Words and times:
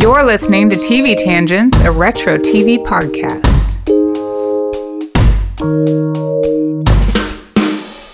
You're 0.00 0.24
listening 0.24 0.70
to 0.70 0.76
TV 0.76 1.14
Tangents, 1.14 1.78
a 1.80 1.92
retro 1.92 2.38
TV 2.38 2.82
podcast. 2.86 3.76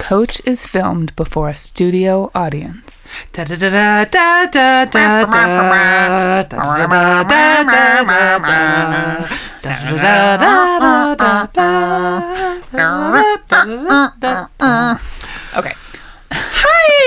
Coach 0.00 0.42
is 0.44 0.66
filmed 0.66 1.14
before 1.14 1.48
a 1.48 1.56
studio 1.56 2.32
audience. 2.34 3.06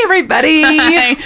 Everybody. 0.10 0.64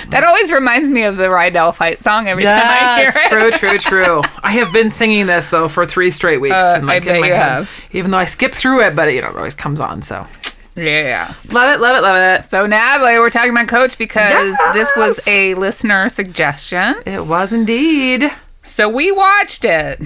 that 0.09 0.23
always 0.25 0.51
reminds 0.51 0.91
me 0.91 1.03
of 1.03 1.15
the 1.15 1.23
Rydell 1.27 1.73
fight 1.73 2.01
song 2.03 2.27
every 2.27 2.43
time 2.43 2.67
I 2.67 2.95
hear 2.97 3.05
Yes, 3.05 3.15
it. 3.15 3.29
true, 3.29 3.51
true, 3.51 3.77
true. 3.79 4.21
I 4.43 4.51
have 4.51 4.73
been 4.73 4.89
singing 4.89 5.25
this 5.25 5.49
though 5.49 5.69
for 5.69 5.85
three 5.85 6.11
straight 6.11 6.41
weeks. 6.41 6.53
Uh, 6.55 6.79
in, 6.81 6.89
I 6.89 6.99
bet 6.99 7.17
you 7.19 7.23
head. 7.33 7.35
have. 7.37 7.69
Even 7.93 8.11
though 8.11 8.17
I 8.17 8.25
skip 8.25 8.53
through 8.53 8.81
it, 8.85 8.95
but 8.95 9.13
you 9.13 9.21
know, 9.21 9.29
it 9.29 9.35
always 9.37 9.55
comes 9.55 9.79
on. 9.79 10.01
So 10.01 10.27
Yeah. 10.75 11.33
love 11.49 11.73
it, 11.75 11.79
love 11.81 11.95
it, 11.97 12.01
love 12.01 12.39
it. 12.39 12.43
So 12.43 12.65
Natalie, 12.65 13.19
we're 13.19 13.29
talking 13.29 13.51
about 13.51 13.67
Coach 13.69 13.97
because 13.97 14.57
this 14.73 14.91
was 14.97 15.25
a 15.27 15.53
listener 15.55 16.09
suggestion. 16.09 16.95
It 17.05 17.25
was 17.25 17.53
indeed. 17.53 18.29
So 18.63 18.89
we 18.89 19.11
watched 19.11 19.63
it. 19.65 20.01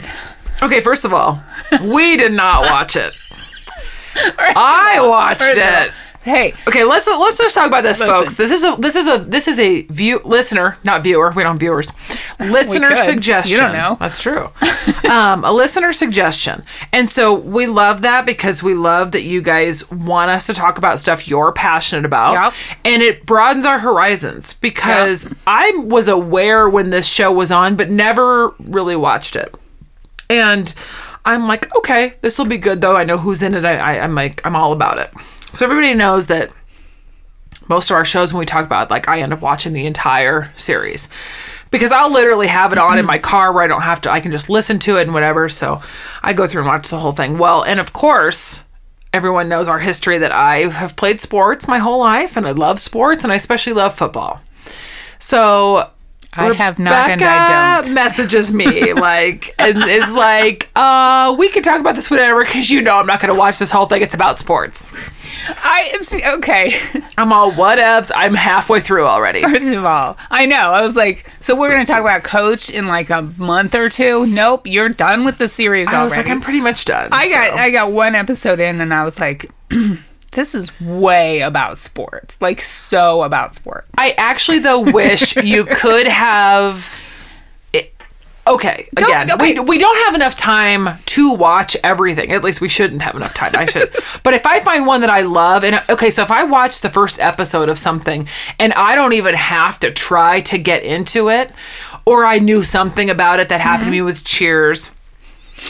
Okay, 0.61 0.81
first 0.81 1.03
of 1.05 1.13
all, 1.13 1.41
we 1.83 2.15
did 2.17 2.31
not 2.31 2.61
watch 2.63 2.95
it. 2.95 3.13
I 4.39 4.97
watched 5.07 5.41
it. 5.43 5.91
Hey, 6.27 6.53
Okay, 6.67 6.83
let's 6.83 7.07
let's 7.07 7.37
just 7.37 7.55
talk 7.55 7.67
about 7.67 7.83
this, 7.83 7.99
Listen. 7.99 8.13
folks. 8.13 8.35
This 8.35 8.51
is 8.51 8.63
a 8.63 8.75
this 8.77 8.95
is 8.95 9.07
a 9.07 9.17
this 9.19 9.47
is 9.47 9.57
a 9.59 9.83
view 9.83 10.19
listener, 10.25 10.77
not 10.83 11.01
viewer. 11.03 11.31
We 11.35 11.43
don't 11.43 11.53
have 11.53 11.59
viewers. 11.59 11.87
Listener 12.39 12.95
suggestion. 12.97 13.51
You 13.53 13.59
don't 13.59 13.71
know. 13.73 13.97
That's 13.99 14.21
true. 14.21 14.49
um, 15.09 15.45
a 15.45 15.51
listener 15.51 15.91
suggestion, 15.93 16.63
and 16.91 17.09
so 17.09 17.33
we 17.33 17.65
love 17.65 18.01
that 18.01 18.25
because 18.25 18.61
we 18.61 18.73
love 18.73 19.11
that 19.13 19.21
you 19.21 19.41
guys 19.41 19.89
want 19.89 20.29
us 20.31 20.45
to 20.47 20.53
talk 20.53 20.77
about 20.77 20.99
stuff 20.99 21.27
you're 21.27 21.51
passionate 21.53 22.03
about, 22.05 22.33
Yep. 22.33 22.53
and 22.83 23.01
it 23.01 23.25
broadens 23.25 23.65
our 23.65 23.79
horizons. 23.79 24.53
Because 24.53 25.33
I 25.47 25.71
was 25.85 26.07
aware 26.09 26.67
when 26.69 26.89
this 26.89 27.07
show 27.07 27.31
was 27.31 27.51
on, 27.51 27.75
but 27.77 27.89
never 27.89 28.49
really 28.59 28.95
watched 28.97 29.35
it. 29.37 29.55
And 30.29 30.73
I'm 31.25 31.47
like, 31.47 31.73
okay, 31.77 32.13
this 32.21 32.37
will 32.37 32.45
be 32.45 32.57
good 32.57 32.81
though. 32.81 32.97
I 32.97 33.03
know 33.05 33.17
who's 33.17 33.41
in 33.41 33.53
it. 33.55 33.63
I, 33.63 33.77
I, 33.77 33.99
I'm 34.03 34.13
like, 34.15 34.45
I'm 34.45 34.55
all 34.55 34.73
about 34.73 34.99
it. 34.99 35.11
So 35.53 35.65
everybody 35.65 35.93
knows 35.93 36.27
that 36.27 36.51
most 37.67 37.89
of 37.89 37.95
our 37.95 38.05
shows, 38.05 38.33
when 38.33 38.39
we 38.39 38.45
talk 38.45 38.65
about, 38.65 38.89
like, 38.89 39.07
I 39.07 39.21
end 39.21 39.33
up 39.33 39.41
watching 39.41 39.73
the 39.73 39.85
entire 39.85 40.51
series 40.55 41.09
because 41.71 41.91
I'll 41.91 42.11
literally 42.11 42.47
have 42.47 42.71
it 42.71 42.77
on 42.77 42.97
in 42.97 43.05
my 43.05 43.17
car 43.17 43.51
where 43.51 43.63
I 43.63 43.67
don't 43.67 43.81
have 43.81 44.01
to. 44.01 44.11
I 44.11 44.21
can 44.21 44.31
just 44.31 44.49
listen 44.49 44.79
to 44.79 44.97
it 44.97 45.03
and 45.03 45.13
whatever. 45.13 45.49
So 45.49 45.81
I 46.23 46.33
go 46.33 46.47
through 46.47 46.61
and 46.61 46.67
watch 46.67 46.87
the 46.87 46.99
whole 46.99 47.11
thing. 47.11 47.37
Well, 47.37 47.63
and 47.63 47.79
of 47.79 47.93
course. 47.93 48.63
Everyone 49.13 49.47
knows 49.47 49.69
our 49.69 49.79
history 49.79 50.17
that 50.17 50.33
I 50.33 50.69
have 50.69 50.97
played 50.97 51.21
sports 51.21 51.65
my 51.67 51.79
whole 51.79 51.99
life 51.99 52.35
and 52.35 52.45
I 52.45 52.51
love 52.51 52.77
sports 52.77 53.23
and 53.23 53.31
I 53.31 53.37
especially 53.37 53.71
love 53.71 53.95
football. 53.95 54.41
So 55.17 55.89
I 56.33 56.53
have 56.53 56.77
not 56.77 57.09
and 57.09 57.21
I 57.21 57.81
don't. 57.81 57.93
messages 57.93 58.53
me 58.53 58.93
like 58.93 59.55
and 59.57 59.77
is 59.77 60.07
like, 60.11 60.69
uh, 60.75 61.35
we 61.37 61.49
can 61.49 61.63
talk 61.63 61.79
about 61.79 61.95
this 61.95 62.11
whenever 62.11 62.43
because 62.45 62.69
you 62.69 62.81
know 62.81 62.97
I'm 62.97 63.07
not 63.07 63.19
going 63.19 63.33
to 63.33 63.39
watch 63.39 63.59
this 63.59 63.71
whole 63.71 63.87
thing. 63.87 64.01
It's 64.01 64.13
about 64.13 64.37
sports. 64.37 64.91
I 65.49 65.89
it's 65.93 66.13
okay. 66.13 66.73
I'm 67.17 67.31
all 67.31 67.51
whatevs. 67.51 68.11
I'm 68.15 68.33
halfway 68.33 68.81
through 68.81 69.05
already. 69.05 69.41
First 69.41 69.73
of 69.73 69.85
all, 69.85 70.17
I 70.29 70.45
know. 70.45 70.55
I 70.55 70.81
was 70.81 70.95
like, 70.95 71.31
so 71.39 71.55
we're 71.55 71.71
gonna 71.71 71.85
talk 71.85 72.01
about 72.01 72.23
Coach 72.23 72.69
in 72.69 72.87
like 72.87 73.09
a 73.09 73.21
month 73.37 73.73
or 73.75 73.89
two. 73.89 74.25
Nope, 74.25 74.67
you're 74.67 74.89
done 74.89 75.25
with 75.25 75.37
the 75.37 75.47
series 75.49 75.87
I 75.87 76.03
was 76.03 76.13
already. 76.13 76.27
like, 76.27 76.35
I'm 76.35 76.41
pretty 76.41 76.61
much 76.61 76.85
done. 76.85 77.09
I 77.11 77.29
got. 77.29 77.53
I 77.53 77.71
got 77.71 77.91
one 77.91 78.15
episode 78.15 78.59
in, 78.59 78.81
and 78.81 78.93
I 78.93 79.03
was 79.03 79.19
like, 79.19 79.49
this 80.31 80.53
is 80.53 80.79
way 80.79 81.41
about 81.41 81.77
sports, 81.77 82.37
like 82.41 82.61
so 82.61 83.23
about 83.23 83.55
sports. 83.55 83.87
I 83.97 84.11
actually 84.11 84.59
though 84.59 84.91
wish 84.91 85.35
you 85.43 85.65
could 85.65 86.07
have. 86.07 86.93
It, 87.73 87.93
okay, 88.45 88.87
Don't- 88.95 89.09
again, 89.09 89.31
okay. 89.31 89.53
we 89.53 89.59
we 89.59 89.77
don't 89.77 90.05
have 90.05 90.15
enough 90.15 90.37
time 90.37 90.99
to 91.07 91.33
watch 91.33 91.75
everything. 91.83 92.31
At 92.31 92.43
least 92.43 92.61
we 92.61 92.69
shouldn't 92.69 93.01
have 93.01 93.15
enough 93.15 93.33
time. 93.33 93.55
I 93.55 93.65
should. 93.65 93.95
but 94.23 94.33
if 94.33 94.45
I 94.45 94.59
find 94.59 94.85
one 94.85 95.01
that 95.01 95.09
I 95.09 95.21
love, 95.21 95.63
and 95.63 95.81
okay, 95.89 96.09
so 96.09 96.23
if 96.23 96.31
I 96.31 96.43
watch 96.43 96.81
the 96.81 96.89
first 96.89 97.19
episode 97.19 97.69
of 97.69 97.79
something 97.79 98.27
and 98.59 98.73
I 98.73 98.95
don't 98.95 99.13
even 99.13 99.35
have 99.35 99.79
to 99.79 99.91
try 99.91 100.41
to 100.41 100.57
get 100.57 100.83
into 100.83 101.29
it, 101.29 101.51
or 102.05 102.25
I 102.25 102.39
knew 102.39 102.63
something 102.63 103.09
about 103.09 103.39
it 103.39 103.49
that 103.49 103.61
happened 103.61 103.91
to 103.91 103.97
mm-hmm. 103.97 104.05
me 104.05 104.11
with 104.13 104.23
Cheers. 104.23 104.91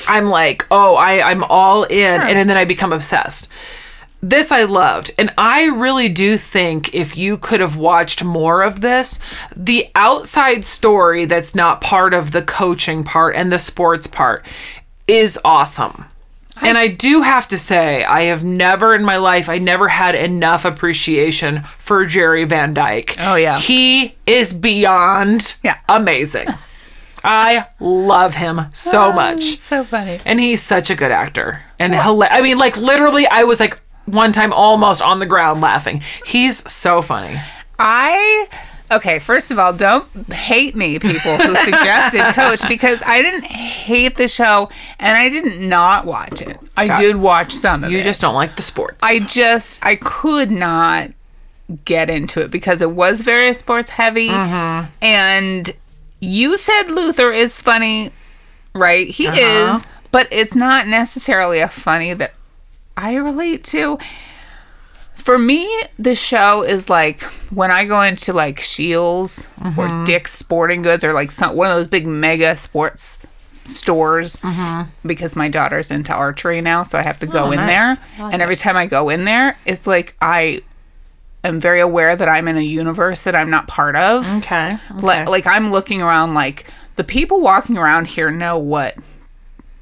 I'm 0.07 0.25
like, 0.25 0.65
oh, 0.69 0.95
I, 0.95 1.31
I'm 1.31 1.43
all 1.45 1.83
in. 1.83 2.21
And, 2.21 2.37
and 2.37 2.49
then 2.49 2.57
I 2.57 2.65
become 2.65 2.91
obsessed. 2.91 3.47
This 4.21 4.51
I 4.51 4.63
loved. 4.63 5.11
And 5.17 5.31
I 5.37 5.65
really 5.65 6.09
do 6.09 6.37
think 6.37 6.93
if 6.93 7.15
you 7.15 7.37
could 7.37 7.59
have 7.59 7.77
watched 7.77 8.23
more 8.23 8.63
of 8.63 8.81
this, 8.81 9.19
the 9.55 9.89
outside 9.95 10.65
story 10.65 11.25
that's 11.25 11.53
not 11.53 11.81
part 11.81 12.13
of 12.13 12.31
the 12.31 12.41
coaching 12.41 13.03
part 13.03 13.35
and 13.35 13.51
the 13.51 13.59
sports 13.59 14.07
part 14.07 14.45
is 15.07 15.39
awesome. 15.45 16.05
And 16.59 16.75
I 16.75 16.87
do 16.87 17.21
have 17.21 17.47
to 17.49 17.57
say, 17.57 18.03
I 18.03 18.23
have 18.23 18.43
never 18.43 18.95
in 18.95 19.03
my 19.05 19.17
life, 19.17 19.47
I 19.47 19.59
never 19.59 19.87
had 19.87 20.15
enough 20.15 20.65
appreciation 20.65 21.61
for 21.77 22.03
Jerry 22.05 22.45
Van 22.45 22.73
Dyke. 22.73 23.15
Oh, 23.19 23.35
yeah. 23.35 23.59
He 23.59 24.15
is 24.25 24.53
beyond 24.53 25.55
Yeah. 25.63 25.77
amazing. 25.87 26.47
I 27.23 27.67
love 27.79 28.35
him 28.35 28.61
so 28.73 29.07
oh, 29.07 29.13
much. 29.13 29.59
So 29.59 29.83
funny. 29.83 30.19
And 30.25 30.39
he's 30.39 30.63
such 30.63 30.89
a 30.89 30.95
good 30.95 31.11
actor. 31.11 31.61
And 31.77 31.93
hila- 31.93 32.29
I 32.31 32.41
mean, 32.41 32.57
like, 32.57 32.77
literally, 32.77 33.27
I 33.27 33.43
was 33.43 33.59
like 33.59 33.79
one 34.07 34.31
time 34.33 34.51
almost 34.51 35.01
on 35.01 35.19
the 35.19 35.25
ground 35.27 35.61
laughing. 35.61 36.01
He's 36.25 36.69
so 36.71 37.01
funny. 37.03 37.39
I 37.77 38.47
okay. 38.91 39.19
First 39.19 39.51
of 39.51 39.59
all, 39.59 39.73
don't 39.73 40.07
hate 40.31 40.75
me, 40.75 40.97
people 40.97 41.37
who 41.37 41.55
suggested 41.63 42.23
Coach, 42.33 42.67
because 42.67 43.01
I 43.05 43.21
didn't 43.21 43.43
hate 43.45 44.15
the 44.17 44.27
show 44.27 44.69
and 44.99 45.15
I 45.17 45.29
didn't 45.29 45.67
not 45.67 46.05
watch 46.05 46.41
it. 46.41 46.57
I 46.75 46.87
Got- 46.87 46.97
did 46.99 47.15
watch 47.17 47.53
some 47.53 47.83
of 47.83 47.91
You 47.91 47.97
it. 47.97 47.99
You 47.99 48.03
just 48.05 48.21
don't 48.21 48.33
like 48.35 48.55
the 48.55 48.63
sports. 48.63 48.97
I 49.03 49.19
just 49.19 49.85
I 49.85 49.95
could 49.97 50.49
not 50.49 51.11
get 51.85 52.09
into 52.09 52.41
it 52.41 52.49
because 52.49 52.81
it 52.81 52.91
was 52.91 53.21
very 53.21 53.53
sports 53.53 53.89
heavy, 53.91 54.29
Mm-hmm. 54.29 54.89
and 55.03 55.69
you 56.19 56.57
said 56.57 56.83
Luther 56.89 57.31
is 57.31 57.61
funny, 57.61 58.11
right? 58.73 59.07
He 59.07 59.27
Uh-huh. 59.27 59.75
is, 59.75 59.83
but 60.11 60.27
it's 60.31 60.55
not 60.55 60.87
necessarily 60.87 61.59
a 61.59 61.67
funny 61.69 62.13
that 62.13 62.33
I 62.97 63.15
relate 63.15 63.63
to. 63.65 63.97
For 65.15 65.37
me, 65.37 65.69
the 65.99 66.15
show 66.15 66.63
is 66.63 66.89
like 66.89 67.21
when 67.51 67.69
I 67.71 67.85
go 67.85 68.01
into 68.01 68.33
like 68.33 68.59
Scheels 68.61 69.45
Mm-hmm. 69.61 69.79
or 69.79 70.05
Dick's 70.05 70.33
Sporting 70.33 70.81
Goods 70.81 71.03
or 71.03 71.13
like 71.13 71.31
some, 71.31 71.55
one 71.55 71.69
of 71.69 71.75
those 71.77 71.87
big 71.87 72.05
mega 72.07 72.55
sports 72.57 73.19
stores 73.65 74.35
Mm-hmm. 74.37 74.89
because 75.07 75.35
my 75.35 75.47
daughter's 75.49 75.91
into 75.91 76.13
archery 76.13 76.61
now, 76.61 76.83
so 76.83 76.97
I 76.97 77.03
have 77.03 77.19
to 77.19 77.27
go 77.27 77.45
Oh, 77.45 77.51
in 77.51 77.57
nice. 77.59 77.67
there. 77.67 78.23
Like 78.25 78.33
and 78.33 78.41
every 78.41 78.55
time 78.55 78.77
I 78.77 78.85
go 78.85 79.09
in 79.09 79.25
there, 79.25 79.57
it's 79.65 79.85
like 79.85 80.15
I 80.21 80.61
am 81.43 81.59
very 81.59 81.79
aware 81.81 82.15
that 82.15 82.29
I'm 82.29 82.47
in 82.47 82.57
a 82.57 82.61
universe 82.61 83.23
that 83.23 83.35
I'm 83.35 83.49
not 83.49 83.67
part 83.67 83.95
of. 83.95 84.25
okay. 84.37 84.77
Li- 84.95 85.25
like 85.25 85.45
I'm 85.47 85.71
looking 85.71 86.01
around 86.01 86.33
like 86.33 86.65
the 86.95 87.03
people 87.03 87.41
walking 87.41 87.77
around 87.77 88.07
here 88.07 88.31
know 88.31 88.57
what 88.57 88.95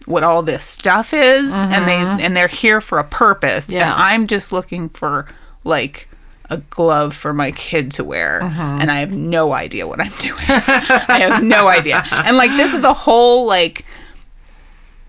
what 0.06 0.24
all 0.24 0.44
this 0.44 0.64
stuff 0.64 1.14
is 1.14 1.54
and 1.54 1.88
they 1.88 2.24
and 2.24 2.36
they're 2.36 2.48
here 2.48 2.80
for 2.82 3.00
a 3.00 3.04
purpose 3.04 3.66
Mm-hmm. 3.68 3.76
Yeah. 3.76 3.94
and 3.94 4.02
I'm 4.02 4.28
just 4.28 4.52
looking 4.52 4.90
for 4.90 5.28
like 5.64 6.08
a 6.52 6.58
glove 6.70 7.16
for 7.16 7.34
my 7.34 7.52
kid 7.52 7.92
to 7.94 8.04
wear 8.04 8.40
Mm-hmm. 8.42 8.60
and 8.82 8.92
I 8.92 8.98
have 8.98 9.12
no 9.12 9.52
idea 9.54 9.88
what 9.88 10.00
I'm 10.00 10.12
doing. 10.20 10.38
I 10.48 11.20
have 11.28 11.44
no 11.44 11.68
idea. 11.68 12.04
And 12.12 12.38
like 12.38 12.52
this 12.52 12.74
is 12.74 12.84
a 12.84 12.94
whole 12.94 13.46
like 13.48 13.84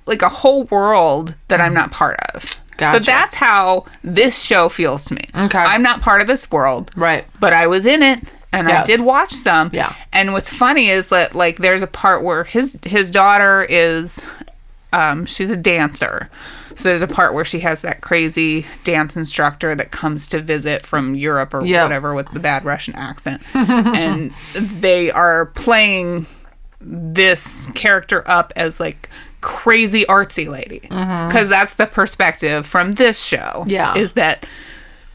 like 0.06 0.22
a 0.22 0.28
whole 0.28 0.64
world 0.64 1.34
that 1.48 1.60
I'm 1.60 1.74
not 1.74 1.90
part 1.90 2.16
of. 2.34 2.44
So 2.78 2.98
that's 2.98 3.34
how 3.34 3.86
this 4.04 4.40
show 4.42 4.68
feels 4.68 5.04
to 5.06 5.14
me. 5.14 5.22
Okay. 5.34 5.58
I'm 5.58 5.82
not 5.82 6.02
part 6.02 6.20
of 6.20 6.26
this 6.26 6.50
world 6.50 6.90
Right. 6.94 7.24
but 7.40 7.52
I 7.54 7.66
was 7.66 7.86
in 7.86 8.02
it 8.02 8.20
and 8.52 8.68
I 8.68 8.84
did 8.84 9.00
watch 9.00 9.32
some. 9.32 9.70
Yeah. 9.72 9.94
And 10.12 10.32
what's 10.32 10.48
funny 10.50 10.88
is 10.90 11.08
that 11.08 11.34
like 11.34 11.56
there's 11.58 11.82
a 11.82 11.86
part 11.86 12.22
where 12.22 12.44
his 12.44 12.78
his 12.84 13.10
daughter 13.10 13.66
is 13.68 14.22
um 14.96 15.26
she's 15.26 15.50
a 15.50 15.56
dancer. 15.56 16.28
So 16.76 16.88
there's 16.90 17.02
a 17.02 17.08
part 17.08 17.32
where 17.32 17.44
she 17.44 17.60
has 17.60 17.80
that 17.82 18.02
crazy 18.02 18.66
dance 18.84 19.16
instructor 19.16 19.74
that 19.74 19.92
comes 19.92 20.28
to 20.28 20.40
visit 20.40 20.84
from 20.84 21.14
Europe 21.14 21.54
or 21.54 21.64
Yeah. 21.64 21.82
whatever 21.84 22.14
with 22.14 22.30
the 22.32 22.40
bad 22.40 22.64
Russian 22.64 22.94
accent. 22.96 23.42
and 23.54 24.32
they 24.54 25.10
are 25.10 25.46
playing 25.46 26.26
this 26.80 27.66
character 27.74 28.22
up 28.26 28.52
as 28.56 28.78
like 28.78 29.08
crazy 29.40 30.04
artsy 30.04 30.48
lady 30.48 30.80
because 30.80 31.48
that's 31.48 31.74
the 31.74 31.86
perspective 31.86 32.66
from 32.66 32.92
this 32.92 33.22
show 33.24 33.64
Yeah. 33.66 33.96
is 33.96 34.12
that 34.12 34.46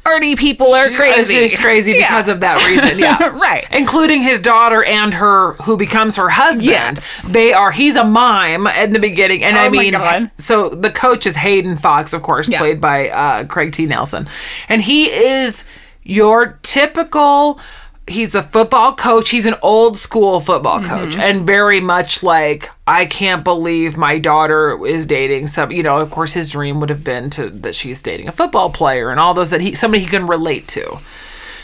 arty 0.05 0.35
people 0.35 0.73
are 0.73 0.89
crazy. 0.89 1.33
She's 1.47 1.59
crazy 1.59 1.91
Yeah. 1.93 2.07
because 2.09 2.27
of 2.27 2.39
that 2.41 2.57
reason. 2.67 2.99
Yeah. 2.99 3.37
Right. 3.37 3.65
Including 3.71 4.21
his 4.23 4.41
daughter 4.41 4.83
and 4.83 5.13
her 5.13 5.53
who 5.63 5.77
becomes 5.77 6.15
her 6.17 6.29
husband. 6.29 6.65
Yes. 6.69 7.21
They 7.23 7.53
are 7.53 7.71
he's 7.71 7.95
a 7.95 8.03
mime 8.03 8.67
in 8.67 8.93
the 8.93 8.99
beginning. 8.99 9.43
And 9.43 9.57
Oh 9.57 9.61
I 9.61 9.69
mean 9.69 9.93
God. 9.93 10.31
so 10.37 10.69
the 10.69 10.91
coach 10.91 11.25
is 11.25 11.35
Hayden 11.35 11.77
Fox, 11.77 12.13
of 12.13 12.21
course, 12.23 12.47
Yeah. 12.49 12.59
played 12.59 12.81
by 12.81 13.09
uh, 13.09 13.45
Craig 13.45 13.73
T. 13.73 13.85
Nelson. 13.85 14.27
And 14.69 14.81
he 14.81 15.09
is 15.11 15.65
your 16.03 16.59
typical 16.63 17.59
he's 18.07 18.31
the 18.33 18.43
football 18.43 18.93
coach. 18.95 19.29
He's 19.29 19.45
an 19.45 19.55
old 19.61 19.97
school 19.97 20.39
football 20.41 20.83
coach 20.83 21.15
and 21.15 21.45
very 21.47 21.79
much 21.79 22.23
like 22.23 22.69
I 22.91 23.05
can't 23.05 23.43
believe 23.43 23.95
my 23.97 24.19
daughter 24.19 24.85
is 24.85 25.05
dating 25.05 25.47
some 25.47 25.71
you 25.71 25.83
know, 25.83 25.97
of 25.99 26.11
course 26.11 26.33
his 26.33 26.49
dream 26.49 26.79
would 26.79 26.89
have 26.89 27.03
been 27.03 27.29
to 27.31 27.49
that 27.49 27.75
she's 27.75 28.01
dating 28.03 28.27
a 28.27 28.31
football 28.31 28.69
player 28.69 29.09
and 29.09 29.19
all 29.19 29.33
those 29.33 29.49
that 29.51 29.61
he 29.61 29.73
somebody 29.75 30.03
he 30.03 30.09
can 30.09 30.27
relate 30.27 30.67
to. 30.69 30.99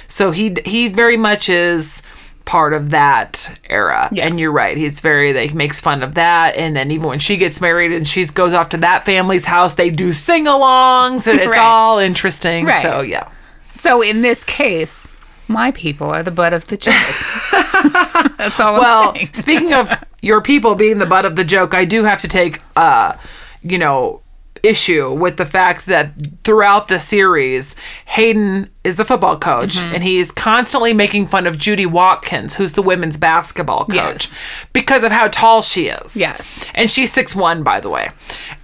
So 0.07 0.31
he 0.31 0.55
he 0.65 0.87
very 0.87 1.17
much 1.17 1.49
is 1.49 2.01
part 2.45 2.71
of 2.73 2.91
that 2.91 3.59
era. 3.69 4.09
And 4.17 4.39
you're 4.39 4.53
right. 4.53 4.77
He's 4.77 5.01
very 5.01 5.33
like 5.33 5.53
makes 5.53 5.81
fun 5.81 6.01
of 6.01 6.13
that. 6.13 6.55
And 6.55 6.77
then 6.77 6.91
even 6.91 7.07
when 7.07 7.19
she 7.19 7.35
gets 7.35 7.59
married 7.59 7.91
and 7.91 8.07
she 8.07 8.25
goes 8.27 8.53
off 8.53 8.69
to 8.69 8.77
that 8.77 9.05
family's 9.05 9.43
house, 9.43 9.75
they 9.75 9.89
do 9.89 10.13
sing-alongs 10.13 11.27
and 11.27 11.39
it's 11.41 11.49
Right. 11.57 11.59
all 11.59 11.99
interesting. 11.99 12.65
Right. 12.65 12.81
So 12.81 13.01
yeah. 13.01 13.29
So 13.73 14.01
in 14.01 14.21
this 14.21 14.43
case, 14.45 15.05
my 15.47 15.71
people 15.71 16.09
are 16.09 16.23
the 16.23 16.31
butt 16.31 16.53
of 16.53 16.67
the 16.67 16.77
joke. 16.77 16.93
That's 18.37 18.59
all 18.59 18.79
Well, 18.79 19.09
I'm 19.09 19.15
saying. 19.15 19.29
speaking 19.33 19.73
of 19.73 19.91
your 20.21 20.41
people 20.41 20.75
being 20.75 20.97
the 20.99 21.05
butt 21.05 21.25
of 21.25 21.35
the 21.35 21.43
joke, 21.43 21.73
I 21.73 21.85
do 21.85 22.03
have 22.03 22.19
to 22.21 22.27
take 22.27 22.61
uh, 22.75 23.17
you 23.63 23.77
know, 23.77 24.21
issue 24.63 25.11
with 25.13 25.37
the 25.37 25.45
fact 25.45 25.85
that 25.87 26.11
throughout 26.43 26.87
the 26.87 26.99
series, 26.99 27.75
Hayden 28.05 28.69
is 28.83 28.95
the 28.95 29.05
football 29.05 29.37
coach 29.37 29.75
Mm-hmm. 29.77 29.95
and 29.95 30.03
he 30.03 30.17
is 30.19 30.31
constantly 30.31 30.93
making 30.93 31.25
fun 31.27 31.45
of 31.47 31.57
Judy 31.57 31.85
Watkins, 31.85 32.55
who's 32.55 32.73
the 32.73 32.81
women's 32.81 33.17
basketball 33.17 33.85
coach, 33.85 34.27
Yes. 34.27 34.37
because 34.73 35.03
of 35.03 35.11
how 35.11 35.27
tall 35.27 35.61
she 35.61 35.87
is. 35.87 36.15
Yes. 36.15 36.63
And 36.73 36.89
she's 36.89 37.11
six 37.11 37.35
one, 37.35 37.63
by 37.63 37.79
the 37.79 37.89
way. 37.89 38.11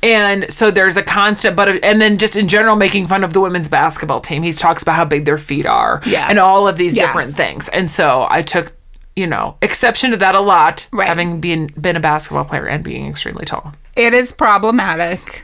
And 0.01 0.51
so 0.51 0.72
there's 0.72 0.98
a 0.98 1.04
constant, 1.04 1.56
but 1.56 1.69
and 1.84 2.01
then 2.01 2.18
just 2.18 2.36
in 2.36 2.48
general 2.48 2.75
making 2.75 3.07
fun 3.07 3.24
of 3.24 3.34
the 3.34 3.42
women's 3.42 3.68
basketball 3.69 4.22
team. 4.22 4.44
He 4.44 4.54
talks 4.54 4.81
about 4.84 4.95
how 4.95 5.06
big 5.06 5.25
their 5.25 5.38
feet 5.38 5.66
are, 5.66 6.01
Yeah. 6.06 6.28
and 6.30 6.40
all 6.40 6.68
of 6.68 6.78
these 6.78 6.95
Yeah. 6.95 7.06
different 7.07 7.36
things. 7.36 7.68
And 7.69 7.90
so 7.92 8.28
I 8.30 8.42
took, 8.42 8.74
you 9.16 9.28
know, 9.28 9.56
exception 9.62 10.12
to 10.12 10.18
that 10.18 10.36
a 10.36 10.40
lot, 10.40 10.88
Right. 10.92 11.07
having 11.07 11.40
been 11.40 11.68
been 11.80 11.95
a 11.95 12.00
basketball 12.00 12.45
player 12.45 12.66
and 12.66 12.84
being 12.84 13.07
extremely 13.10 13.45
tall. 13.45 13.74
It 13.95 14.13
is 14.13 14.31
problematic. 14.31 15.44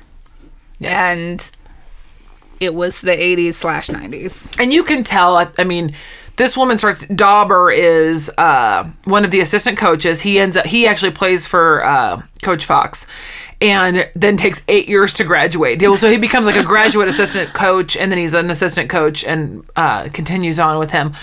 Yes. 0.80 0.92
And 1.12 1.52
it 2.60 2.74
was 2.74 3.02
the 3.02 3.12
80s 3.12 3.54
slash 3.56 3.88
90s. 3.90 4.60
And 4.60 4.74
you 4.74 4.84
can 4.84 5.04
tell, 5.04 5.38
I- 5.38 5.48
I 5.58 5.64
mean, 5.64 5.94
this 6.38 6.56
woman 6.56 6.78
starts. 6.78 7.06
Dauber 7.08 7.70
is 7.70 8.32
uh, 8.38 8.90
one 9.04 9.26
of 9.26 9.32
the 9.32 9.42
assistant 9.42 9.78
coaches. 9.78 10.22
He 10.22 10.40
ends 10.40 10.56
up. 10.56 10.66
He 10.66 10.88
actually 10.88 11.12
plays 11.12 11.46
for 11.46 11.84
uh, 11.84 12.22
Coach 12.42 12.64
Fox, 12.66 13.06
and 13.60 14.10
then 14.16 14.38
takes 14.38 14.64
eight 14.70 14.88
years 14.88 15.14
to 15.16 15.26
graduate. 15.26 15.82
So 16.00 16.10
he 16.10 16.16
becomes 16.16 16.46
like 16.46 16.56
a 16.56 16.64
graduate 16.64 17.10
assistant 17.10 17.54
coach, 17.54 17.98
and 17.98 18.10
then 18.10 18.18
he's 18.20 18.34
an 18.34 18.50
assistant 18.50 18.90
coach, 18.90 19.26
and 19.26 19.66
uh, 19.76 20.08
continues 20.14 20.60
on 20.60 20.80
with 20.80 20.92
him. 20.92 21.14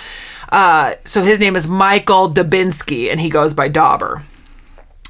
Uh, 0.50 0.96
so 1.06 1.22
his 1.22 1.40
name 1.40 1.56
is 1.56 1.66
Michael 1.66 2.30
Dubinsky, 2.30 3.10
and 3.10 3.18
he 3.18 3.30
goes 3.30 3.54
by 3.54 3.68
Dauber 3.68 4.22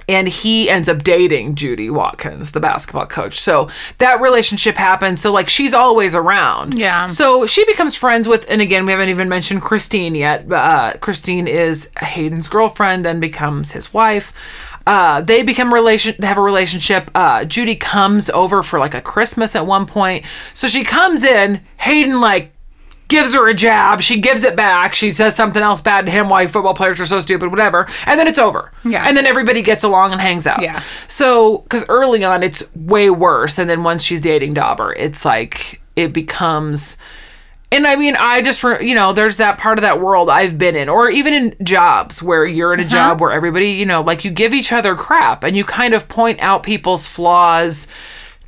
and 0.09 0.29
he 0.29 0.71
ends 0.71 0.89
up 0.89 1.03
dating 1.03 1.55
Judy 1.55 1.91
Watkins, 1.91 2.53
the 2.53 2.61
basketball 2.61 3.07
coach. 3.07 3.41
So 3.41 3.69
that 3.99 4.21
relationship 4.21 4.77
happens. 4.77 5.21
So 5.21 5.33
like 5.33 5.49
she's 5.49 5.75
always 5.75 6.15
around. 6.15 6.79
Yeah. 6.79 7.09
So 7.09 7.47
she 7.47 7.65
becomes 7.65 7.95
friends 7.95 8.29
with, 8.29 8.49
and 8.49 8.61
again, 8.61 8.87
we 8.87 8.93
haven't 8.93 9.09
even 9.09 9.29
mentioned 9.29 9.63
Christine 9.63 10.15
yet. 10.15 10.51
Uh, 10.51 10.95
Christine 11.01 11.49
is 11.49 11.91
Hayden's 11.99 12.49
girlfriend, 12.49 13.05
then 13.05 13.21
becomes 13.21 13.73
his 13.73 13.93
wife. 13.93 14.33
Uh, 14.87 15.21
they 15.21 15.43
become 15.43 15.75
relation 15.75 16.15
they 16.19 16.29
have 16.29 16.39
a 16.39 16.43
relationship. 16.43 17.11
Uh, 17.15 17.45
Judy 17.45 17.75
comes 17.75 18.31
over 18.31 18.63
for 18.63 18.79
like 18.79 18.95
a 18.95 19.01
Christmas 19.01 19.57
at 19.57 19.67
one 19.67 19.85
point. 19.85 20.25
So 20.55 20.69
she 20.69 20.85
comes 20.85 21.25
in, 21.25 21.61
Hayden 21.79 22.21
like 22.21 22.53
gives 23.09 23.35
her 23.35 23.49
a 23.49 23.55
jab. 23.55 24.01
She 24.01 24.21
gives 24.21 24.43
it 24.43 24.57
back. 24.57 24.95
She 24.95 25.13
says 25.13 25.37
something 25.37 25.63
else 25.63 25.81
bad 25.81 26.07
to 26.07 26.13
him 26.13 26.29
why 26.29 26.47
football 26.47 26.75
players 26.75 27.01
are 27.01 27.07
so 27.07 27.21
stupid, 27.21 27.51
whatever. 27.51 27.87
And 28.05 28.19
then 28.19 28.27
it's 28.27 28.39
over. 28.39 28.73
Yeah. 28.85 29.05
And 29.07 29.17
then 29.17 29.27
everybody 29.27 29.63
gets 29.63 29.85
along 29.85 30.13
and 30.13 30.21
hangs 30.21 30.47
out. 30.47 30.63
Yeah. 30.63 30.83
So, 31.09 31.59
because 31.59 31.85
early 31.89 32.25
on 32.25 32.43
it's 32.43 32.63
way 32.75 33.11
worse. 33.11 33.59
And 33.59 33.71
then 33.71 33.83
once 33.85 34.03
she's 34.03 34.21
dating 34.21 34.55
Dauber, 34.55 34.93
it's 34.93 35.25
like 35.25 35.81
it 35.95 36.13
becomes. 36.13 36.97
And 37.73 37.87
I 37.87 37.97
mean, 37.97 38.17
I 38.17 38.43
just, 38.43 38.63
re- 38.63 38.87
you 38.87 38.95
know, 38.95 39.13
there's 39.13 39.39
that 39.39 39.59
part 39.59 39.79
of 39.79 39.83
that 39.83 40.01
world 40.01 40.31
I've 40.31 40.57
been 40.57 40.77
in, 40.77 40.89
or 40.89 41.11
even 41.11 41.35
in 41.35 41.57
jobs 41.65 42.23
where 42.23 42.47
you're 42.47 42.73
in 42.73 42.81
a 42.81 42.83
uh-huh. 42.85 42.91
job 42.91 43.21
where 43.21 43.33
everybody, 43.33 43.73
you 43.73 43.87
know, 43.87 44.03
like 44.03 44.25
you 44.25 44.31
give 44.31 44.55
each 44.55 44.73
other 44.73 44.95
crap 44.95 45.43
and 45.43 45.57
you 45.57 45.65
kind 45.65 45.95
of 45.95 46.09
point 46.09 46.41
out 46.41 46.63
people's 46.63 47.09
flaws 47.09 47.89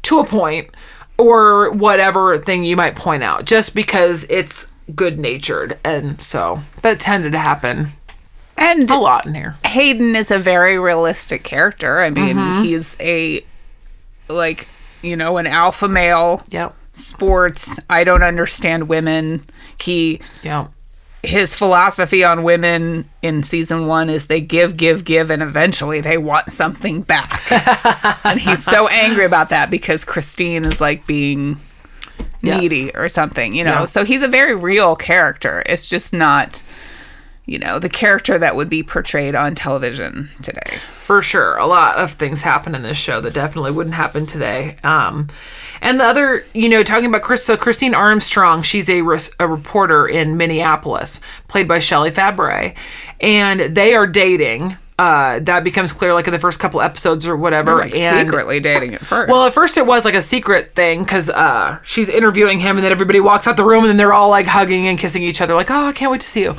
to 0.02 0.20
a 0.20 0.24
point 0.24 0.70
or 1.18 1.70
whatever 1.72 2.38
thing 2.38 2.64
you 2.64 2.76
might 2.76 2.96
point 2.96 3.22
out 3.22 3.44
just 3.44 3.74
because 3.74 4.24
it's 4.30 4.70
good 4.94 5.18
natured. 5.18 5.78
And 5.84 6.20
so 6.22 6.62
that 6.82 7.00
tended 7.00 7.32
to 7.32 7.38
happen 7.38 7.88
And 8.56 8.90
a 8.90 8.96
lot 8.96 9.26
in 9.26 9.34
here. 9.34 9.56
Hayden 9.66 10.16
is 10.16 10.30
a 10.30 10.38
very 10.38 10.78
realistic 10.78 11.42
character. 11.44 12.00
I 12.02 12.10
mean, 12.10 12.36
Mm-hmm. 12.36 12.62
he's 12.64 12.96
a, 13.00 13.42
like, 14.28 14.66
you 15.02 15.16
know, 15.16 15.36
an 15.36 15.46
alpha 15.46 15.88
male, 15.88 16.42
Yep. 16.48 16.74
sports. 16.92 17.78
I 17.90 18.04
don't 18.04 18.22
understand 18.22 18.88
women. 18.88 19.44
He 19.80 20.20
Yep. 20.42 20.70
His 21.22 21.54
philosophy 21.54 22.22
on 22.22 22.42
women 22.44 23.08
in 23.22 23.42
season 23.42 23.86
one 23.86 24.08
is 24.08 24.26
they 24.26 24.40
give, 24.40 24.76
give, 24.76 25.04
give, 25.04 25.30
and 25.30 25.42
eventually 25.42 26.00
they 26.00 26.16
want 26.18 26.50
something 26.52 27.02
back. 27.02 27.42
and 28.24 28.38
he's 28.40 28.62
so 28.64 28.86
angry 28.88 29.24
about 29.24 29.48
that 29.48 29.70
because 29.70 30.04
Christine 30.04 30.64
is 30.64 30.80
like 30.80 31.06
being 31.06 31.58
Yes. 32.40 32.60
needy 32.60 32.94
or 32.94 33.08
something, 33.08 33.52
you 33.52 33.64
know? 33.64 33.80
Yeah. 33.80 33.84
So 33.84 34.04
he's 34.04 34.22
a 34.22 34.28
very 34.28 34.54
real 34.54 34.94
character. 34.94 35.64
It's 35.66 35.88
just 35.88 36.12
not, 36.12 36.62
you 37.48 37.58
know, 37.58 37.78
the 37.78 37.88
character 37.88 38.38
that 38.38 38.54
would 38.56 38.68
be 38.68 38.82
portrayed 38.82 39.34
on 39.34 39.54
television 39.54 40.28
today. 40.42 40.78
for 41.00 41.22
sure. 41.22 41.56
A 41.56 41.66
lot 41.66 41.96
of 41.96 42.12
things 42.12 42.42
happen 42.42 42.74
in 42.74 42.82
this 42.82 42.98
show 42.98 43.22
that 43.22 43.32
definitely 43.32 43.70
wouldn't 43.72 43.94
happen 43.94 44.26
today. 44.26 44.76
Um 44.84 45.28
and 45.80 45.98
the 45.98 46.04
other 46.04 46.44
you 46.52 46.68
know 46.68 46.82
talking 46.82 47.06
about 47.06 47.22
chris 47.22 47.44
so 47.44 47.56
christine 47.56 47.94
armstrong 47.94 48.62
she's 48.62 48.90
a, 48.90 49.00
res- 49.02 49.30
a 49.38 49.46
reporter 49.46 50.08
in 50.08 50.36
minneapolis 50.36 51.20
played 51.46 51.68
by 51.68 51.78
shelley 51.78 52.10
Fabares. 52.10 52.74
And 53.20 53.74
they 53.76 53.94
are 53.94 54.06
dating 54.06 54.76
uh 54.98 55.38
that 55.40 55.62
becomes 55.62 55.92
clear 55.92 56.12
like 56.12 56.26
in 56.26 56.32
the 56.32 56.38
first 56.40 56.58
couple 56.58 56.80
episodes 56.80 57.26
or 57.28 57.36
whatever 57.36 57.76
Like 57.76 57.94
and 57.94 58.26
secretly 58.28 58.58
dating 58.58 58.94
at 58.94 59.00
first. 59.02 59.30
well, 59.30 59.44
at 59.46 59.54
first 59.54 59.76
it 59.76 59.86
was 59.86 60.04
like 60.04 60.14
a 60.14 60.22
secret 60.22 60.74
thing 60.74 61.04
because 61.04 61.30
uh, 61.30 61.78
she's 61.84 62.08
interviewing 62.08 62.58
him, 62.60 62.76
and 62.76 62.84
then 62.84 62.90
everybody 62.92 63.20
walks 63.20 63.46
out 63.46 63.56
the 63.56 63.64
room, 63.64 63.84
and 63.84 63.90
then 63.90 63.96
they're 63.96 64.12
all 64.12 64.28
like 64.30 64.46
hugging 64.46 64.88
and 64.88 64.98
kissing 64.98 65.22
each 65.22 65.40
other, 65.40 65.54
like, 65.54 65.70
"Oh, 65.70 65.86
I 65.86 65.92
can't 65.92 66.10
wait 66.10 66.20
to 66.22 66.26
see 66.26 66.42
you." 66.42 66.56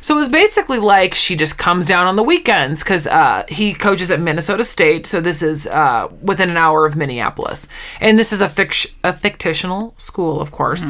So 0.00 0.14
it 0.14 0.18
was 0.18 0.28
basically 0.28 0.78
like 0.78 1.14
she 1.14 1.36
just 1.36 1.58
comes 1.58 1.84
down 1.86 2.06
on 2.06 2.16
the 2.16 2.22
weekends 2.22 2.82
because 2.82 3.06
uh, 3.06 3.44
he 3.48 3.74
coaches 3.74 4.10
at 4.10 4.20
Minnesota 4.20 4.64
State, 4.64 5.06
so 5.06 5.20
this 5.20 5.42
is 5.42 5.66
uh, 5.66 6.08
within 6.22 6.48
an 6.50 6.56
hour 6.56 6.86
of 6.86 6.96
Minneapolis, 6.96 7.68
and 8.00 8.18
this 8.18 8.32
is 8.32 8.40
a 8.40 8.48
fict- 8.48 8.94
a 9.04 9.12
fictional 9.12 9.94
school, 9.98 10.40
of 10.40 10.50
course. 10.50 10.84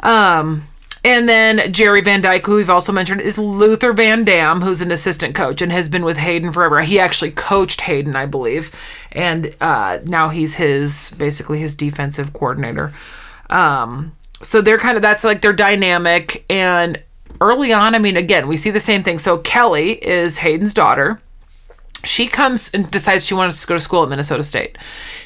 Um, 0.00 0.68
and 1.04 1.28
then 1.28 1.72
Jerry 1.72 2.00
Van 2.00 2.20
Dyke, 2.20 2.46
who 2.46 2.56
we've 2.56 2.70
also 2.70 2.92
mentioned, 2.92 3.20
is 3.20 3.38
Luther 3.38 3.92
Van 3.92 4.24
Dam, 4.24 4.60
who's 4.60 4.80
an 4.80 4.92
assistant 4.92 5.34
coach 5.34 5.60
and 5.60 5.72
has 5.72 5.88
been 5.88 6.04
with 6.04 6.16
Hayden 6.16 6.52
forever. 6.52 6.80
He 6.82 6.98
actually 6.98 7.32
coached 7.32 7.82
Hayden, 7.82 8.14
I 8.14 8.26
believe, 8.26 8.70
and 9.10 9.54
uh, 9.60 9.98
now 10.06 10.28
he's 10.28 10.54
his 10.54 11.12
basically 11.18 11.58
his 11.58 11.74
defensive 11.74 12.32
coordinator. 12.32 12.92
Um, 13.50 14.16
so 14.42 14.60
they're 14.60 14.78
kind 14.78 14.96
of 14.96 15.02
that's 15.02 15.24
like 15.24 15.42
their 15.42 15.52
dynamic. 15.52 16.44
And 16.48 17.02
early 17.40 17.72
on, 17.72 17.94
I 17.94 17.98
mean, 17.98 18.16
again, 18.16 18.46
we 18.46 18.56
see 18.56 18.70
the 18.70 18.80
same 18.80 19.02
thing. 19.02 19.18
So 19.18 19.38
Kelly 19.38 19.92
is 20.04 20.38
Hayden's 20.38 20.74
daughter 20.74 21.20
she 22.04 22.26
comes 22.26 22.70
and 22.74 22.90
decides 22.90 23.24
she 23.24 23.34
wants 23.34 23.60
to 23.60 23.66
go 23.66 23.74
to 23.74 23.80
school 23.80 24.02
at 24.02 24.08
Minnesota 24.08 24.42
State. 24.42 24.76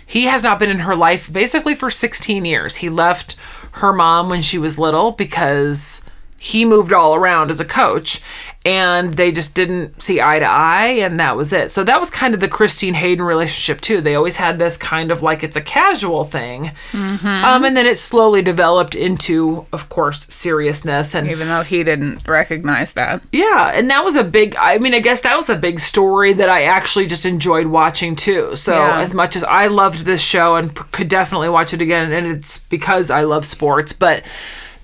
He 0.04 0.24
has 0.24 0.42
not 0.42 0.58
been 0.58 0.70
in 0.70 0.80
her 0.80 0.94
life 0.94 1.32
basically 1.32 1.74
for 1.74 1.90
16 1.90 2.44
years. 2.44 2.76
He 2.76 2.88
left 2.88 3.36
her 3.76 3.92
mom 3.92 4.28
when 4.30 4.42
she 4.42 4.58
was 4.58 4.78
little 4.78 5.12
because 5.12 6.02
he 6.38 6.64
moved 6.64 6.92
all 6.92 7.14
around 7.14 7.50
as 7.50 7.60
a 7.60 7.64
coach 7.64 8.22
and 8.66 9.14
they 9.14 9.30
just 9.30 9.54
didn't 9.54 10.02
see 10.02 10.20
eye 10.20 10.40
to 10.40 10.44
eye 10.44 10.88
and 10.88 11.20
that 11.20 11.36
was 11.36 11.52
it. 11.52 11.70
So 11.70 11.84
that 11.84 12.00
was 12.00 12.10
kind 12.10 12.34
of 12.34 12.40
the 12.40 12.48
Christine 12.48 12.94
Hayden 12.94 13.24
relationship 13.24 13.80
too. 13.80 14.00
They 14.00 14.16
always 14.16 14.36
had 14.36 14.58
this 14.58 14.76
kind 14.76 15.12
of 15.12 15.22
like 15.22 15.44
it's 15.44 15.56
a 15.56 15.60
casual 15.60 16.24
thing. 16.24 16.72
Um, 16.92 17.64
and 17.64 17.76
then 17.76 17.86
it 17.86 17.96
slowly 17.98 18.42
developed 18.42 18.96
into 18.96 19.66
of 19.72 19.88
course 19.88 20.26
seriousness 20.34 21.14
and 21.14 21.28
even 21.30 21.46
though 21.46 21.62
he 21.62 21.84
didn't 21.84 22.26
recognize 22.26 22.90
that. 22.92 23.22
yeah, 23.30 23.70
and 23.72 23.88
that 23.90 24.04
was 24.04 24.16
a 24.16 24.24
big 24.24 24.56
I 24.56 24.78
mean, 24.78 24.94
I 24.94 25.00
guess 25.00 25.20
that 25.20 25.36
was 25.36 25.48
a 25.48 25.56
big 25.56 25.78
story 25.78 26.32
that 26.32 26.48
I 26.48 26.64
actually 26.64 27.06
just 27.06 27.24
enjoyed 27.24 27.68
watching 27.68 28.16
too. 28.16 28.56
So, 28.56 28.74
Yeah. 28.74 29.00
as 29.00 29.14
much 29.14 29.36
as 29.36 29.44
I 29.44 29.68
loved 29.68 30.00
this 30.00 30.20
show 30.20 30.56
and 30.56 30.74
p- 30.74 30.82
could 30.90 31.08
definitely 31.08 31.50
watch 31.50 31.72
it 31.72 31.80
again 31.80 32.10
and 32.10 32.26
it's 32.26 32.58
because 32.58 33.10
I 33.12 33.22
love 33.22 33.46
sports, 33.46 33.92
but 33.92 34.24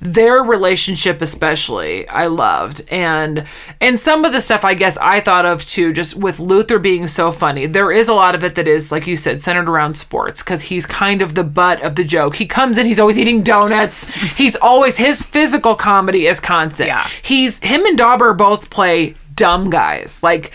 their 0.02 0.42
relationship 0.42 1.22
especially 1.22 2.08
I 2.08 2.26
loved. 2.26 2.82
And 2.90 3.44
and 3.80 4.00
some 4.00 4.24
of 4.24 4.32
the 4.32 4.40
stuff 4.40 4.64
I 4.64 4.74
guess 4.74 4.96
I 4.98 5.20
thought 5.20 5.46
of 5.46 5.64
too 5.64 5.92
just 5.92 6.16
with 6.16 6.40
Luther 6.40 6.80
being 6.80 7.06
so 7.06 7.30
funny 7.30 7.66
there 7.66 7.92
is 7.92 8.08
a 8.08 8.14
lot 8.14 8.34
of 8.34 8.42
it 8.42 8.56
that 8.56 8.66
is 8.66 8.90
like 8.90 9.06
you 9.06 9.16
said 9.16 9.40
centered 9.40 9.68
around 9.68 9.94
sports 9.94 10.42
cuz 10.42 10.62
he's 10.62 10.86
kind 10.86 11.22
of 11.22 11.36
the 11.36 11.44
butt 11.44 11.80
of 11.82 11.94
the 11.94 12.02
joke. 12.02 12.34
He 12.36 12.46
comes 12.46 12.78
in 12.78 12.86
he's 12.86 12.98
always 12.98 13.18
eating 13.18 13.42
donuts. 13.42 14.06
He's 14.36 14.56
always 14.56 14.96
his 14.96 15.22
physical 15.22 15.76
comedy 15.76 16.26
is 16.26 16.40
constant. 16.40 16.88
Yeah. 16.88 17.06
he's 17.22 17.60
him 17.60 17.86
and 17.86 17.96
Dauber 17.96 18.34
both 18.34 18.70
play 18.70 19.14
dumb 19.36 19.70
guys. 19.70 20.20
Like 20.20 20.50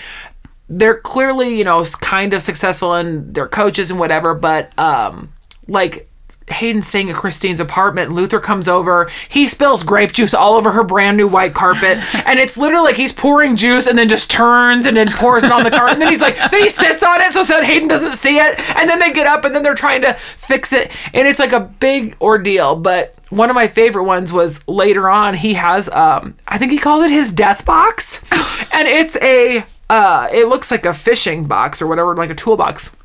they're 0.68 1.00
clearly 1.00 1.58
you 1.58 1.64
know 1.64 1.86
kind 2.02 2.34
of 2.34 2.44
successful 2.44 2.94
and 2.94 3.34
they're 3.34 3.48
coaches 3.48 3.90
and 3.92 3.98
whatever 4.00 4.34
but 4.34 4.78
um 4.78 5.32
like 5.70 6.07
Hayden's 6.50 6.88
staying 6.88 7.10
at 7.10 7.16
Christine's 7.16 7.60
apartment. 7.60 8.12
Luther 8.12 8.40
comes 8.40 8.68
over. 8.68 9.10
He 9.30 9.48
spills 9.48 9.84
grape 9.84 10.14
juice 10.14 10.34
all 10.34 10.56
over 10.56 10.72
her 10.72 10.84
brand 10.84 11.18
new 11.18 11.28
white 11.28 11.54
carpet. 11.54 11.98
and 12.26 12.40
it's 12.40 12.58
literally 12.58 12.86
like 12.86 12.96
he's 12.96 13.14
pouring 13.14 13.56
juice 13.56 13.88
and 13.88 13.98
then 13.98 14.10
just 14.10 14.32
turns 14.32 14.86
and 14.86 14.96
then 14.96 15.10
pours 15.12 15.44
it 15.44 15.52
on 15.52 15.64
the 15.64 15.70
carpet. 15.70 15.94
And 15.94 16.02
then 16.02 16.10
he's 16.10 16.22
like, 16.22 16.38
then 16.52 16.62
he 16.62 16.70
sits 16.70 17.04
on 17.04 17.22
it 17.22 17.34
so 17.34 17.44
that 17.44 17.66
Hayden 17.66 17.88
doesn't 17.88 18.18
see 18.18 18.38
it. 18.38 18.60
And 18.78 18.90
then 18.90 19.00
they 19.00 19.12
get 19.12 19.28
up 19.28 19.46
and 19.46 19.54
then 19.54 19.64
they're 19.64 19.76
trying 19.76 20.02
to 20.02 20.14
fix 20.14 20.72
it. 20.74 20.92
And 21.14 21.28
it's 21.28 21.40
like 21.40 21.52
a 21.54 21.60
big 21.60 22.16
ordeal. 22.22 22.76
But 22.76 23.16
one 23.30 23.50
of 23.50 23.56
my 23.56 23.68
favorite 23.68 24.06
ones 24.06 24.32
was 24.32 24.66
later 24.68 25.10
on, 25.10 25.34
he 25.34 25.54
has, 25.56 25.90
um, 25.90 26.36
I 26.48 26.58
think 26.58 26.72
he 26.72 26.78
called 26.78 27.04
it 27.04 27.12
his 27.12 27.32
death 27.32 27.66
box. 27.66 28.24
and 28.72 28.88
it's 28.88 29.18
a, 29.18 29.66
uh, 29.90 30.30
it 30.32 30.48
looks 30.48 30.72
like 30.72 30.86
a 30.86 30.94
fishing 30.94 31.46
box 31.46 31.82
or 31.82 31.88
whatever, 31.88 32.16
like 32.16 32.30
a 32.30 32.36
toolbox. 32.36 32.96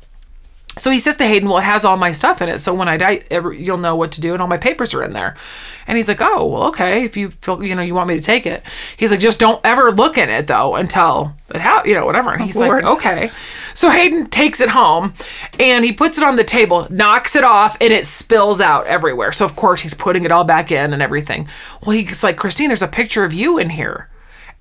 So 0.77 0.89
he 0.89 0.97
says 0.97 1.17
to 1.17 1.25
Hayden, 1.27 1.47
"Well, 1.47 1.59
it 1.59 1.63
has 1.63 1.85
all 1.85 1.97
my 1.97 2.11
stuff 2.11 2.41
in 2.41 2.49
it, 2.49 2.59
so 2.59 2.73
when 2.73 2.87
I 2.87 2.97
die, 2.97 3.21
you'll 3.29 3.77
know 3.77 3.95
what 3.95 4.11
to 4.13 4.21
do, 4.21 4.33
and 4.33 4.41
all 4.41 4.47
my 4.47 4.57
papers 4.57 4.93
are 4.93 5.03
in 5.03 5.13
there." 5.13 5.35
And 5.85 5.97
he's 5.97 6.07
like, 6.07 6.21
"Oh, 6.21 6.45
well, 6.47 6.63
okay. 6.63 7.03
If 7.03 7.15
you 7.15 7.29
feel, 7.29 7.63
you 7.63 7.75
know, 7.75 7.83
you 7.83 7.93
want 7.93 8.07
me 8.07 8.17
to 8.17 8.23
take 8.23 8.47
it." 8.47 8.63
He's 8.97 9.11
like, 9.11 9.19
"Just 9.19 9.39
don't 9.39 9.61
ever 9.63 9.91
look 9.91 10.17
in 10.17 10.29
it 10.29 10.47
though 10.47 10.75
until 10.75 11.35
it 11.53 11.61
ha- 11.61 11.83
you 11.85 11.93
know, 11.93 12.05
whatever." 12.05 12.31
And 12.31 12.41
oh, 12.41 12.45
he's 12.45 12.55
Lord. 12.55 12.83
like, 12.83 12.91
"Okay." 12.91 13.31
So 13.75 13.89
Hayden 13.91 14.27
takes 14.29 14.61
it 14.61 14.69
home, 14.69 15.13
and 15.59 15.85
he 15.85 15.91
puts 15.91 16.17
it 16.17 16.23
on 16.23 16.37
the 16.37 16.43
table, 16.43 16.87
knocks 16.89 17.35
it 17.35 17.43
off, 17.43 17.77
and 17.79 17.93
it 17.93 18.07
spills 18.07 18.59
out 18.59 18.87
everywhere. 18.87 19.31
So 19.31 19.45
of 19.45 19.55
course 19.55 19.81
he's 19.81 19.93
putting 19.93 20.23
it 20.25 20.31
all 20.31 20.43
back 20.43 20.71
in 20.71 20.91
and 20.93 21.01
everything. 21.03 21.47
Well, 21.85 21.95
he's 21.95 22.23
like, 22.23 22.37
"Christine, 22.37 22.69
there's 22.69 22.81
a 22.81 22.87
picture 22.87 23.23
of 23.23 23.33
you 23.33 23.59
in 23.59 23.69
here." 23.69 24.09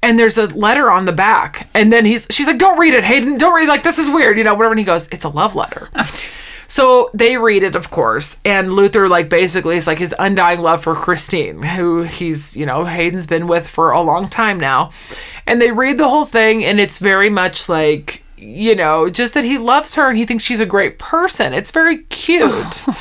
And 0.03 0.19
there's 0.19 0.37
a 0.37 0.47
letter 0.49 0.91
on 0.91 1.05
the 1.05 1.13
back 1.13 1.69
and 1.73 1.93
then 1.93 2.05
he's 2.05 2.27
she's 2.31 2.47
like 2.47 2.59
don't 2.59 2.79
read 2.79 2.93
it 2.93 3.05
hayden 3.05 3.39
don't 3.39 3.55
read 3.55 3.65
it. 3.65 3.69
like 3.69 3.85
this 3.85 3.99
is 3.99 4.11
weird 4.11 4.37
you 4.37 4.45
know 4.45 4.55
whatever 4.55 4.73
and 4.73 4.79
he 4.79 4.85
goes 4.85 5.09
it's 5.09 5.25
a 5.25 5.29
love 5.29 5.55
letter 5.55 5.89
oh, 5.95 6.29
so 6.69 7.11
they 7.15 7.37
read 7.37 7.63
it 7.63 7.77
of 7.77 7.91
course 7.91 8.41
and 8.45 8.73
luther 8.73 9.09
like 9.09 9.29
basically 9.29 9.77
is 9.77 9.87
like 9.87 9.99
his 9.99 10.15
undying 10.19 10.61
love 10.61 10.83
for 10.83 10.95
christine 10.95 11.63
who 11.63 12.03
he's 12.03 12.57
you 12.57 12.67
know 12.67 12.85
hayden's 12.85 13.27
been 13.27 13.47
with 13.47 13.67
for 13.67 13.93
a 13.93 14.01
long 14.01 14.29
time 14.29 14.59
now 14.59 14.91
and 15.47 15.63
they 15.63 15.71
read 15.71 15.99
the 15.99 16.09
whole 16.09 16.27
thing 16.27 16.65
and 16.65 16.81
it's 16.81 16.99
very 16.99 17.31
much 17.31 17.69
like 17.69 18.23
you 18.37 18.75
know 18.75 19.09
just 19.09 19.35
that 19.35 19.45
he 19.45 19.57
loves 19.57 19.95
her 19.95 20.09
and 20.09 20.19
he 20.19 20.27
thinks 20.27 20.43
she's 20.43 20.61
a 20.61 20.67
great 20.67 20.99
person 20.99 21.53
it's 21.55 21.71
very 21.71 21.99
cute 22.05 22.85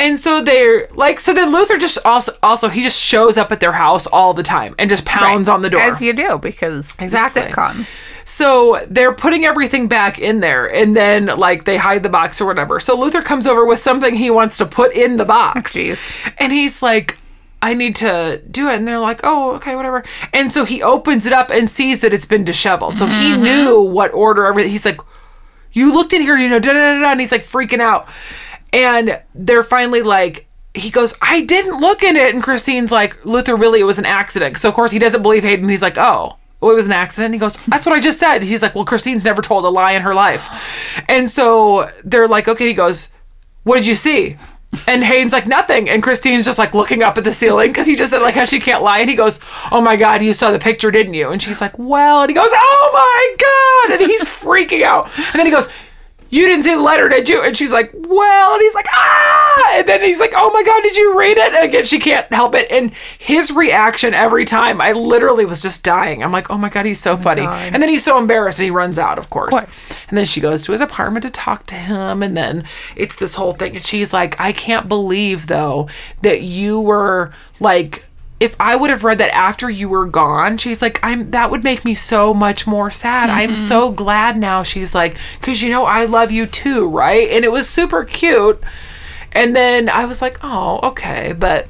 and 0.00 0.18
so 0.18 0.42
they're 0.42 0.88
like, 0.94 1.20
so 1.20 1.34
then 1.34 1.52
Luther 1.52 1.76
just 1.76 1.98
also, 2.06 2.32
also 2.42 2.70
he 2.70 2.82
just 2.82 2.98
shows 2.98 3.36
up 3.36 3.52
at 3.52 3.60
their 3.60 3.72
house 3.72 4.06
all 4.06 4.32
the 4.32 4.42
time 4.42 4.74
and 4.78 4.88
just 4.88 5.04
pounds 5.04 5.46
on 5.46 5.60
the 5.60 5.68
door. 5.68 5.82
As 5.82 6.00
you 6.00 6.14
do, 6.14 6.38
because 6.38 6.98
Exactly. 6.98 7.42
sitcoms. 7.42 7.86
So 8.24 8.82
they're 8.88 9.12
putting 9.12 9.44
everything 9.44 9.88
back 9.88 10.18
in 10.18 10.40
there 10.40 10.72
and 10.72 10.96
then 10.96 11.26
like 11.26 11.66
they 11.66 11.76
hide 11.76 12.02
the 12.02 12.08
box 12.08 12.40
or 12.40 12.46
whatever. 12.46 12.80
So 12.80 12.98
Luther 12.98 13.20
comes 13.20 13.46
over 13.46 13.66
with 13.66 13.82
something 13.82 14.14
he 14.14 14.30
wants 14.30 14.56
to 14.56 14.64
put 14.64 14.94
in 14.94 15.18
the 15.18 15.26
box. 15.26 15.74
Jeez. 15.74 16.14
And 16.38 16.50
he's 16.50 16.80
like, 16.80 17.18
I 17.60 17.74
need 17.74 17.94
to 17.96 18.40
do 18.50 18.70
it. 18.70 18.76
And 18.76 18.88
they're 18.88 18.98
like, 18.98 19.20
oh, 19.22 19.52
okay, 19.56 19.76
whatever. 19.76 20.02
And 20.32 20.50
so 20.50 20.64
he 20.64 20.82
opens 20.82 21.26
it 21.26 21.34
up 21.34 21.50
and 21.50 21.68
sees 21.68 22.00
that 22.00 22.14
it's 22.14 22.24
been 22.24 22.44
disheveled. 22.44 22.98
So 22.98 23.06
he 23.06 23.32
mm-hmm. 23.32 23.42
knew 23.42 23.82
what 23.82 24.14
order 24.14 24.46
everything. 24.46 24.72
He's 24.72 24.86
like, 24.86 25.00
you 25.72 25.92
looked 25.92 26.14
in 26.14 26.22
here, 26.22 26.38
you 26.38 26.48
know, 26.48 26.58
da 26.58 26.72
da 26.72 26.94
da 26.94 27.00
da. 27.02 27.10
And 27.10 27.20
he's 27.20 27.32
like 27.32 27.44
freaking 27.44 27.80
out. 27.80 28.08
And 28.72 29.20
they're 29.34 29.62
finally 29.62 30.02
like, 30.02 30.46
he 30.74 30.90
goes, 30.90 31.14
I 31.20 31.42
didn't 31.42 31.80
look 31.80 32.02
in 32.02 32.16
it. 32.16 32.34
And 32.34 32.42
Christine's 32.42 32.92
like, 32.92 33.24
Luther, 33.24 33.56
really, 33.56 33.80
it 33.80 33.84
was 33.84 33.98
an 33.98 34.06
accident. 34.06 34.58
So, 34.58 34.68
of 34.68 34.74
course, 34.74 34.92
he 34.92 34.98
doesn't 34.98 35.22
believe 35.22 35.42
Hayden. 35.42 35.68
He's 35.68 35.82
like, 35.82 35.98
oh, 35.98 36.36
well, 36.60 36.70
it 36.70 36.76
was 36.76 36.86
an 36.86 36.92
accident. 36.92 37.34
He 37.34 37.40
goes, 37.40 37.56
that's 37.66 37.86
what 37.86 37.96
I 37.96 38.00
just 38.00 38.20
said. 38.20 38.42
He's 38.42 38.62
like, 38.62 38.74
well, 38.74 38.84
Christine's 38.84 39.24
never 39.24 39.42
told 39.42 39.64
a 39.64 39.68
lie 39.68 39.92
in 39.92 40.02
her 40.02 40.14
life. 40.14 40.48
And 41.08 41.30
so 41.30 41.90
they're 42.04 42.28
like, 42.28 42.46
okay. 42.46 42.68
He 42.68 42.74
goes, 42.74 43.10
what 43.64 43.78
did 43.78 43.86
you 43.86 43.96
see? 43.96 44.36
And 44.86 45.02
Hayden's 45.02 45.32
like, 45.32 45.48
nothing. 45.48 45.88
And 45.88 46.00
Christine's 46.02 46.44
just 46.44 46.58
like 46.58 46.74
looking 46.74 47.02
up 47.02 47.18
at 47.18 47.24
the 47.24 47.32
ceiling 47.32 47.70
because 47.70 47.88
he 47.88 47.96
just 47.96 48.12
said, 48.12 48.22
like, 48.22 48.36
how 48.36 48.44
she 48.44 48.60
can't 48.60 48.84
lie. 48.84 49.00
And 49.00 49.10
he 49.10 49.16
goes, 49.16 49.40
oh 49.72 49.80
my 49.80 49.96
God, 49.96 50.22
you 50.22 50.32
saw 50.32 50.52
the 50.52 50.60
picture, 50.60 50.92
didn't 50.92 51.14
you? 51.14 51.30
And 51.30 51.42
she's 51.42 51.60
like, 51.60 51.76
well, 51.76 52.22
and 52.22 52.30
he 52.30 52.34
goes, 52.34 52.50
oh 52.52 52.90
my 52.92 53.88
God. 53.88 54.00
And 54.00 54.08
he's 54.08 54.22
freaking 54.26 54.84
out. 54.84 55.10
And 55.16 55.40
then 55.40 55.46
he 55.46 55.52
goes, 55.52 55.68
you 56.30 56.46
didn't 56.46 56.64
see 56.64 56.74
the 56.74 56.80
letter, 56.80 57.08
did 57.08 57.28
you? 57.28 57.42
And 57.42 57.56
she's 57.56 57.72
like, 57.72 57.90
well, 57.92 58.54
and 58.54 58.62
he's 58.62 58.74
like, 58.74 58.86
ah, 58.90 59.72
and 59.74 59.86
then 59.88 60.02
he's 60.02 60.20
like, 60.20 60.32
oh 60.34 60.50
my 60.52 60.62
god, 60.62 60.80
did 60.82 60.96
you 60.96 61.18
read 61.18 61.36
it? 61.36 61.52
And 61.52 61.64
again, 61.64 61.84
she 61.84 61.98
can't 61.98 62.32
help 62.32 62.54
it. 62.54 62.70
And 62.70 62.92
his 63.18 63.50
reaction 63.50 64.14
every 64.14 64.44
time, 64.44 64.80
I 64.80 64.92
literally 64.92 65.44
was 65.44 65.60
just 65.60 65.84
dying. 65.84 66.22
I'm 66.22 66.32
like, 66.32 66.50
oh 66.50 66.56
my 66.56 66.68
god, 66.68 66.86
he's 66.86 67.00
so 67.00 67.16
funny. 67.16 67.42
God. 67.42 67.72
And 67.72 67.82
then 67.82 67.88
he's 67.88 68.04
so 68.04 68.18
embarrassed 68.18 68.58
and 68.58 68.64
he 68.64 68.70
runs 68.70 68.98
out, 68.98 69.18
of 69.18 69.28
course. 69.28 69.50
course. 69.50 69.66
And 70.08 70.16
then 70.16 70.24
she 70.24 70.40
goes 70.40 70.62
to 70.62 70.72
his 70.72 70.80
apartment 70.80 71.24
to 71.24 71.30
talk 71.30 71.66
to 71.66 71.74
him, 71.74 72.22
and 72.22 72.36
then 72.36 72.64
it's 72.96 73.16
this 73.16 73.34
whole 73.34 73.54
thing. 73.54 73.76
And 73.76 73.84
she's 73.84 74.12
like, 74.12 74.40
I 74.40 74.52
can't 74.52 74.88
believe 74.88 75.48
though 75.48 75.88
that 76.22 76.42
you 76.42 76.80
were 76.80 77.32
like 77.58 78.04
if 78.40 78.56
I 78.58 78.74
would 78.74 78.88
have 78.90 79.04
read 79.04 79.18
that 79.18 79.34
after 79.34 79.68
you 79.68 79.88
were 79.88 80.06
gone, 80.06 80.56
she's 80.58 80.80
like, 80.82 80.98
I'm 81.02 81.30
that 81.32 81.50
would 81.50 81.62
make 81.62 81.84
me 81.84 81.94
so 81.94 82.32
much 82.34 82.66
more 82.66 82.90
sad. 82.90 83.28
I'm 83.30 83.54
so 83.54 83.92
glad 83.92 84.38
now. 84.38 84.62
She's 84.62 84.94
like, 84.94 85.18
because 85.40 85.62
you 85.62 85.70
know 85.70 85.84
I 85.84 86.06
love 86.06 86.32
you 86.32 86.46
too, 86.46 86.88
right? 86.88 87.28
And 87.30 87.44
it 87.44 87.52
was 87.52 87.68
super 87.68 88.04
cute. 88.04 88.58
And 89.32 89.54
then 89.54 89.88
I 89.90 90.06
was 90.06 90.20
like, 90.22 90.38
oh, 90.42 90.80
okay, 90.82 91.32
but 91.38 91.68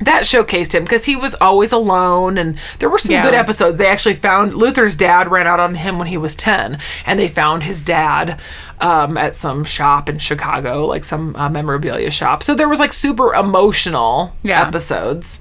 that 0.00 0.22
showcased 0.22 0.72
him 0.74 0.82
because 0.84 1.04
he 1.04 1.14
was 1.14 1.34
always 1.42 1.72
alone 1.72 2.38
and 2.38 2.56
there 2.78 2.88
were 2.88 2.96
some 2.96 3.12
Yeah. 3.12 3.22
good 3.22 3.34
episodes 3.34 3.76
they 3.76 3.86
actually 3.86 4.14
found 4.14 4.54
luther's 4.54 4.96
dad 4.96 5.30
ran 5.30 5.46
out 5.46 5.60
on 5.60 5.74
him 5.74 5.98
when 5.98 6.08
he 6.08 6.16
was 6.16 6.34
10 6.36 6.78
and 7.04 7.20
they 7.20 7.28
found 7.28 7.64
his 7.64 7.82
dad 7.82 8.40
um, 8.80 9.18
at 9.18 9.36
some 9.36 9.62
shop 9.62 10.08
in 10.08 10.18
chicago 10.18 10.86
like 10.86 11.04
some 11.04 11.36
uh, 11.36 11.50
memorabilia 11.50 12.10
shop 12.10 12.42
so 12.42 12.54
there 12.54 12.66
was 12.66 12.80
like 12.80 12.94
super 12.94 13.34
emotional 13.34 14.34
Yeah. 14.42 14.66
episodes 14.66 15.40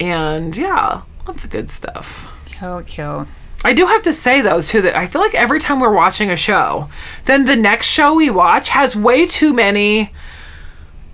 and 0.00 0.56
yeah 0.56 1.02
lots 1.26 1.44
of 1.44 1.50
good 1.50 1.70
stuff 1.70 2.26
Cute, 2.46 2.86
cute. 2.86 3.26
I 3.64 3.72
do 3.72 3.86
have 3.86 4.02
to 4.02 4.12
say 4.12 4.40
though 4.40 4.60
too 4.62 4.80
that 4.82 4.96
I 4.96 5.06
feel 5.06 5.20
like 5.22 5.34
every 5.34 5.58
time 5.58 5.80
we're 5.80 5.92
watching 5.92 6.30
a 6.30 6.36
show, 6.36 6.88
then 7.24 7.46
the 7.46 7.56
next 7.56 7.86
show 7.88 8.14
we 8.14 8.30
watch 8.30 8.68
has 8.68 8.94
way 8.94 9.26
too 9.26 9.52
many 9.54 10.12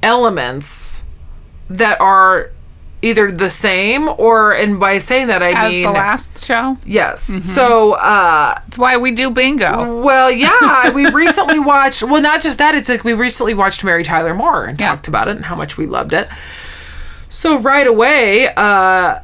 elements 0.02 1.04
that 1.68 2.00
are 2.00 2.50
either 3.02 3.32
the 3.32 3.48
same 3.48 4.08
or 4.18 4.52
and 4.52 4.78
by 4.78 4.98
saying 4.98 5.28
that 5.28 5.42
I 5.42 5.52
As 5.52 5.72
mean 5.72 5.82
the 5.84 5.90
last 5.92 6.44
show. 6.44 6.76
yes. 6.84 7.22
So 7.50 7.92
uh 7.92 8.54
That's 8.60 8.76
why 8.76 8.98
we 8.98 9.12
do 9.12 9.30
bingo. 9.30 10.02
well, 10.02 10.30
yeah, 10.30 10.90
we 10.94 11.08
recently 11.10 11.58
watched. 11.58 12.02
Well, 12.02 12.20
not 12.20 12.42
just 12.42 12.58
that. 12.58 12.74
It's 12.74 12.88
like 12.90 13.04
we 13.04 13.14
recently 13.14 13.54
watched 13.54 13.82
Mary 13.84 14.04
Tyler 14.04 14.34
Moore 14.34 14.64
and 14.66 14.78
Yeah. 14.78 14.88
talked 14.90 15.08
about 15.08 15.28
it 15.28 15.36
and 15.36 15.44
how 15.46 15.54
much 15.56 15.78
we 15.78 15.86
loved 15.86 16.12
it. 16.12 16.28
So 17.30 17.58
right 17.60 17.86
away, 17.86 18.52
uh, 18.54 19.20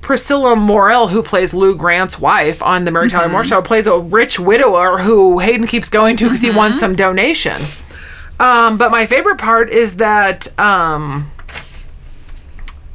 Priscilla 0.00 0.56
Morrill, 0.56 1.08
who 1.08 1.22
plays 1.22 1.54
Lou 1.54 1.74
Grant's 1.76 2.18
wife 2.18 2.62
on 2.62 2.84
the 2.84 2.90
Mary 2.90 3.08
Tyler 3.08 3.28
Moore 3.28 3.44
show, 3.44 3.62
plays 3.62 3.86
a 3.86 3.98
rich 3.98 4.38
widower 4.40 4.98
who 4.98 5.38
Hayden 5.38 5.66
keeps 5.66 5.88
going 5.88 6.16
to 6.16 6.24
because 6.24 6.42
he 6.42 6.50
wants 6.50 6.80
some 6.80 6.96
donation. 6.96 7.62
Um, 8.40 8.76
but 8.76 8.90
my 8.90 9.06
favorite 9.06 9.38
part 9.38 9.70
is 9.70 9.96
that 9.96 10.58
um, 10.58 11.30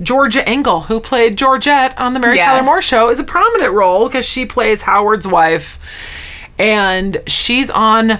Georgia 0.02 0.48
Engel, 0.48 0.82
who 0.82 1.00
played 1.00 1.38
Georgette 1.38 1.98
on 1.98 2.14
the 2.14 2.20
Mary 2.20 2.36
Yes. 2.36 2.46
Tyler 2.46 2.64
Moore 2.64 2.82
show, 2.82 3.10
is 3.10 3.20
a 3.20 3.24
prominent 3.24 3.74
role 3.74 4.08
because 4.08 4.26
she 4.26 4.46
plays 4.46 4.82
Howard's 4.82 5.28
wife, 5.28 5.80
and 6.60 7.22
she's 7.28 7.70
on 7.70 8.20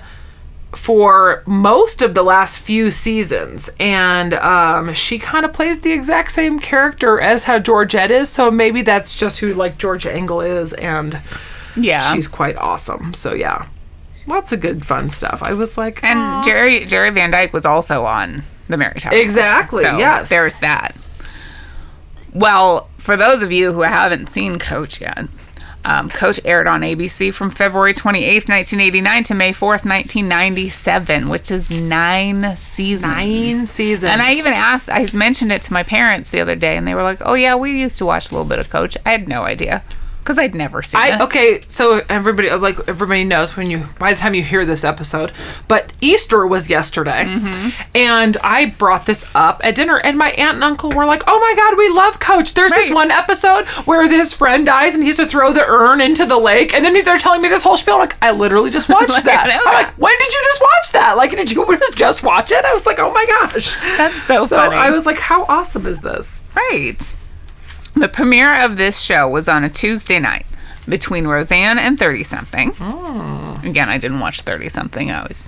for 0.76 1.44
most 1.46 2.02
of 2.02 2.14
the 2.14 2.24
last 2.24 2.60
few 2.60 2.90
seasons 2.92 3.70
and 3.80 4.34
um, 4.36 4.94
she 4.94 5.20
kind 5.20 5.46
of 5.46 5.54
plays 5.54 5.82
the 5.82 5.92
exact 5.92 6.32
same 6.32 6.60
character 6.60 7.22
as 7.22 7.44
how 7.44 7.60
georgette 7.60 8.10
is 8.12 8.28
so 8.30 8.50
maybe 8.50 8.82
that's 8.82 9.16
just 9.16 9.40
who 9.40 9.54
like 9.54 9.78
georgia 9.78 10.12
engel 10.14 10.42
is 10.42 10.74
and 10.74 11.20
Yeah. 11.76 12.14
she's 12.14 12.28
quite 12.28 12.58
awesome 12.58 13.14
so 13.14 13.34
yeah 13.34 13.68
lots 14.26 14.52
of 14.52 14.62
good 14.62 14.86
fun 14.86 15.10
stuff 15.10 15.44
i 15.44 15.54
was 15.54 15.78
like 15.78 16.04
and 16.04 16.44
Jerry 16.44 16.86
Jerry 16.86 17.10
Van 17.12 17.30
Dyke 17.32 17.54
was 17.54 17.66
also 17.66 18.04
on 18.06 18.42
the 18.68 18.78
Mary 18.78 19.00
Tyler. 19.00 19.18
exactly 19.18 19.84
So 19.84 19.98
yes 19.98 20.30
There's 20.30 20.56
that. 20.56 20.96
Well, 22.34 22.90
for 22.98 23.16
those 23.16 23.44
of 23.44 23.52
you 23.52 23.74
who 23.74 23.82
haven't 23.82 24.28
seen 24.30 24.58
Coach 24.58 25.02
yet, 25.02 25.26
Um, 25.86 26.10
Coach 26.10 26.40
aired 26.46 26.68
on 26.68 26.82
ABC 26.82 27.34
from 27.34 27.52
February 27.52 27.94
28th, 27.94 28.48
1989 28.48 29.24
to 29.26 29.34
May 29.34 29.52
4th, 29.52 29.86
1997, 29.86 31.30
which 31.30 31.52
is 31.52 31.70
nine 31.70 32.56
seasons. 32.58 33.12
Nine 33.12 33.66
seasons. 33.66 34.12
And 34.12 34.22
I 34.22 34.34
even 34.34 34.54
asked, 34.54 34.90
I 34.90 35.10
mentioned 35.14 35.52
it 35.52 35.62
to 35.64 35.74
my 35.74 35.84
parents 35.84 36.32
the 36.32 36.40
other 36.40 36.56
day, 36.56 36.78
and 36.78 36.88
they 36.88 36.96
were 36.96 37.04
like, 37.04 37.20
oh, 37.22 37.34
yeah, 37.34 37.56
we 37.56 37.80
used 37.80 37.98
to 37.98 38.06
watch 38.06 38.32
a 38.32 38.34
little 38.34 38.48
bit 38.48 38.60
of 38.60 38.70
Coach. 38.70 38.98
I 39.06 39.12
had 39.12 39.28
no 39.28 39.44
idea 39.44 39.84
because 40.24 40.40
I'd 40.40 40.56
never 40.56 40.82
seen 40.82 41.02
I 41.02 41.16
it. 41.16 41.22
okay, 41.22 41.62
so 41.68 42.02
everybody 42.10 42.50
like 42.52 42.80
everybody 42.88 43.24
knows 43.26 43.58
when 43.58 43.70
you 43.70 43.86
by 44.00 44.14
the 44.14 44.20
time 44.20 44.34
you 44.34 44.44
hear 44.44 44.66
this 44.66 44.84
episode, 44.84 45.32
but 45.68 45.92
Easter 46.02 46.48
was 46.48 46.70
yesterday, 46.70 47.26
Mm-hmm. 47.26 47.70
and 47.96 48.38
I 48.44 48.68
brought 48.68 49.06
this 49.06 49.26
up 49.36 49.62
at 49.64 49.76
dinner, 49.76 49.98
and 49.98 50.18
my 50.18 50.32
aunt 50.32 50.56
and 50.56 50.64
uncle 50.64 50.92
were 50.92 51.06
like, 51.06 51.24
"Oh 51.28 51.40
my 51.40 51.54
god, 51.56 51.78
we 51.78 51.90
love 51.90 52.20
Coach." 52.20 52.54
There's 52.54 52.72
this 52.74 52.90
one 52.90 53.12
episode 53.12 53.66
where 53.86 54.08
his 54.10 54.34
friend 54.34 54.66
dies 54.66 54.96
and 54.96 55.04
he 55.04 55.08
has 55.10 55.18
to 55.18 55.26
throw 55.28 55.52
the 55.54 55.66
urn 55.66 56.00
into 56.02 56.26
the 56.26 56.38
lake, 56.38 56.74
and 56.74 56.84
then 56.86 56.94
they're 57.04 57.18
telling 57.18 57.42
me 57.42 57.50
this 57.50 57.64
whole 57.64 57.78
spiel. 57.78 57.96
I'm 57.96 58.00
like, 58.02 58.16
I 58.22 58.32
literally 58.32 58.70
just 58.70 58.88
watched 58.90 59.10
Like, 59.10 59.24
that. 59.26 59.62
I'm 59.66 59.74
like, 59.74 59.98
when 59.98 60.18
did 60.18 60.34
you 60.34 60.42
just 60.46 60.62
watch 60.62 60.92
that? 60.94 61.18
Like, 61.18 61.32
did 61.32 61.52
you 61.52 61.80
just 61.96 62.24
watch 62.24 62.52
it? 62.52 62.64
I 62.64 62.74
was 62.74 62.86
like, 62.86 63.00
oh 63.00 63.12
my 63.12 63.26
gosh, 63.26 63.76
That's 63.98 64.22
so, 64.24 64.46
so 64.48 64.56
funny. 64.58 64.76
I 64.76 64.90
was 64.92 65.06
like, 65.06 65.18
how 65.20 65.44
awesome 65.46 65.86
is 65.86 66.00
this? 66.00 66.40
Right. 66.56 66.96
The 67.96 68.08
premiere 68.10 68.64
of 68.66 68.76
this 68.78 69.00
show 69.00 69.28
was 69.30 69.48
on 69.48 69.64
a 69.64 69.70
Tuesday 69.70 70.20
night 70.20 70.46
between 70.88 71.28
Roseanne 71.28 71.78
and 71.78 71.98
30 71.98 72.24
something. 72.24 72.70
Again, 73.64 73.88
I 73.90 73.98
didn't 73.98 74.20
watch 74.20 74.42
30 74.42 74.70
something. 74.70 75.12
I 75.12 75.24
was. 75.28 75.46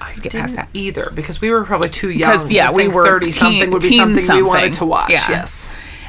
I 0.00 0.12
get 0.14 0.32
past 0.32 0.54
that. 0.54 0.68
either 0.72 1.10
because 1.14 1.40
we 1.40 1.50
were 1.50 1.64
probably 1.64 1.90
too 1.90 2.10
young. 2.10 2.30
'Cause, 2.38 2.50
yeah, 2.50 2.70
we 2.70 2.86
were 2.88 3.04
thirty 3.04 3.26
teen- 3.26 3.34
something 3.34 3.70
would 3.72 3.82
be 3.82 3.88
teen 3.88 3.98
something, 3.98 4.36
we 4.36 4.42
wanted 4.42 4.74
to 4.74 4.86
watch. 4.86 5.10
Yeah. 5.10 5.28
Yes. 5.28 5.68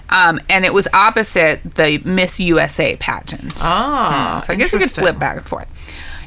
Um, 0.10 0.40
and 0.50 0.64
it 0.66 0.74
was 0.74 0.88
opposite 0.94 1.60
the 1.76 1.98
Miss 2.06 2.40
USA 2.40 2.96
pageant. 2.98 3.56
Ah, 3.62 4.42
so 4.46 4.54
I 4.54 4.56
guess 4.56 4.72
you 4.72 4.80
could 4.80 4.92
flip 4.92 5.20
back 5.20 5.38
and 5.38 5.46
forth. 5.46 5.68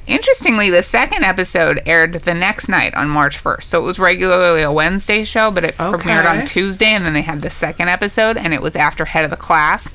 Interestingly, 0.06 0.70
the 0.70 0.82
second 0.82 1.24
episode 1.24 1.80
aired 1.86 2.14
the 2.14 2.34
next 2.34 2.68
night 2.68 2.94
on 2.94 3.08
March 3.08 3.42
1st. 3.42 3.62
So 3.64 3.80
it 3.80 3.84
was 3.84 3.98
regularly 3.98 4.62
a 4.62 4.72
Wednesday 4.72 5.22
show, 5.24 5.50
but 5.50 5.64
it 5.64 5.76
premiered 5.76 6.26
on 6.28 6.46
Tuesday, 6.46 6.86
and 6.86 7.04
then 7.06 7.12
they 7.12 7.22
had 7.22 7.42
the 7.42 7.50
second 7.50 7.88
episode, 7.88 8.36
and 8.36 8.52
it 8.52 8.60
was 8.62 8.74
after 8.74 9.04
Head 9.04 9.24
of 9.24 9.30
the 9.30 9.36
Class. 9.36 9.92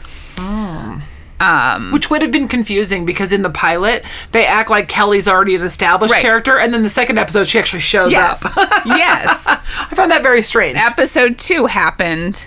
Um, 1.38 1.92
Which 1.92 2.10
would 2.10 2.22
have 2.22 2.32
been 2.32 2.48
confusing 2.48 3.06
because 3.06 3.34
in 3.34 3.42
the 3.42 3.50
pilot 3.50 4.06
they 4.32 4.46
act 4.46 4.70
like 4.70 4.88
Kelly's 4.88 5.28
already 5.28 5.54
an 5.56 5.64
established 5.64 6.14
Right. 6.14 6.22
character, 6.22 6.58
and 6.58 6.74
then 6.74 6.82
the 6.82 6.90
second 6.90 7.18
episode 7.20 7.46
she 7.46 7.60
actually 7.60 7.82
shows 7.82 8.14
yes. 8.14 8.44
up. 8.46 8.56
yes. 8.86 9.44
I 9.46 9.60
found 9.96 10.12
that 10.12 10.24
very 10.24 10.42
strange. 10.42 10.78
episode 10.78 11.38
two 11.38 11.66
happened 11.66 12.46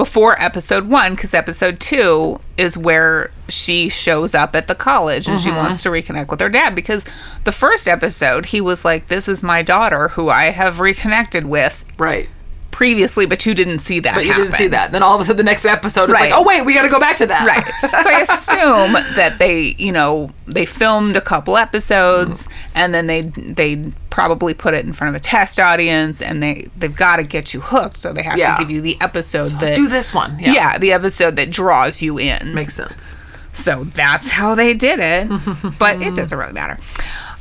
before 0.00 0.40
episode 0.40 0.88
one 0.88 1.14
because 1.14 1.34
episode 1.34 1.78
two 1.78 2.40
is 2.56 2.74
where 2.74 3.30
she 3.50 3.86
shows 3.86 4.34
up 4.34 4.56
at 4.56 4.66
the 4.66 4.74
college 4.74 5.28
and 5.28 5.38
she 5.38 5.50
mm-hmm. 5.50 5.58
wants 5.58 5.82
to 5.82 5.90
reconnect 5.90 6.30
with 6.30 6.40
her 6.40 6.48
dad 6.48 6.74
because 6.74 7.04
the 7.44 7.52
first 7.52 7.86
episode 7.86 8.46
he 8.46 8.62
was 8.62 8.82
like 8.82 9.08
this 9.08 9.28
is 9.28 9.42
my 9.42 9.60
daughter 9.60 10.08
who 10.08 10.30
i 10.30 10.44
have 10.44 10.80
reconnected 10.80 11.44
with 11.44 11.84
right. 11.98 12.30
Previously 12.70 13.26
but 13.26 13.44
you 13.46 13.54
didn't 13.54 13.80
see 13.80 14.00
that 14.00 14.14
But 14.14 14.24
you 14.26 14.34
didn't 14.34 14.54
see 14.54 14.68
that. 14.68 14.92
Then 14.92 15.02
all 15.02 15.14
of 15.14 15.20
a 15.20 15.24
sudden 15.24 15.36
the 15.38 15.42
next 15.42 15.64
episode 15.64 16.04
it's 16.04 16.12
Right. 16.14 16.30
like, 16.30 16.38
oh 16.40 16.42
wait, 16.44 16.62
we 16.62 16.72
gotta 16.74 16.88
go 16.88 17.00
back 17.00 17.16
to 17.18 17.26
that. 17.26 17.46
Right. 17.46 17.64
So 18.04 18.10
I 18.10 18.20
assume 18.28 18.92
that 19.16 19.38
they, 19.38 19.74
you 19.78 19.92
know, 19.92 20.30
they 20.46 20.66
filmed 20.66 21.16
a 21.16 21.20
couple 21.20 21.56
episodes 21.56 22.48
and 22.74 22.94
then 22.94 23.06
they 23.06 23.22
they 23.22 23.82
probably 24.10 24.54
put 24.54 24.74
it 24.74 24.84
in 24.84 24.92
front 24.92 25.14
of 25.14 25.20
a 25.20 25.22
test 25.22 25.60
audience 25.60 26.20
and 26.22 26.42
they 26.42 26.66
they've 26.76 26.94
got 26.96 27.16
to 27.16 27.22
get 27.22 27.54
you 27.54 27.60
hooked 27.60 27.96
so 27.96 28.12
they 28.12 28.22
have 28.22 28.38
Yeah. 28.38 28.56
to 28.56 28.62
give 28.62 28.70
you 28.70 28.80
the 28.80 28.96
episode 29.00 29.50
that 29.60 29.76
Do 29.76 29.88
this 29.88 30.12
one. 30.14 30.38
Yeah. 30.38 30.52
yeah, 30.52 30.78
the 30.78 30.92
episode 30.92 31.36
that 31.36 31.50
draws 31.50 32.02
you 32.02 32.18
in. 32.18 32.54
Makes 32.54 32.74
sense. 32.74 33.16
So 33.52 33.84
that's 33.94 34.30
how 34.30 34.54
they 34.54 34.74
did 34.74 34.98
it. 35.00 35.76
but 35.78 36.00
it 36.02 36.14
doesn't 36.14 36.36
really 36.38 36.52
matter. 36.52 36.78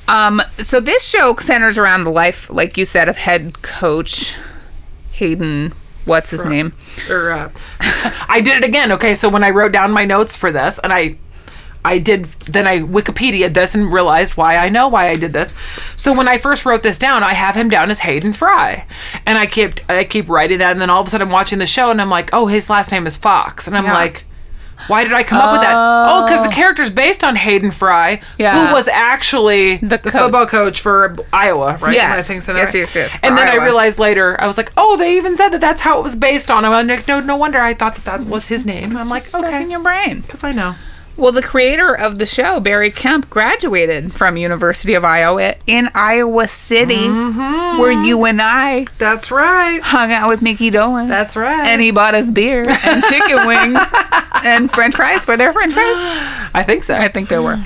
Um, 0.08 0.42
so 0.58 0.80
this 0.80 1.08
show 1.08 1.36
centers 1.36 1.78
around 1.78 2.04
the 2.04 2.10
life, 2.10 2.50
like 2.50 2.78
you 2.78 2.86
said, 2.86 3.08
of 3.10 3.16
head 3.16 3.62
coach 3.62 4.36
Hayden. 5.20 5.74
What's 6.06 6.30
his 6.32 6.44
name? 6.46 6.74
Or, 7.10 7.32
uh, 7.32 7.52
I 8.30 8.42
did 8.42 8.58
it 8.58 8.64
again. 8.64 8.92
Okay, 8.94 9.14
so 9.16 9.30
when 9.30 9.44
I 9.44 9.50
wrote 9.52 9.72
down 9.72 9.92
my 9.92 10.06
notes 10.06 10.36
for 10.36 10.52
this, 10.52 10.80
and 10.80 10.92
I, 10.92 11.18
I 11.86 12.00
did 12.00 12.26
then 12.48 12.66
I 12.68 12.80
Wikipedia 12.80 13.54
this 13.54 13.76
and 13.76 13.92
realized 13.94 14.36
why 14.38 14.56
I 14.58 14.70
know 14.70 14.88
why 14.88 15.10
I 15.10 15.16
did 15.18 15.34
this. 15.34 15.56
So 15.98 16.12
when 16.14 16.28
I 16.28 16.38
first 16.38 16.66
wrote 16.66 16.84
this 16.84 16.98
down, 16.98 17.24
I 17.24 17.34
have 17.34 17.56
him 17.56 17.70
down 17.70 17.92
as 17.92 18.00
Hayden 18.00 18.34
Fry, 18.34 18.86
and 19.26 19.38
I 19.38 19.46
kept 19.46 19.84
I 19.90 20.04
keep 20.06 20.30
writing 20.30 20.58
that, 20.60 20.72
and 20.72 20.82
then 20.82 20.90
all 20.90 21.02
of 21.02 21.08
a 21.08 21.10
sudden 21.12 21.28
I'm 21.28 21.32
watching 21.34 21.60
the 21.60 21.66
show, 21.68 21.92
and 21.92 22.02
I'm 22.02 22.10
like, 22.10 22.30
oh, 22.34 22.48
his 22.48 22.70
last 22.70 22.92
name 22.92 23.06
is 23.06 23.18
Fox, 23.18 23.68
and 23.68 23.78
I'm 23.78 23.84
Yeah. 23.86 23.94
like. 23.94 24.26
Why 24.88 25.04
did 25.04 25.14
I 25.14 25.24
come 25.24 25.40
up 25.40 25.52
with 25.54 25.62
that? 25.62 25.74
Oh, 25.76 26.26
because 26.26 26.42
the 26.42 26.48
oh. 26.48 26.52
character's 26.52 26.90
based 26.90 27.24
on 27.24 27.36
Hayden 27.36 27.72
Fry, 27.72 28.22
Yeah. 28.38 28.68
who 28.68 28.74
was 28.74 28.88
actually 28.88 29.78
the, 29.78 29.98
coach. 29.98 30.12
football 30.12 30.46
coach 30.46 30.82
for 30.82 31.16
Iowa, 31.34 31.78
right? 31.82 31.96
Am 31.98 32.12
I 32.12 32.16
Yes. 32.18 32.28
saying 32.28 32.42
something 32.42 32.58
Yes, 32.58 32.68
right? 32.74 32.80
yes, 32.80 32.96
yes, 32.96 33.18
for 33.18 33.26
And 33.26 33.38
then 33.38 33.48
I 33.48 33.54
Iowa. 33.54 33.64
realized 33.66 34.00
later, 34.00 34.36
I 34.42 34.48
was 34.48 34.58
like, 34.58 34.72
oh, 34.78 34.98
they 34.98 35.18
even 35.18 35.36
said 35.36 35.50
that 35.50 35.62
that's 35.62 35.82
how 35.82 36.00
it 36.00 36.04
was 36.04 36.16
based 36.16 36.50
on. 36.50 36.66
I'm 36.66 36.88
like, 36.88 37.08
no, 37.08 37.20
no 37.20 37.36
wonder 37.36 37.60
I 37.60 37.74
thought 37.74 37.96
that 37.96 38.06
that 38.06 38.24
was 38.30 38.48
his 38.48 38.66
name. 38.66 38.96
I'm 38.98 39.10
like, 39.10 39.24
Stuck 39.24 39.44
in 39.44 39.48
okay, 39.54 39.70
your 39.70 39.82
brain. 39.82 40.22
because 40.22 40.44
I 40.44 40.52
know. 40.52 40.76
Well, 41.20 41.34
the 41.34 41.42
creator 41.42 41.94
of 41.94 42.18
the 42.18 42.26
show, 42.26 42.62
Barry 42.62 42.92
Kemp, 42.92 43.30
graduated 43.30 44.14
from 44.14 44.38
University 44.38 44.94
of 44.94 45.04
Iowa 45.04 45.56
in 45.68 45.90
Iowa 45.94 46.48
City, 46.48 46.96
mm-hmm. 46.96 47.78
where 47.78 47.92
you 47.92 48.24
and 48.24 48.42
I 48.42 48.88
That's 48.98 49.30
right. 49.30 49.82
hung 49.82 50.14
out 50.14 50.30
with 50.30 50.42
Mickey 50.42 50.70
Dolan. 50.70 51.10
That's 51.10 51.36
right. 51.36 51.68
and 51.68 51.82
he 51.82 51.92
bought 51.92 52.16
us 52.16 52.32
beer 52.32 52.70
and 52.70 53.04
chicken 53.04 53.46
wings 53.46 53.80
and 54.46 54.72
French 54.72 54.96
fries. 54.96 55.28
Were 55.28 55.36
there 55.36 55.52
French 55.52 55.74
fries? 55.74 56.50
I 56.54 56.64
think 56.66 56.86
so. 56.86 56.96
I 56.96 57.10
think 57.10 57.28
there 57.28 57.42
were. 57.42 57.62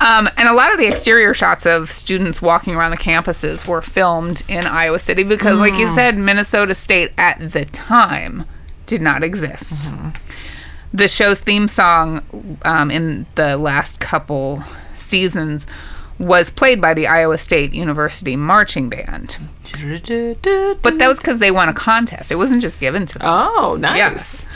Um, 0.00 0.28
and 0.36 0.46
a 0.46 0.52
lot 0.52 0.72
of 0.72 0.78
the 0.78 0.86
exterior 0.86 1.32
shots 1.32 1.64
of 1.64 1.90
students 1.90 2.42
walking 2.42 2.74
around 2.74 2.90
the 2.90 2.98
campuses 2.98 3.66
were 3.66 3.80
filmed 3.80 4.42
in 4.48 4.66
Iowa 4.66 4.98
City 4.98 5.22
because, 5.22 5.58
like 5.58 5.74
you 5.74 5.86
mm. 5.86 5.94
said, 5.94 6.18
Minnesota 6.18 6.74
State 6.74 7.12
at 7.16 7.52
the 7.52 7.64
time 7.64 8.44
did 8.84 9.00
not 9.00 9.22
exist. 9.22 9.84
Mm-hmm. 9.84 10.31
The 10.94 11.08
show's 11.08 11.40
theme 11.40 11.68
song 11.68 12.58
um, 12.62 12.90
in 12.90 13.26
the 13.34 13.56
last 13.56 14.00
couple 14.00 14.62
seasons 14.96 15.66
was 16.18 16.50
played 16.50 16.80
by 16.80 16.94
the 16.94 17.06
Iowa 17.06 17.38
State 17.38 17.72
University 17.72 18.36
Marching 18.36 18.88
Band. 18.88 19.38
But 20.82 20.98
that 20.98 21.08
was 21.08 21.18
because 21.18 21.38
they 21.38 21.50
won 21.50 21.68
a 21.68 21.74
contest. 21.74 22.30
It 22.30 22.36
wasn't 22.36 22.62
just 22.62 22.78
given 22.78 23.06
to 23.06 23.18
them. 23.18 23.26
oh, 23.28 23.76
nice. 23.80 24.46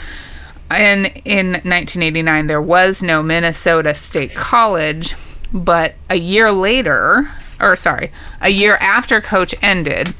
And 0.69 1.07
in 1.25 1.51
1989, 1.53 2.47
there 2.47 2.61
was 2.61 3.01
no 3.01 3.23
Minnesota 3.23 3.95
State 3.95 4.35
College, 4.35 5.15
but 5.53 5.95
a 6.09 6.15
year 6.15 6.51
later, 6.51 7.29
or 7.59 7.75
sorry, 7.75 8.11
a 8.41 8.49
year 8.49 8.75
after 8.79 9.21
Coach 9.21 9.55
ended, 9.61 10.13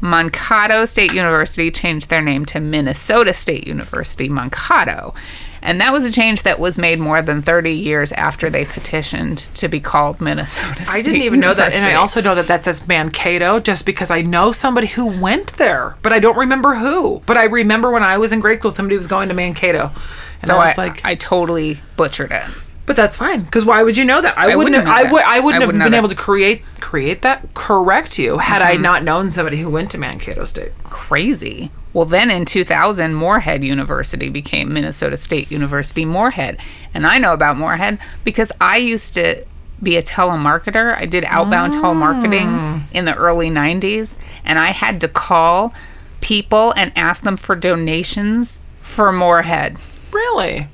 Mankato 0.00 0.84
State 0.86 1.12
University 1.14 1.70
changed 1.70 2.08
their 2.08 2.22
name 2.22 2.44
to 2.46 2.58
Minnesota 2.60 3.32
State 3.34 3.66
University 3.66 4.28
Mankato. 4.28 5.14
And 5.62 5.80
that 5.80 5.92
was 5.92 6.04
a 6.04 6.10
change 6.10 6.42
that 6.42 6.58
was 6.58 6.76
made 6.76 6.98
more 6.98 7.22
than 7.22 7.40
30 7.40 7.72
years 7.72 8.10
after 8.12 8.50
they 8.50 8.64
petitioned 8.64 9.46
to 9.54 9.68
be 9.68 9.78
called 9.78 10.20
Minnesota 10.20 10.84
State 10.84 10.88
I 10.88 11.02
didn't 11.02 11.22
even 11.22 11.38
know 11.40 11.54
that, 11.54 11.72
and 11.72 11.86
I 11.86 11.94
also 11.94 12.20
know 12.20 12.34
that 12.34 12.48
that 12.48 12.64
says 12.64 12.86
Mankato 12.88 13.60
just 13.60 13.86
because 13.86 14.10
I 14.10 14.22
know 14.22 14.50
somebody 14.52 14.88
who 14.88 15.06
went 15.06 15.56
there, 15.58 15.96
but 16.02 16.12
I 16.12 16.18
don't 16.18 16.36
remember 16.36 16.74
who. 16.74 17.22
But 17.26 17.36
I 17.36 17.44
remember 17.44 17.90
when 17.92 18.02
I 18.02 18.18
was 18.18 18.32
in 18.32 18.40
grade 18.40 18.58
school, 18.58 18.72
somebody 18.72 18.96
was 18.96 19.06
going 19.06 19.28
to 19.28 19.34
Mankato, 19.34 19.92
and 20.40 20.46
So 20.48 20.56
I 20.56 20.64
I, 20.64 20.66
was 20.66 20.78
like, 20.78 21.04
I 21.04 21.14
totally 21.14 21.80
butchered 21.96 22.32
it. 22.32 22.44
But 22.84 22.96
that's 22.96 23.16
fine 23.16 23.44
because 23.44 23.64
why 23.64 23.82
would 23.82 23.96
you 23.96 24.04
know 24.04 24.20
that? 24.20 24.36
I, 24.36 24.56
wouldn't. 24.56 24.74
wouldn't 24.74 24.86
have, 24.86 25.06
I 25.06 25.12
would. 25.12 25.22
I 25.22 25.40
wouldn't 25.40 25.62
I 25.62 25.66
have 25.66 25.90
been 25.90 25.94
able 25.94 26.08
to 26.08 26.16
create 26.16 26.62
create 26.80 27.22
that 27.22 27.54
correct 27.54 28.18
you 28.18 28.38
had 28.38 28.60
I 28.60 28.74
mm-hmm. 28.74 28.82
not 28.82 29.04
known 29.04 29.30
somebody 29.30 29.58
who 29.60 29.70
went 29.70 29.90
to 29.92 29.98
Mankato 29.98 30.44
State. 30.44 30.72
crazy. 30.84 31.70
Well, 31.92 32.06
then 32.06 32.30
in 32.30 32.46
2000, 32.46 33.14
Moorhead 33.14 33.62
University 33.62 34.30
became 34.30 34.72
Minnesota 34.72 35.16
State 35.16 35.50
University 35.50 36.04
Moorhead. 36.06 36.58
And 36.94 37.06
I 37.06 37.18
know 37.18 37.34
about 37.34 37.58
Moorhead 37.58 37.98
because 38.24 38.50
I 38.60 38.78
used 38.78 39.14
to 39.14 39.44
be 39.82 39.96
a 39.96 40.02
telemarketer. 40.02 40.96
I 40.96 41.06
did 41.06 41.24
outbound 41.26 41.74
telemarketing 41.74 42.56
mm. 42.56 42.82
in 42.92 43.04
the 43.04 43.14
early 43.14 43.50
90s. 43.50 44.16
And 44.44 44.58
I 44.58 44.68
had 44.68 45.00
to 45.02 45.08
call 45.08 45.74
people 46.22 46.72
and 46.76 46.92
ask 46.96 47.24
them 47.24 47.36
for 47.36 47.54
donations 47.54 48.58
for 48.80 49.12
Moorhead. 49.12 49.76
Really? 50.12 50.68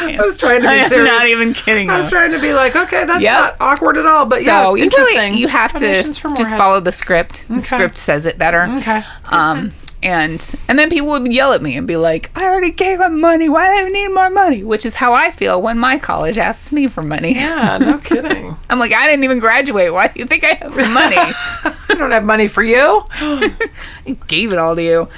I 0.00 0.20
was 0.20 0.36
trying 0.36 0.62
to 0.62 0.68
be 0.68 0.74
serious. 0.88 0.92
I 0.92 0.94
be 0.94 0.96
am 1.00 1.04
not 1.04 1.26
even 1.26 1.54
kidding 1.54 1.90
I 1.90 1.98
was 1.98 2.08
trying 2.10 2.32
to 2.32 2.40
be 2.40 2.52
like, 2.52 2.74
okay, 2.76 3.04
that's 3.04 3.22
Yep. 3.22 3.32
not 3.40 3.56
awkward 3.60 3.96
at 3.96 4.06
all. 4.06 4.26
But 4.26 4.38
So 4.40 4.44
yes, 4.44 4.58
you 4.60 4.72
really 4.72 4.82
interesting. 4.82 5.34
you 5.36 5.48
have 5.48 5.72
to 5.74 6.02
just 6.02 6.56
follow 6.56 6.80
the 6.80 6.92
script. 6.92 7.48
The 7.48 7.60
script 7.60 7.96
says 7.96 8.26
it 8.26 8.38
better. 8.38 8.62
Okay. 8.78 9.02
Um, 9.26 9.72
and 10.02 10.54
and 10.68 10.78
then 10.78 10.90
people 10.90 11.08
would 11.08 11.32
yell 11.32 11.54
at 11.54 11.62
me 11.62 11.78
and 11.78 11.86
be 11.86 11.96
like, 11.96 12.30
"I 12.36 12.44
already 12.44 12.72
gave 12.72 12.98
them 12.98 13.20
money. 13.22 13.48
Why 13.48 13.68
do 13.80 13.86
I 13.86 13.88
need 13.88 14.08
more 14.08 14.28
money?" 14.28 14.62
Which 14.62 14.84
is 14.84 14.96
how 14.96 15.14
I 15.14 15.30
feel 15.30 15.62
when 15.62 15.78
my 15.78 15.98
college 15.98 16.36
asks 16.36 16.70
me 16.72 16.88
for 16.88 17.02
money. 17.02 17.34
Yeah, 17.34 17.78
no 17.78 17.96
kidding. 18.04 18.54
I'm 18.68 18.78
like, 18.78 18.92
I 18.92 19.06
didn't 19.08 19.24
even 19.24 19.38
graduate. 19.38 19.94
Why 19.94 20.08
do 20.08 20.20
you 20.20 20.26
think 20.26 20.44
I 20.44 20.54
have 20.60 20.76
money? 20.92 21.16
I 21.16 21.94
don't 21.96 22.10
have 22.10 22.24
money 22.24 22.48
for 22.48 22.62
you. 22.62 23.02
I 23.12 24.16
gave 24.26 24.52
it 24.52 24.58
all 24.58 24.76
to 24.76 24.82
you. 24.82 25.08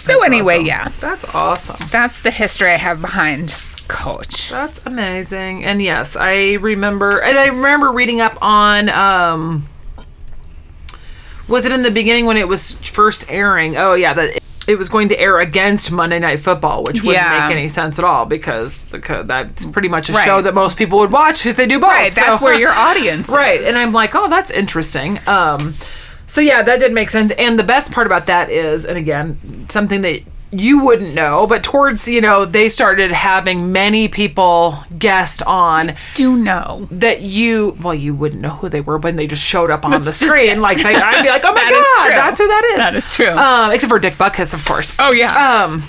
So 0.00 0.22
anyway, 0.22 0.54
awesome. 0.56 0.66
yeah, 0.66 0.88
That's 1.00 1.24
awesome. 1.34 1.76
that's 1.90 2.20
the 2.20 2.30
history 2.30 2.70
I 2.70 2.76
have 2.76 3.00
behind 3.00 3.54
Coach. 3.88 4.50
That's 4.50 4.80
amazing. 4.86 5.64
And 5.64 5.82
yes, 5.82 6.16
I 6.16 6.52
remember 6.54 7.20
and 7.20 7.36
I 7.38 7.46
remember 7.48 7.90
reading 7.92 8.20
up 8.20 8.38
on 8.40 8.88
um 8.88 9.68
was 11.48 11.64
it 11.64 11.72
in 11.72 11.82
the 11.82 11.90
beginning 11.90 12.26
when 12.26 12.36
it 12.36 12.46
was 12.48 12.72
first 12.72 13.24
airing? 13.30 13.76
Oh 13.76 13.94
yeah, 13.94 14.14
that 14.14 14.38
it 14.68 14.78
was 14.78 14.88
going 14.88 15.08
to 15.08 15.18
air 15.18 15.40
against 15.40 15.90
Monday 15.90 16.20
Night 16.20 16.38
Football, 16.40 16.84
which 16.84 17.02
wouldn't 17.02 17.14
Yeah. 17.24 17.48
make 17.48 17.56
any 17.56 17.68
sense 17.68 17.98
at 17.98 18.04
all 18.04 18.24
because 18.26 18.80
the, 18.82 19.00
co- 19.00 19.24
that's 19.24 19.66
pretty 19.66 19.88
much 19.88 20.08
a 20.08 20.12
Right. 20.12 20.24
show 20.24 20.40
that 20.42 20.54
most 20.54 20.76
people 20.76 21.00
would 21.00 21.10
watch 21.10 21.44
if 21.46 21.56
they 21.56 21.66
do 21.66 21.80
both. 21.80 21.90
Right, 21.90 22.12
that's 22.14 22.40
where 22.40 22.54
your 22.54 22.70
audience 22.70 23.28
right 23.34 23.60
is. 23.60 23.68
and 23.68 23.76
i'm 23.76 23.92
like 23.92 24.14
oh 24.14 24.28
that's 24.28 24.50
interesting 24.50 25.18
um 25.26 25.74
so 26.30 26.40
yeah 26.40 26.62
that 26.62 26.78
did 26.80 26.92
make 26.92 27.10
sense 27.10 27.32
and 27.38 27.58
the 27.58 27.64
best 27.64 27.90
part 27.90 28.06
about 28.06 28.26
that 28.26 28.48
is 28.50 28.84
and 28.86 28.96
again 28.96 29.66
something 29.68 30.02
that 30.02 30.20
you 30.52 30.84
wouldn't 30.84 31.14
know 31.14 31.46
but 31.46 31.62
towards 31.62 32.06
you 32.08 32.20
know 32.20 32.44
they 32.44 32.68
started 32.68 33.10
having 33.12 33.70
many 33.72 34.08
people 34.08 34.76
guest 34.98 35.42
on 35.44 35.94
do 36.14 36.36
know. 36.36 36.88
that 36.90 37.20
you 37.20 37.76
well 37.80 37.94
you 37.94 38.14
wouldn't 38.14 38.40
know 38.42 38.50
who 38.50 38.68
they 38.68 38.80
were 38.80 38.98
when 38.98 39.14
they 39.16 39.26
just 39.28 39.44
showed 39.44 39.70
up 39.70 39.84
on 39.84 39.90
That's 39.92 40.06
the 40.06 40.12
screen 40.12 40.60
like 40.60 40.84
i'd 40.84 41.22
be 41.22 41.28
like 41.28 41.44
oh 41.44 41.52
my 41.52 41.60
That 41.64 42.06
god 42.10 42.16
that's 42.16 42.38
who 42.38 42.46
that 42.48 42.64
is 42.72 42.76
That 42.78 42.94
is 42.96 43.14
true. 43.14 43.28
um 43.28 43.70
except 43.72 43.90
for 43.90 43.98
dick 43.98 44.14
butkus 44.14 44.52
of 44.54 44.64
course 44.64 44.92
Oh 44.98 45.12
yeah. 45.12 45.62
um, 45.64 45.84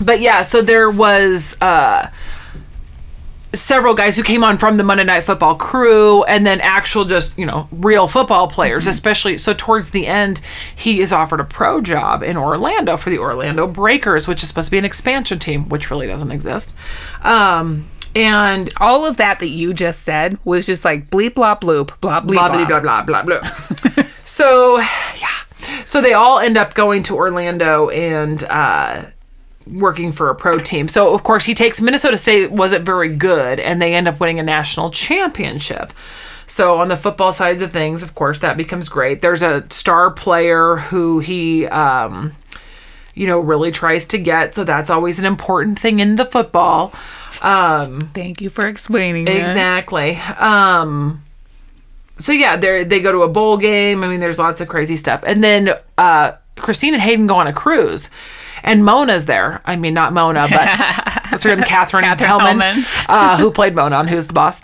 but 0.00 0.20
yeah, 0.20 0.42
so 0.44 0.62
there 0.62 0.90
was 0.90 1.56
uh 1.60 2.08
several 3.52 3.94
guys 3.94 4.16
who 4.16 4.22
came 4.22 4.44
on 4.44 4.56
from 4.58 4.76
the 4.76 4.84
Monday 4.84 5.04
Night 5.04 5.22
Football 5.24 5.56
crew 5.56 6.22
and 6.24 6.46
then 6.46 6.60
actual 6.60 7.04
just, 7.04 7.36
you 7.36 7.44
know, 7.46 7.68
real 7.72 8.06
football 8.06 8.46
players, 8.48 8.86
especially 8.86 9.38
so 9.38 9.52
towards 9.54 9.90
the 9.90 10.06
end 10.06 10.40
he 10.76 11.00
is 11.00 11.12
offered 11.12 11.40
a 11.40 11.44
pro 11.44 11.80
job 11.80 12.22
in 12.22 12.36
Orlando 12.36 12.96
for 12.96 13.10
the 13.10 13.18
Orlando 13.18 13.66
Breakers, 13.66 14.28
which 14.28 14.42
is 14.42 14.48
supposed 14.48 14.68
to 14.68 14.70
be 14.72 14.78
an 14.78 14.84
expansion 14.84 15.38
team, 15.38 15.68
which 15.68 15.90
really 15.90 16.06
doesn't 16.06 16.30
exist. 16.30 16.72
Um 17.22 17.88
and 18.14 18.68
All 18.80 19.06
of 19.06 19.16
that 19.18 19.38
that 19.38 19.48
you 19.50 19.72
just 19.72 20.02
said 20.02 20.38
was 20.44 20.66
just 20.66 20.84
like 20.84 21.10
bleep 21.10 21.30
blop 21.30 21.60
bloop 21.60 21.92
blah 22.00 22.20
bleep 22.20 22.34
blah 22.34 22.66
blah. 22.66 22.80
blah 22.80 23.02
blah 23.02 23.22
blah 23.22 23.40
blah. 23.40 24.04
so 24.24 24.78
yeah, 24.78 25.28
so 25.86 26.00
they 26.00 26.12
all 26.12 26.38
end 26.40 26.56
up 26.56 26.74
going 26.74 27.02
to 27.04 27.16
Orlando 27.16 27.88
and 27.90 28.42
uh, 28.44 29.04
working 29.72 30.12
for 30.12 30.30
a 30.30 30.34
pro 30.34 30.58
team. 30.58 30.88
So 30.88 31.14
of 31.14 31.22
course 31.22 31.44
he 31.44 31.54
takes 31.54 31.80
Minnesota 31.80 32.18
State 32.18 32.50
wasn't 32.50 32.84
very 32.84 33.14
good, 33.14 33.60
and 33.60 33.80
they 33.80 33.94
end 33.94 34.08
up 34.08 34.20
winning 34.20 34.38
a 34.38 34.42
national 34.42 34.90
championship. 34.90 35.92
So 36.46 36.78
on 36.78 36.88
the 36.88 36.96
football 36.96 37.32
sides 37.32 37.62
of 37.62 37.72
things, 37.72 38.02
of 38.02 38.14
course, 38.14 38.40
that 38.40 38.56
becomes 38.56 38.88
great. 38.88 39.22
There's 39.22 39.42
a 39.42 39.64
star 39.70 40.10
player 40.10 40.76
who 40.76 41.20
he. 41.20 41.66
Um, 41.66 42.34
you 43.14 43.26
know, 43.26 43.40
really 43.40 43.70
tries 43.70 44.06
to 44.08 44.18
get. 44.18 44.54
So 44.54 44.64
that's 44.64 44.88
always 44.88 45.18
an 45.18 45.26
important 45.26 45.78
thing 45.78 46.00
in 46.00 46.16
the 46.16 46.24
football. 46.24 46.92
Um, 47.42 48.10
Thank 48.14 48.40
you 48.40 48.50
for 48.50 48.66
explaining 48.66 49.24
that. 49.26 49.36
Exactly. 49.36 50.16
Um 50.38 51.22
so 52.18 52.32
yeah, 52.32 52.56
they 52.56 52.84
they 52.84 53.00
go 53.00 53.12
to 53.12 53.22
a 53.22 53.28
bowl 53.28 53.56
game. 53.56 54.04
I 54.04 54.08
mean, 54.08 54.20
there's 54.20 54.38
lots 54.38 54.60
of 54.60 54.68
crazy 54.68 54.96
stuff. 54.96 55.22
And 55.26 55.42
then 55.42 55.74
uh 55.98 56.32
Christine 56.56 56.94
and 56.94 57.02
Hayden 57.02 57.26
go 57.26 57.34
on 57.34 57.46
a 57.46 57.52
cruise. 57.52 58.10
And 58.62 58.84
Mona's 58.84 59.26
there. 59.26 59.60
I 59.64 59.76
mean, 59.76 59.94
not 59.94 60.12
Mona, 60.12 60.46
but 60.50 61.22
what's 61.30 61.44
her 61.44 61.54
name? 61.54 61.64
Catherine, 61.64 62.04
Katherine 62.04 62.30
Helmond, 62.30 62.60
Helmond. 62.60 63.04
uh, 63.08 63.36
who 63.38 63.50
played 63.50 63.74
Mona 63.74 63.96
on 63.96 64.08
Who's 64.08 64.26
the 64.26 64.32
Boss. 64.32 64.60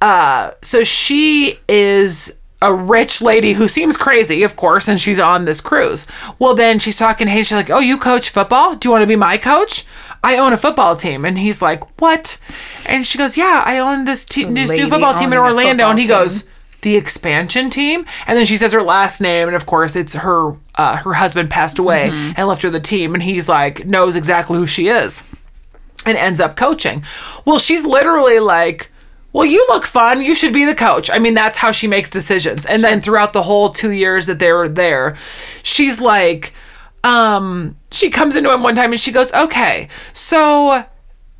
Uh, 0.00 0.52
so 0.62 0.84
she 0.84 1.58
is 1.68 2.38
a 2.60 2.74
rich 2.74 3.22
lady 3.22 3.52
who 3.52 3.68
seems 3.68 3.96
crazy, 3.96 4.42
of 4.42 4.56
course, 4.56 4.88
and 4.88 5.00
she's 5.00 5.20
on 5.20 5.44
this 5.44 5.60
cruise. 5.60 6.06
Well, 6.38 6.54
then 6.54 6.78
she's 6.78 6.96
talking 6.96 7.26
to 7.26 7.30
Hayden. 7.30 7.44
She's 7.44 7.52
like, 7.52 7.70
"Oh, 7.70 7.78
you 7.78 7.98
coach 7.98 8.30
football? 8.30 8.74
Do 8.74 8.88
you 8.88 8.92
want 8.92 9.02
to 9.02 9.06
be 9.06 9.16
my 9.16 9.38
coach? 9.38 9.86
I 10.24 10.36
own 10.38 10.52
a 10.52 10.56
football 10.56 10.96
team." 10.96 11.24
And 11.24 11.38
he's 11.38 11.62
like, 11.62 12.00
"What?" 12.00 12.38
And 12.86 13.06
she 13.06 13.16
goes, 13.18 13.36
"Yeah, 13.36 13.62
I 13.64 13.78
own 13.78 14.04
this, 14.06 14.24
te- 14.24 14.44
this 14.44 14.70
new 14.70 14.88
football 14.88 15.14
team 15.14 15.32
in 15.32 15.38
Orlando." 15.38 15.88
And 15.88 15.98
he 15.98 16.06
football 16.06 16.24
goes, 16.24 16.48
"The 16.82 16.96
expansion 16.96 17.70
team?" 17.70 18.04
And 18.26 18.36
then 18.38 18.46
she 18.46 18.56
says 18.56 18.72
her 18.72 18.82
last 18.82 19.20
name, 19.20 19.48
and 19.48 19.56
of 19.56 19.66
course, 19.66 19.96
it's 19.96 20.14
her. 20.14 20.54
Uh, 20.74 20.96
her 20.98 21.14
husband 21.14 21.50
passed 21.50 21.78
away 21.78 22.10
Mm-hmm. 22.10 22.32
and 22.36 22.48
left 22.48 22.62
her 22.62 22.70
the 22.70 22.80
team, 22.80 23.14
and 23.14 23.22
he's 23.22 23.48
like 23.48 23.86
knows 23.86 24.16
exactly 24.16 24.56
who 24.58 24.66
she 24.66 24.88
is 24.88 25.22
and 26.06 26.16
ends 26.16 26.40
up 26.40 26.56
coaching. 26.56 27.02
Well, 27.44 27.58
she's 27.58 27.84
literally 27.84 28.38
like, 28.38 28.90
well, 29.32 29.44
you 29.44 29.64
look 29.68 29.84
fun. 29.84 30.22
You 30.22 30.34
should 30.34 30.52
be 30.52 30.64
the 30.64 30.74
coach. 30.74 31.10
I 31.10 31.18
mean, 31.18 31.34
that's 31.34 31.58
how 31.58 31.72
she 31.72 31.86
makes 31.88 32.08
decisions. 32.08 32.64
And 32.64 32.82
then 32.84 33.00
throughout 33.00 33.32
the 33.32 33.42
whole 33.42 33.70
two 33.70 33.90
years 33.90 34.26
that 34.28 34.38
they 34.38 34.52
were 34.52 34.68
there, 34.68 35.16
she's 35.64 36.00
like, 36.00 36.54
um, 37.04 37.76
she 37.90 38.10
comes 38.10 38.36
into 38.36 38.50
him 38.52 38.62
one 38.62 38.74
time 38.76 38.92
and 38.92 39.00
she 39.00 39.12
goes, 39.12 39.32
okay, 39.34 39.88
so 40.12 40.84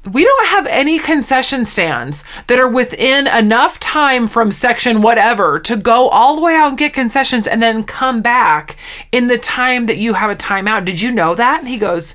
we 0.04 0.24
don't 0.24 0.46
have 0.46 0.66
any 0.66 0.98
concession 0.98 1.64
stands 1.64 2.24
that 2.46 2.58
are 2.58 2.68
within 2.68 3.26
enough 3.26 3.80
time 3.80 4.26
from 4.28 4.52
section 4.52 5.00
whatever 5.00 5.58
to 5.60 5.76
go 5.76 6.08
all 6.08 6.36
the 6.36 6.42
way 6.42 6.54
out 6.54 6.68
and 6.68 6.78
get 6.78 6.92
concessions 6.92 7.46
and 7.46 7.62
then 7.62 7.82
come 7.82 8.22
back 8.22 8.76
in 9.10 9.26
the 9.26 9.38
time 9.38 9.86
that 9.86 9.98
you 9.98 10.14
have 10.14 10.30
a 10.30 10.36
timeout. 10.36 10.84
Did 10.84 11.00
you 11.00 11.10
know 11.10 11.34
that? 11.34 11.60
And 11.60 11.68
he 11.68 11.78
goes, 11.78 12.14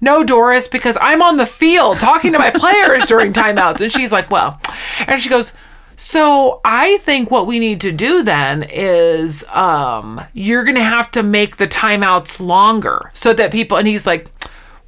No, 0.00 0.24
Doris, 0.24 0.66
because 0.66 0.98
I'm 1.00 1.22
on 1.22 1.36
the 1.36 1.46
field 1.46 1.98
talking 1.98 2.32
to 2.32 2.38
my 2.38 2.50
players 2.54 3.06
during 3.06 3.32
timeouts. 3.32 3.80
And 3.80 3.92
she's 3.92 4.12
like, 4.12 4.30
Well, 4.30 4.60
and 5.06 5.20
she 5.20 5.28
goes, 5.28 5.54
so 5.96 6.60
I 6.64 6.98
think 6.98 7.30
what 7.30 7.46
we 7.46 7.60
need 7.60 7.80
to 7.82 7.92
do 7.92 8.24
then 8.24 8.64
is 8.64 9.46
um, 9.48 10.20
you're 10.32 10.64
gonna 10.64 10.82
have 10.82 11.10
to 11.12 11.22
make 11.22 11.56
the 11.56 11.68
timeouts 11.68 12.40
longer 12.40 13.10
so 13.14 13.32
that 13.34 13.52
people 13.52 13.78
and 13.78 13.86
he's 13.86 14.06
like, 14.06 14.28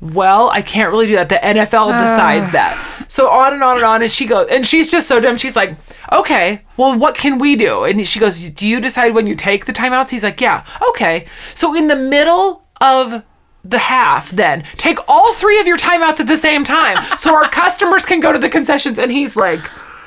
well, 0.01 0.51
I 0.51 0.63
can't 0.63 0.91
really 0.91 1.07
do 1.07 1.15
that. 1.17 1.29
The 1.29 1.37
NFL 1.37 1.93
ah. 1.93 2.03
decides 2.03 2.53
that. 2.53 3.07
So 3.09 3.31
on 3.31 3.55
and 3.55 3.63
on 3.63 3.77
and 3.77 3.85
on. 3.85 4.03
And 4.03 4.13
she 4.13 4.27
goes, 4.27 4.49
and 4.51 4.67
she's 4.67 4.91
just 4.91 5.09
so 5.09 5.21
dumb. 5.21 5.37
She's 5.37 5.57
like, 5.57 5.77
okay, 6.13 6.63
well, 6.77 6.99
what 6.99 7.17
can 7.17 7.39
we 7.39 7.57
do? 7.57 7.85
And 7.85 8.07
she 8.07 8.21
goes, 8.21 8.39
do 8.51 8.67
you 8.67 8.81
decide 8.81 9.15
when 9.15 9.27
you 9.27 9.35
take 9.35 9.65
the 9.65 9.73
timeouts? 9.73 10.11
He's 10.11 10.23
like, 10.23 10.41
yeah, 10.41 10.67
okay. 10.91 11.27
So 11.55 11.75
in 11.75 11.89
the 11.89 11.97
middle 11.97 12.65
of 12.81 13.23
the 13.65 13.79
half, 13.79 14.31
then 14.31 14.65
take 14.77 14.99
all 15.09 15.35
three 15.35 15.59
of 15.61 15.67
your 15.67 15.77
timeouts 15.77 16.21
at 16.21 16.27
the 16.27 16.37
same 16.37 16.63
time 16.63 17.03
so 17.19 17.35
our 17.35 17.49
customers 17.49 18.05
can 18.05 18.21
go 18.21 18.33
to 18.33 18.39
the 18.39 18.49
concessions. 18.49 18.99
And 18.99 19.11
he's 19.11 19.35
like, 19.35 19.61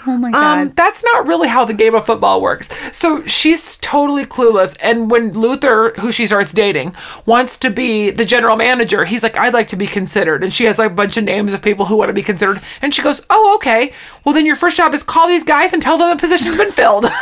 Oh 0.10 0.17
my 0.17 0.32
god. 0.32 0.58
um, 0.62 0.74
that's 0.76 1.04
not 1.04 1.28
really 1.28 1.48
how 1.48 1.65
the 1.65 1.74
game 1.74 1.93
of 1.93 2.06
football 2.06 2.41
works. 2.41 2.69
So 2.91 3.26
she's 3.28 3.78
totally 3.78 4.26
clueless. 4.26 4.76
And 4.80 5.12
when 5.12 5.34
Luther, 5.34 5.93
who 6.00 6.12
she 6.12 6.26
starts 6.26 6.52
dating, 6.52 6.95
wants 7.26 7.58
to 7.60 7.69
be 7.69 8.10
the 8.10 8.26
general 8.26 8.56
manager, 8.56 9.06
he's 9.06 9.22
like, 9.24 9.38
I'd 9.38 9.54
like 9.54 9.67
to 9.69 9.76
be 9.76 9.88
considered. 9.88 10.43
And 10.43 10.54
she 10.54 10.65
has 10.65 10.80
like 10.80 10.91
a 10.91 10.93
bunch 10.95 11.15
of 11.17 11.24
names 11.26 11.54
of 11.54 11.62
people 11.62 11.86
who 11.86 11.95
want 11.95 12.10
to 12.10 12.13
be 12.13 12.24
considered. 12.24 12.62
And 12.82 12.93
she 12.93 13.02
goes, 13.02 13.26
Oh, 13.30 13.54
okay. 13.56 13.93
Well, 14.26 14.34
then 14.34 14.45
your 14.45 14.56
first 14.56 14.78
job 14.78 14.93
is 14.93 15.04
call 15.04 15.28
these 15.28 15.43
guys 15.43 15.74
and 15.74 15.82
tell 15.82 15.98
them 15.98 16.10
the 16.10 16.19
position's 16.19 16.58
been 16.58 16.72
filled. 16.72 17.06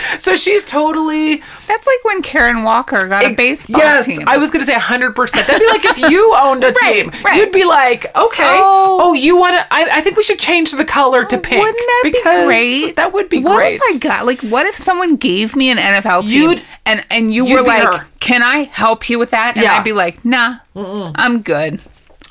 so 0.18 0.36
she's 0.36 0.64
totally. 0.64 1.42
That's 1.68 1.86
like 1.86 2.04
when 2.04 2.22
Karen 2.22 2.62
Walker 2.62 3.08
got 3.08 3.24
a 3.24 3.34
baseball 3.34 3.80
yes, 3.80 4.06
team. 4.06 4.28
I 4.28 4.36
was 4.38 4.50
going 4.50 4.60
to 4.60 4.66
say 4.66 4.74
100%. 4.74 5.14
That'd 5.32 5.60
be 5.60 5.66
like 5.66 5.84
if 5.84 5.98
you 5.98 6.34
owned 6.36 6.64
a 6.64 6.68
Right, 6.82 7.10
team. 7.10 7.12
right. 7.24 7.36
You'd 7.36 7.52
be 7.52 7.64
like, 7.64 8.06
okay. 8.16 8.58
Oh. 8.60 8.98
Oh, 9.02 9.12
you 9.12 9.36
want 9.36 9.60
to. 9.60 9.72
I, 9.72 9.98
I 9.98 10.00
think 10.00 10.16
we 10.16 10.22
should 10.22 10.38
change 10.38 10.72
the 10.72 10.84
color 10.84 11.24
to 11.24 11.36
oh, 11.36 11.40
pink. 11.40 11.60
Wouldn't 11.62 11.76
that 11.78 12.00
be 12.04 12.22
great? 12.22 12.96
That 12.96 13.12
would 13.12 13.28
be 13.28 13.40
what 13.40 13.56
great. 13.56 13.78
What 13.80 13.90
if 13.90 13.96
I 13.96 13.98
got 13.98 14.26
like 14.26 14.40
what 14.42 14.66
if 14.66 14.74
someone 14.74 15.16
gave 15.16 15.54
me 15.56 15.70
an 15.70 15.78
NFL 15.78 16.22
team 16.22 16.50
You'd- 16.50 16.62
and 16.86 17.04
and 17.10 17.32
you 17.34 17.44
were 17.44 17.62
like, 17.62 17.82
her. 17.82 18.06
"Can 18.20 18.42
I 18.42 18.64
help 18.64 19.08
you 19.08 19.18
with 19.18 19.30
that?" 19.30 19.56
And 19.56 19.62
Yeah. 19.64 19.74
I'd 19.76 19.84
be 19.84 19.92
like, 19.92 20.24
"Nah, 20.24 20.56
I'm 20.74 21.42
good." 21.42 21.80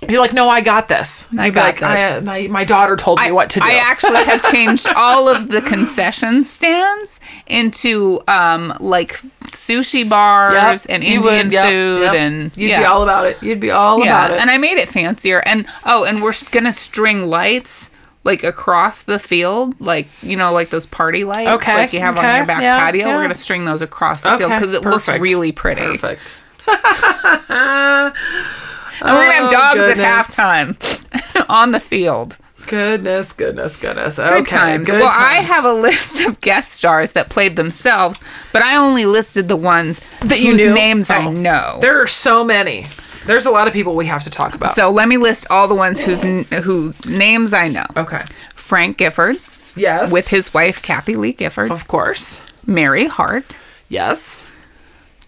You're 0.07 0.21
like, 0.21 0.33
no, 0.33 0.47
I 0.47 0.61
got 0.61 0.87
this. 0.87 1.27
I 1.37 1.49
got 1.49 1.63
like, 1.63 1.79
this. 1.79 1.83
I, 1.83 2.19
my, 2.21 2.47
my 2.47 2.63
daughter 2.63 2.95
told 2.95 3.19
me 3.19 3.31
what 3.31 3.49
to 3.51 3.59
do. 3.59 3.65
I 3.65 3.73
actually 3.73 4.23
have 4.23 4.41
changed 4.49 4.87
all 4.95 5.27
of 5.27 5.49
the 5.49 5.61
concession 5.61 6.45
stands 6.45 7.19
into 7.47 8.21
um 8.27 8.73
like 8.79 9.19
sushi 9.47 10.07
bars 10.07 10.85
and 10.85 11.03
you 11.03 11.15
Indian 11.15 11.47
would, 11.47 11.51
yep, 11.51 11.65
food 11.69 12.01
yep. 12.01 12.13
and 12.13 12.57
you'd 12.57 12.69
yeah. 12.69 12.79
be 12.79 12.85
all 12.85 13.03
about 13.03 13.25
it. 13.25 13.41
You'd 13.43 13.59
be 13.59 13.71
all 13.71 13.99
yeah, 13.99 14.25
about 14.25 14.37
it. 14.37 14.41
and 14.41 14.49
I 14.49 14.57
made 14.57 14.77
it 14.77 14.87
fancier. 14.87 15.39
And 15.45 15.67
oh, 15.85 16.05
and 16.05 16.23
we're 16.23 16.33
gonna 16.51 16.73
string 16.73 17.27
lights 17.27 17.91
like 18.23 18.43
across 18.43 19.01
the 19.01 19.19
field, 19.19 19.79
like 19.81 20.07
you 20.21 20.37
know, 20.37 20.53
like 20.53 20.69
those 20.69 20.85
party 20.85 21.25
lights, 21.25 21.49
Okay, 21.49 21.73
like 21.73 21.91
you 21.91 21.99
have 21.99 22.17
on 22.17 22.23
your 22.23 22.45
back 22.45 22.61
yeah, 22.61 22.79
patio. 22.79 23.07
We're 23.07 23.21
gonna 23.21 23.35
string 23.35 23.65
those 23.65 23.81
across 23.81 24.21
the 24.21 24.37
field 24.37 24.51
because 24.51 24.73
it 24.73 24.83
looks 24.83 25.09
really 25.09 25.51
pretty. 25.51 25.97
Perfect. 25.97 26.41
And 29.01 29.15
we're 29.15 29.23
gonna 29.25 29.33
have 29.33 29.45
Oh, 29.45 29.49
dogs 29.49 29.97
at 29.97 29.97
halftime 29.97 31.45
on 31.49 31.71
the 31.71 31.79
field. 31.79 32.37
Goodness, 32.67 33.33
goodness, 33.33 33.77
goodness. 33.77 34.17
Good 34.17 34.29
okay, 34.29 34.43
times. 34.57 34.87
Good 34.87 34.99
well, 35.01 35.11
I 35.15 35.35
have 35.35 35.65
a 35.65 35.73
list 35.87 36.21
of 36.21 36.39
guest 36.41 36.73
stars 36.73 37.13
that 37.13 37.29
played 37.29 37.55
themselves, 37.55 38.19
but 38.53 38.61
I 38.61 38.75
only 38.75 39.05
listed 39.07 39.47
the 39.47 39.55
ones 39.55 39.99
That 40.21 40.39
you 40.41 40.51
whose 40.51 40.65
knew? 40.65 40.73
names 40.73 41.09
I 41.09 41.25
Oh. 41.25 41.31
know. 41.31 41.79
There 41.81 41.99
are 42.01 42.05
so 42.07 42.43
many. 42.43 42.85
There's 43.25 43.45
a 43.45 43.51
lot 43.51 43.67
of 43.67 43.73
people 43.73 43.95
we 43.95 44.05
have 44.05 44.23
to 44.23 44.29
talk 44.29 44.53
about. 44.53 44.75
So 44.75 44.89
let 44.91 45.07
me 45.07 45.17
list 45.17 45.47
all 45.49 45.67
the 45.67 45.73
ones 45.75 45.99
whose 45.99 46.21
who 46.23 46.93
names 47.07 47.53
I 47.53 47.67
know. 47.69 47.85
okay. 47.97 48.23
Frank 48.55 48.97
Gifford 48.97 49.37
Yes. 49.75 50.11
with 50.11 50.27
his 50.27 50.53
wife 50.53 50.81
Kathie 50.81 51.15
Lee 51.15 51.33
Gifford, 51.33 51.71
of 51.71 51.87
course. 51.87 52.41
Mary 52.67 53.07
Hart, 53.07 53.57
Yes. 53.87 54.43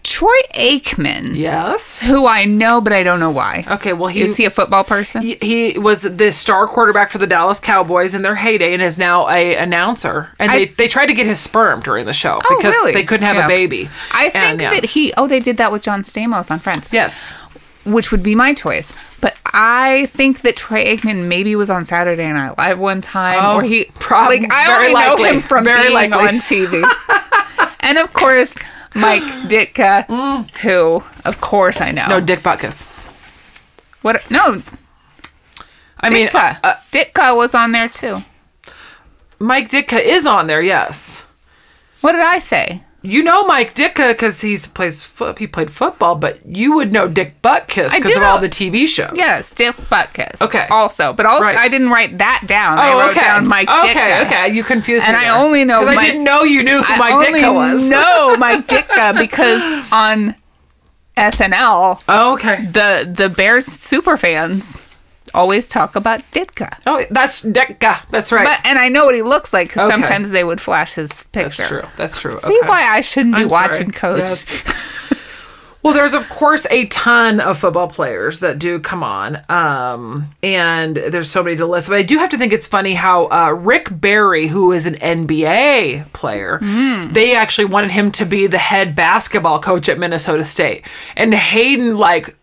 Troy 0.04 0.36
Aikman, 0.54 1.36
Yes. 1.36 2.04
who 2.06 2.26
I 2.26 2.44
know, 2.44 2.80
but 2.80 2.92
I 2.92 3.02
don't 3.04 3.20
know 3.20 3.30
why. 3.30 3.64
Okay, 3.70 3.92
well, 3.92 4.08
he 4.08 4.22
Is 4.22 4.36
he 4.36 4.44
a 4.44 4.50
football 4.50 4.82
person? 4.84 5.22
he 5.22 5.36
he 5.40 5.78
was 5.78 6.02
the 6.02 6.32
star 6.32 6.66
quarterback 6.66 7.10
for 7.10 7.18
the 7.18 7.26
Dallas 7.26 7.60
Cowboys 7.60 8.14
in 8.14 8.22
their 8.22 8.34
heyday 8.34 8.72
and 8.74 8.82
is 8.82 8.98
now 8.98 9.28
a 9.28 9.54
announcer. 9.54 10.30
And 10.40 10.50
I- 10.50 10.58
they, 10.58 10.64
they 10.66 10.88
tried 10.88 11.06
to 11.06 11.14
get 11.14 11.26
his 11.26 11.38
sperm 11.38 11.80
during 11.80 12.06
the 12.06 12.12
show 12.12 12.40
Oh, 12.44 12.56
because 12.56 12.74
really? 12.74 12.92
they 12.92 13.04
couldn't 13.04 13.26
have 13.26 13.36
Yeah. 13.36 13.44
a 13.44 13.48
baby. 13.48 13.88
I 14.12 14.28
think 14.28 14.44
And, 14.44 14.60
yeah. 14.60 14.70
that 14.70 14.84
he. 14.86 15.12
Oh, 15.16 15.28
they 15.28 15.40
did 15.40 15.56
that 15.58 15.70
with 15.70 15.82
John 15.82 16.02
Stamos 16.02 16.50
on 16.50 16.58
Friends. 16.58 16.88
Yes. 16.90 17.36
which 17.84 18.12
would 18.12 18.22
be 18.22 18.36
my 18.36 18.54
choice. 18.54 18.92
But 19.20 19.34
I 19.52 20.06
think 20.12 20.42
that 20.42 20.56
Troy 20.56 20.84
Aikman 20.84 21.26
maybe 21.26 21.56
was 21.56 21.68
on 21.68 21.84
Saturday 21.84 22.28
Night 22.32 22.56
Live 22.56 22.78
one 22.78 23.00
time, 23.00 23.40
Oh, 23.42 23.56
or 23.56 23.62
he 23.64 23.86
probably. 23.98 24.38
like 24.40 24.52
I 24.52 24.72
only 24.76 24.92
likely. 24.92 25.22
know 25.24 25.30
him 25.32 25.40
from 25.40 25.64
Very 25.64 25.82
being 25.82 25.94
likely. 25.94 26.18
on 26.28 26.34
TV. 26.36 26.80
and 27.80 27.98
of 27.98 28.12
course, 28.12 28.54
Mike 28.94 29.22
Ditka, 29.48 30.06
who 30.58 31.02
of 31.24 31.40
course 31.40 31.80
I 31.80 31.90
know. 31.92 32.02
Mm. 32.02 32.08
No, 32.08 32.20
Dick 32.20 32.40
Butkus. 32.40 32.84
what? 34.02 34.28
No, 34.30 34.62
I 36.00 36.10
mean, 36.10 36.28
Ditka. 36.28 36.58
uh, 36.62 36.74
Ditka 36.90 37.36
was 37.36 37.54
on 37.54 37.72
there 37.72 37.88
too. 37.88 38.18
Mike 39.38 39.70
Ditka 39.70 40.00
is 40.00 40.26
on 40.26 40.46
there. 40.46 40.62
Yes. 40.62 41.24
What 42.00 42.12
did 42.12 42.20
I 42.20 42.38
say? 42.38 42.82
You 43.04 43.24
know 43.24 43.44
Mike 43.46 43.74
Ditka 43.74 44.08
because 44.12 44.40
he's 44.40 44.68
plays 44.68 45.02
fo- 45.02 45.34
he 45.34 45.48
played 45.48 45.72
football, 45.72 46.14
but 46.14 46.38
you 46.46 46.74
would 46.76 46.92
know 46.92 47.08
Dick 47.08 47.42
Butkus 47.42 47.90
because 47.92 48.14
of 48.16 48.22
all 48.22 48.38
the 48.38 48.48
TV 48.48 48.86
shows. 48.86 49.10
Yes, 49.16 49.50
Dick 49.50 49.74
Butkus. 49.90 50.40
Okay. 50.40 50.68
Also, 50.70 51.12
but 51.12 51.26
also 51.26 51.42
Right. 51.46 51.56
I 51.56 51.66
didn't 51.68 51.90
write 51.90 52.18
that 52.18 52.44
down. 52.46 52.78
I 52.78 52.92
Oh, 52.92 52.98
wrote 53.00 53.10
okay. 53.10 53.20
down 53.22 53.48
Mike 53.48 53.68
okay, 53.68 53.92
Ditka. 53.94 54.26
okay. 54.26 54.48
You 54.54 54.62
confused 54.62 55.04
me. 55.04 55.08
And 55.12 55.16
me. 55.20 55.26
I 55.26 55.32
there. 55.32 55.40
only 55.44 55.64
know 55.64 55.80
'Cause 55.80 55.88
I 55.88 55.94
Mike- 55.96 56.06
didn't 56.06 56.24
know 56.24 56.42
you 56.44 56.62
knew 56.62 56.80
who 56.80 56.96
Mike 56.96 57.26
Ditka 57.28 57.52
was. 57.54 57.82
No, 57.82 58.36
Mike 58.38 58.68
Ditka 58.68 59.18
because 59.18 59.62
on 59.90 60.36
SNL, 61.16 62.02
Oh, 62.08 62.34
okay. 62.34 62.64
the 62.70 63.10
the 63.12 63.28
Bears 63.28 63.66
super 63.66 64.16
fans 64.16 64.80
always 65.34 65.66
talk 65.66 65.96
about 65.96 66.20
Ditka. 66.32 66.78
Oh, 66.86 67.04
that's 67.10 67.42
Ditka. 67.42 68.00
That's 68.10 68.32
right. 68.32 68.44
But 68.44 68.66
and 68.66 68.78
I 68.78 68.88
know 68.88 69.04
what 69.06 69.14
he 69.14 69.22
looks 69.22 69.52
like 69.52 69.68
because 69.68 69.90
Okay. 69.90 70.00
sometimes 70.00 70.30
they 70.30 70.44
would 70.44 70.60
flash 70.60 70.94
his 70.94 71.22
picture. 71.32 71.62
that's 71.62 71.68
true. 71.68 71.82
That's 71.96 72.20
true. 72.20 72.38
See 72.40 72.58
okay. 72.58 72.68
why 72.68 72.82
I 72.82 73.00
shouldn't 73.00 73.34
be 73.34 73.42
I'm 73.42 73.50
sorry. 73.50 73.68
watching 73.68 73.90
Coach. 73.90 74.18
Yes. 74.20 74.64
Well, 75.84 75.94
there's 75.94 76.14
of 76.14 76.28
course 76.28 76.64
a 76.70 76.86
ton 76.86 77.40
of 77.40 77.58
football 77.58 77.88
players 77.88 78.38
that 78.38 78.60
do 78.60 78.78
come 78.78 79.02
on, 79.02 79.42
um, 79.48 80.26
and 80.40 80.96
there's 80.96 81.28
so 81.28 81.42
many 81.42 81.56
to 81.56 81.66
list. 81.66 81.88
But 81.88 81.96
I 81.98 82.02
do 82.04 82.18
have 82.18 82.30
to 82.30 82.38
think 82.38 82.52
it's 82.52 82.68
funny 82.68 82.94
how 82.94 83.26
uh, 83.32 83.50
Rick 83.50 83.88
Barry, 83.90 84.46
who 84.46 84.70
is 84.70 84.86
an 84.86 84.94
NBA 84.94 86.12
player, 86.12 86.60
they 87.10 87.34
actually 87.34 87.64
wanted 87.64 87.90
him 87.90 88.12
to 88.12 88.24
be 88.24 88.46
the 88.46 88.58
head 88.58 88.94
basketball 88.94 89.58
coach 89.58 89.88
at 89.88 89.98
Minnesota 89.98 90.44
State, 90.44 90.86
and 91.16 91.34
Hayden 91.34 91.96
like 91.96 92.36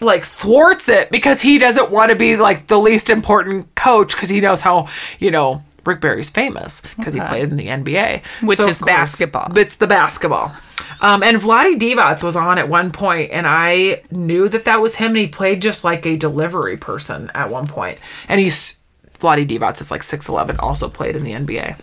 like 0.00 0.24
thwarts 0.24 0.88
it 0.88 1.10
because 1.10 1.40
he 1.40 1.58
doesn't 1.58 1.90
want 1.90 2.10
to 2.10 2.16
be 2.16 2.36
like 2.36 2.66
the 2.66 2.78
least 2.78 3.10
important 3.10 3.74
coach 3.74 4.14
because 4.14 4.28
he 4.28 4.40
knows 4.40 4.60
how 4.60 4.88
you 5.18 5.30
know 5.30 5.62
Rick 5.86 6.00
Barry's 6.00 6.30
famous 6.30 6.82
because 6.96 7.14
he 7.14 7.20
played 7.20 7.50
in 7.50 7.56
the 7.56 7.66
NBA, 7.66 8.22
Which 8.42 8.58
of 8.58 8.68
is 8.68 8.80
basketball. 8.82 9.56
It's 9.56 9.76
the 9.76 9.86
basketball. 9.86 10.52
Um, 11.00 11.22
and 11.22 11.38
Vlade 11.38 11.78
Divac 11.78 12.22
was 12.22 12.36
on 12.36 12.58
at 12.58 12.68
one 12.68 12.90
point, 12.90 13.30
and 13.32 13.46
I 13.46 14.02
knew 14.10 14.48
that 14.48 14.64
that 14.64 14.80
was 14.80 14.96
him. 14.96 15.08
And 15.08 15.18
he 15.18 15.26
played 15.26 15.60
just 15.60 15.84
like 15.84 16.06
a 16.06 16.16
delivery 16.16 16.76
person 16.76 17.30
at 17.34 17.50
one 17.50 17.66
point. 17.66 17.98
And 18.28 18.40
he's 18.40 18.78
Vlade 19.18 19.48
Divac 19.48 19.80
is 19.80 19.90
like 19.90 20.02
six 20.02 20.28
eleven, 20.28 20.58
also 20.58 20.88
played 20.88 21.16
in 21.16 21.24
the 21.24 21.32
NBA. 21.32 21.76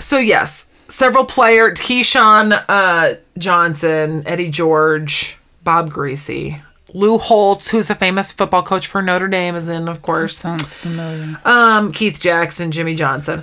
So 0.00 0.18
yes, 0.18 0.68
several 0.88 1.24
players: 1.24 1.78
Keyshawn 1.78 2.64
uh, 2.68 3.14
Johnson, 3.36 4.22
Eddie 4.26 4.50
George, 4.50 5.36
Bob 5.64 5.92
Griese, 5.92 6.62
Lou 6.94 7.18
Holtz, 7.18 7.70
who's 7.70 7.90
a 7.90 7.94
famous 7.94 8.32
football 8.32 8.62
coach 8.62 8.86
for 8.86 9.02
Notre 9.02 9.28
Dame, 9.28 9.56
is 9.56 9.68
in, 9.68 9.88
of 9.88 10.02
course. 10.02 10.36
Sounds 10.38 10.74
familiar. 10.74 11.40
Um, 11.44 11.92
Keith 11.92 12.20
Jackson, 12.20 12.70
Jimmy 12.70 12.94
Johnson. 12.94 13.40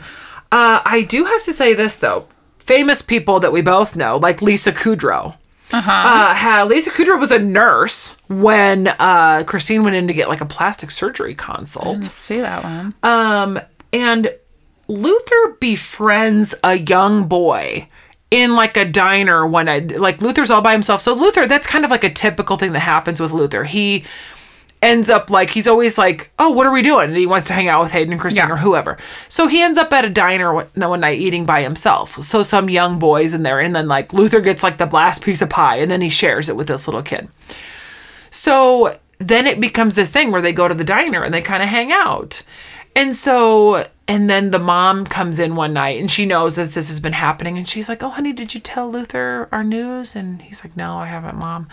Uh, 0.51 0.81
I 0.83 1.01
do 1.01 1.25
have 1.25 1.43
to 1.43 1.53
say 1.53 1.73
this 1.73 1.97
though. 1.97 2.27
Famous 2.59 3.01
people 3.01 3.39
that 3.41 3.51
we 3.51 3.61
both 3.61 3.95
know, 3.95 4.17
like 4.17 4.41
Lisa 4.41 4.71
Kudrow. 4.71 5.35
Uh-huh. 5.71 5.91
Uh, 5.91 6.65
Lisa 6.65 6.91
Kudrow 6.91 7.19
was 7.19 7.31
a 7.31 7.39
nurse 7.39 8.17
when 8.27 8.87
uh, 8.87 9.43
Christine 9.45 9.83
went 9.83 9.95
in 9.95 10.07
to 10.07 10.13
get 10.13 10.29
like 10.29 10.41
a 10.41 10.45
plastic 10.45 10.91
surgery 10.91 11.35
consult. 11.35 12.03
See 12.05 12.39
that 12.39 12.63
one. 12.63 12.93
Um, 13.03 13.59
and 13.91 14.33
Luther 14.87 15.57
befriends 15.59 16.55
a 16.63 16.77
young 16.77 17.27
boy 17.27 17.87
in 18.35 18.53
like 18.53 18.75
a 18.75 18.83
diner 18.83 19.47
when 19.47 19.69
I 19.69 19.79
like 19.79 20.21
Luther's 20.21 20.51
all 20.51 20.61
by 20.61 20.73
himself. 20.73 21.01
So 21.01 21.13
Luther, 21.13 21.47
that's 21.47 21.65
kind 21.65 21.85
of 21.85 21.91
like 21.91 22.03
a 22.03 22.09
typical 22.09 22.57
thing 22.57 22.73
that 22.73 22.79
happens 22.81 23.21
with 23.21 23.31
Luther. 23.31 23.63
He 23.63 24.03
ends 24.81 25.09
up 25.09 25.29
like 25.29 25.51
he's 25.51 25.67
always 25.67 25.97
like, 25.97 26.31
"Oh, 26.37 26.49
what 26.49 26.67
are 26.67 26.71
we 26.71 26.81
doing?" 26.81 27.07
And 27.09 27.17
he 27.17 27.25
wants 27.25 27.47
to 27.47 27.53
hang 27.53 27.69
out 27.69 27.81
with 27.83 27.93
Hayden 27.93 28.11
and 28.11 28.19
Christine 28.19 28.47
Yeah. 28.49 28.53
or 28.53 28.57
whoever. 28.57 28.97
So 29.29 29.47
he 29.47 29.61
ends 29.61 29.77
up 29.77 29.93
at 29.93 30.03
a 30.03 30.09
diner 30.09 30.53
one, 30.53 30.67
one 30.75 30.99
night 30.99 31.19
eating 31.19 31.45
by 31.45 31.61
himself. 31.63 32.21
So 32.23 32.43
some 32.43 32.69
young 32.69 32.99
boys 32.99 33.33
in 33.33 33.43
there, 33.43 33.61
and 33.61 33.73
then 33.73 33.87
like 33.87 34.11
Luther 34.11 34.41
gets 34.41 34.61
like 34.63 34.77
the 34.77 34.85
last 34.85 35.23
piece 35.23 35.41
of 35.41 35.49
pie, 35.49 35.77
and 35.77 35.89
then 35.89 36.01
he 36.01 36.09
shares 36.09 36.49
it 36.49 36.57
with 36.57 36.67
this 36.67 36.87
little 36.87 37.01
kid. 37.03 37.29
So 38.31 38.97
then 39.17 39.47
it 39.47 39.61
becomes 39.61 39.95
this 39.95 40.11
thing 40.11 40.31
where 40.31 40.41
they 40.41 40.51
go 40.51 40.67
to 40.67 40.73
the 40.75 40.83
diner 40.83 41.23
and 41.23 41.33
they 41.33 41.41
kind 41.41 41.63
of 41.63 41.69
hang 41.69 41.91
out. 41.93 42.43
And 42.97 43.15
so, 43.15 43.87
and 44.07 44.29
then 44.29 44.51
the 44.51 44.59
mom 44.59 45.05
comes 45.05 45.39
in 45.39 45.55
one 45.55 45.73
night 45.73 45.99
and 45.99 46.11
she 46.11 46.25
knows 46.25 46.55
that 46.55 46.73
this 46.73 46.89
has 46.89 46.99
been 46.99 47.13
happening. 47.13 47.57
And 47.57 47.67
she's 47.67 47.89
like, 47.89 48.03
Oh, 48.03 48.09
honey, 48.09 48.33
did 48.33 48.53
you 48.53 48.59
tell 48.59 48.89
Luther 48.91 49.49
our 49.51 49.63
news? 49.63 50.15
And 50.15 50.41
he's 50.43 50.63
like, 50.63 50.77
No, 50.77 50.97
I 50.97 51.07
haven't, 51.07 51.37
mom. 51.37 51.67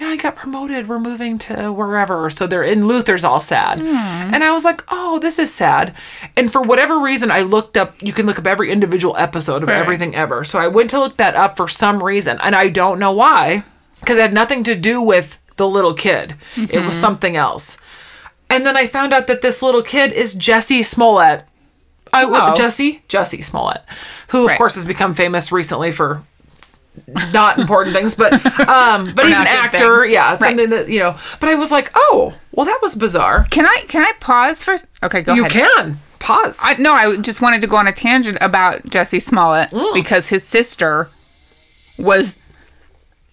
Yeah, 0.00 0.08
I 0.08 0.16
got 0.16 0.36
promoted. 0.36 0.88
We're 0.88 1.00
moving 1.00 1.38
to 1.38 1.72
wherever. 1.72 2.30
So 2.30 2.46
they're 2.46 2.62
in 2.62 2.86
Luther's 2.86 3.24
all 3.24 3.40
sad. 3.40 3.80
And 3.80 4.44
I 4.44 4.52
was 4.52 4.64
like, 4.64 4.82
Oh, 4.90 5.18
this 5.18 5.38
is 5.40 5.52
sad. 5.52 5.94
And 6.36 6.50
for 6.52 6.62
whatever 6.62 6.98
reason, 6.98 7.30
I 7.30 7.42
looked 7.42 7.76
up, 7.76 8.00
you 8.02 8.12
can 8.12 8.24
look 8.26 8.38
up 8.38 8.46
every 8.46 8.70
individual 8.72 9.16
episode 9.16 9.62
of 9.62 9.68
Right. 9.68 9.78
everything 9.78 10.14
ever. 10.14 10.44
So 10.44 10.58
I 10.58 10.68
went 10.68 10.90
to 10.90 11.00
look 11.00 11.16
that 11.16 11.34
up 11.34 11.56
for 11.56 11.68
some 11.68 12.02
reason. 12.02 12.38
And 12.40 12.54
I 12.56 12.68
don't 12.68 12.98
know 13.00 13.12
why, 13.12 13.64
because 14.00 14.18
it 14.18 14.22
had 14.22 14.32
nothing 14.32 14.62
to 14.64 14.74
do 14.76 15.00
with 15.02 15.40
the 15.56 15.68
little 15.68 15.94
kid. 15.94 16.34
It 16.56 16.68
Mm-hmm. 16.70 16.86
was 16.86 16.96
something 16.96 17.36
else. 17.36 17.78
And 18.50 18.64
then 18.64 18.76
I 18.76 18.86
found 18.86 19.12
out 19.12 19.26
that 19.26 19.42
this 19.42 19.62
little 19.62 19.82
kid 19.82 20.12
is 20.12 20.34
Jussie 20.36 20.84
Smollett. 20.84 21.44
I 22.24 22.52
Oh. 22.52 22.54
Jussie 22.56 23.00
Jussie 23.08 23.44
Smollett, 23.44 23.82
who 24.28 24.42
of 24.42 24.48
Right. 24.48 24.58
course 24.58 24.74
has 24.76 24.84
become 24.84 25.14
famous 25.14 25.50
recently 25.52 25.92
for 25.92 26.22
not 27.32 27.58
important 27.58 27.94
things, 27.94 28.14
but 28.16 28.32
um, 28.68 29.04
but 29.14 29.26
he's 29.28 29.36
an 29.36 29.46
actor. 29.46 30.00
things. 30.02 30.12
Yeah, 30.12 30.30
Right. 30.30 30.40
something 30.40 30.70
that 30.70 30.88
you 30.88 30.98
know. 30.98 31.16
But 31.40 31.48
I 31.50 31.54
was 31.54 31.70
like, 31.70 31.90
oh, 31.94 32.34
well, 32.52 32.66
that 32.66 32.78
was 32.82 32.94
bizarre. 32.96 33.46
Can 33.50 33.66
I 33.66 33.84
can 33.88 34.02
I 34.02 34.12
pause 34.20 34.62
for? 34.62 34.76
Okay, 35.02 35.22
go 35.22 35.34
You 35.34 35.44
ahead. 35.46 35.54
You 35.54 35.60
can 35.60 35.98
pause. 36.18 36.58
I, 36.60 36.74
no, 36.74 36.92
I 36.94 37.16
just 37.18 37.40
wanted 37.40 37.60
to 37.60 37.66
go 37.68 37.76
on 37.76 37.86
a 37.86 37.92
tangent 37.92 38.38
about 38.40 38.82
Jussie 38.84 39.22
Smollett 39.22 39.70
Mm. 39.70 39.94
because 39.94 40.28
his 40.28 40.42
sister 40.42 41.08
was 41.96 42.34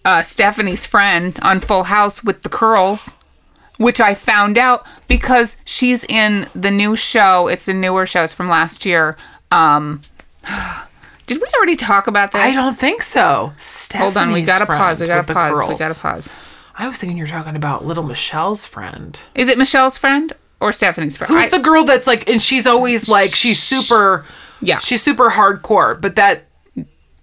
uh, 0.04 0.22
Stephanie's 0.22 0.86
friend 0.86 1.36
on 1.42 1.58
Full 1.58 1.84
House 1.84 2.22
with 2.22 2.42
the 2.42 2.48
curls, 2.48 3.16
which 3.78 4.00
I 4.00 4.14
found 4.14 4.58
out 4.58 4.86
because 5.08 5.56
she's 5.64 6.04
in 6.04 6.48
the 6.54 6.70
new 6.70 6.96
show. 6.96 7.48
It's 7.48 7.68
a 7.68 7.74
newer 7.74 8.06
show. 8.06 8.24
It's 8.24 8.32
from 8.32 8.48
last 8.48 8.84
year. 8.86 9.16
Um, 9.52 10.00
did 11.26 11.40
we 11.40 11.46
already 11.56 11.76
talk 11.76 12.06
about 12.06 12.32
this? 12.32 12.40
I 12.40 12.52
don't 12.52 12.76
think 12.78 13.02
so. 13.02 13.52
Hold 13.94 14.16
on, 14.16 14.32
we 14.32 14.42
gotta 14.42 14.66
pause. 14.66 15.00
We 15.00 15.06
gotta 15.06 15.32
pause. 15.32 15.52
We 15.58 15.64
curls. 15.66 15.78
gotta 15.78 15.98
pause. 16.00 16.28
I 16.78 16.88
was 16.88 16.98
thinking 16.98 17.16
you're 17.16 17.26
talking 17.26 17.56
about 17.56 17.84
little 17.86 18.04
Michelle's 18.04 18.66
friend. 18.66 19.18
Is 19.34 19.48
it 19.48 19.56
Michelle's 19.58 19.96
friend 19.96 20.32
or 20.60 20.72
Stephanie's 20.72 21.16
friend? 21.16 21.32
Who's 21.32 21.44
I- 21.44 21.48
the 21.48 21.60
girl 21.60 21.84
that's 21.84 22.06
like, 22.06 22.28
and 22.28 22.42
she's 22.42 22.66
always 22.66 23.08
like, 23.08 23.34
she's 23.34 23.62
super, 23.62 24.24
Yeah. 24.60 24.78
she's 24.78 25.02
super 25.02 25.30
hardcore, 25.30 26.00
but 26.00 26.16
that, 26.16 26.44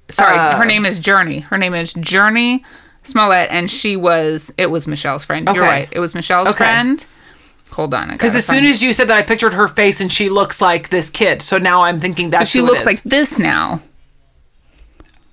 Sorry, 0.10 0.38
Uh, 0.38 0.58
her 0.58 0.66
name 0.66 0.86
is 0.86 1.00
Jurnee. 1.00 1.44
Her 1.44 1.58
name 1.58 1.74
is 1.74 1.94
Jurnee 1.94 2.64
Smollett, 3.04 3.50
and 3.52 3.70
she 3.70 3.96
was. 3.96 4.54
It 4.58 4.68
was 4.72 4.88
Michelle's 4.88 5.24
friend. 5.26 5.48
You're 5.54 5.64
right. 5.64 5.90
It 5.92 6.00
was 6.00 6.14
Michelle's 6.16 6.48
Okay. 6.50 6.58
friend. 6.58 7.06
Hold 7.72 7.94
on, 7.96 8.10
because 8.12 8.36
as 8.36 8.46
soon 8.46 8.66
as 8.66 8.84
you 8.84 8.94
said 8.94 9.08
that, 9.08 9.18
I 9.18 9.24
pictured 9.24 9.54
her 9.56 9.68
face 9.68 10.00
and 10.00 10.12
she 10.12 10.30
looks 10.30 10.62
like 10.62 10.90
this 10.90 11.10
kid. 11.10 11.42
So 11.42 11.58
now 11.58 11.84
I'm 11.84 12.00
thinking 12.00 12.30
that's 12.30 12.50
she 12.52 12.60
who 12.60 12.66
looks 12.68 12.86
like 12.86 13.02
this 13.02 13.40
now. 13.40 13.82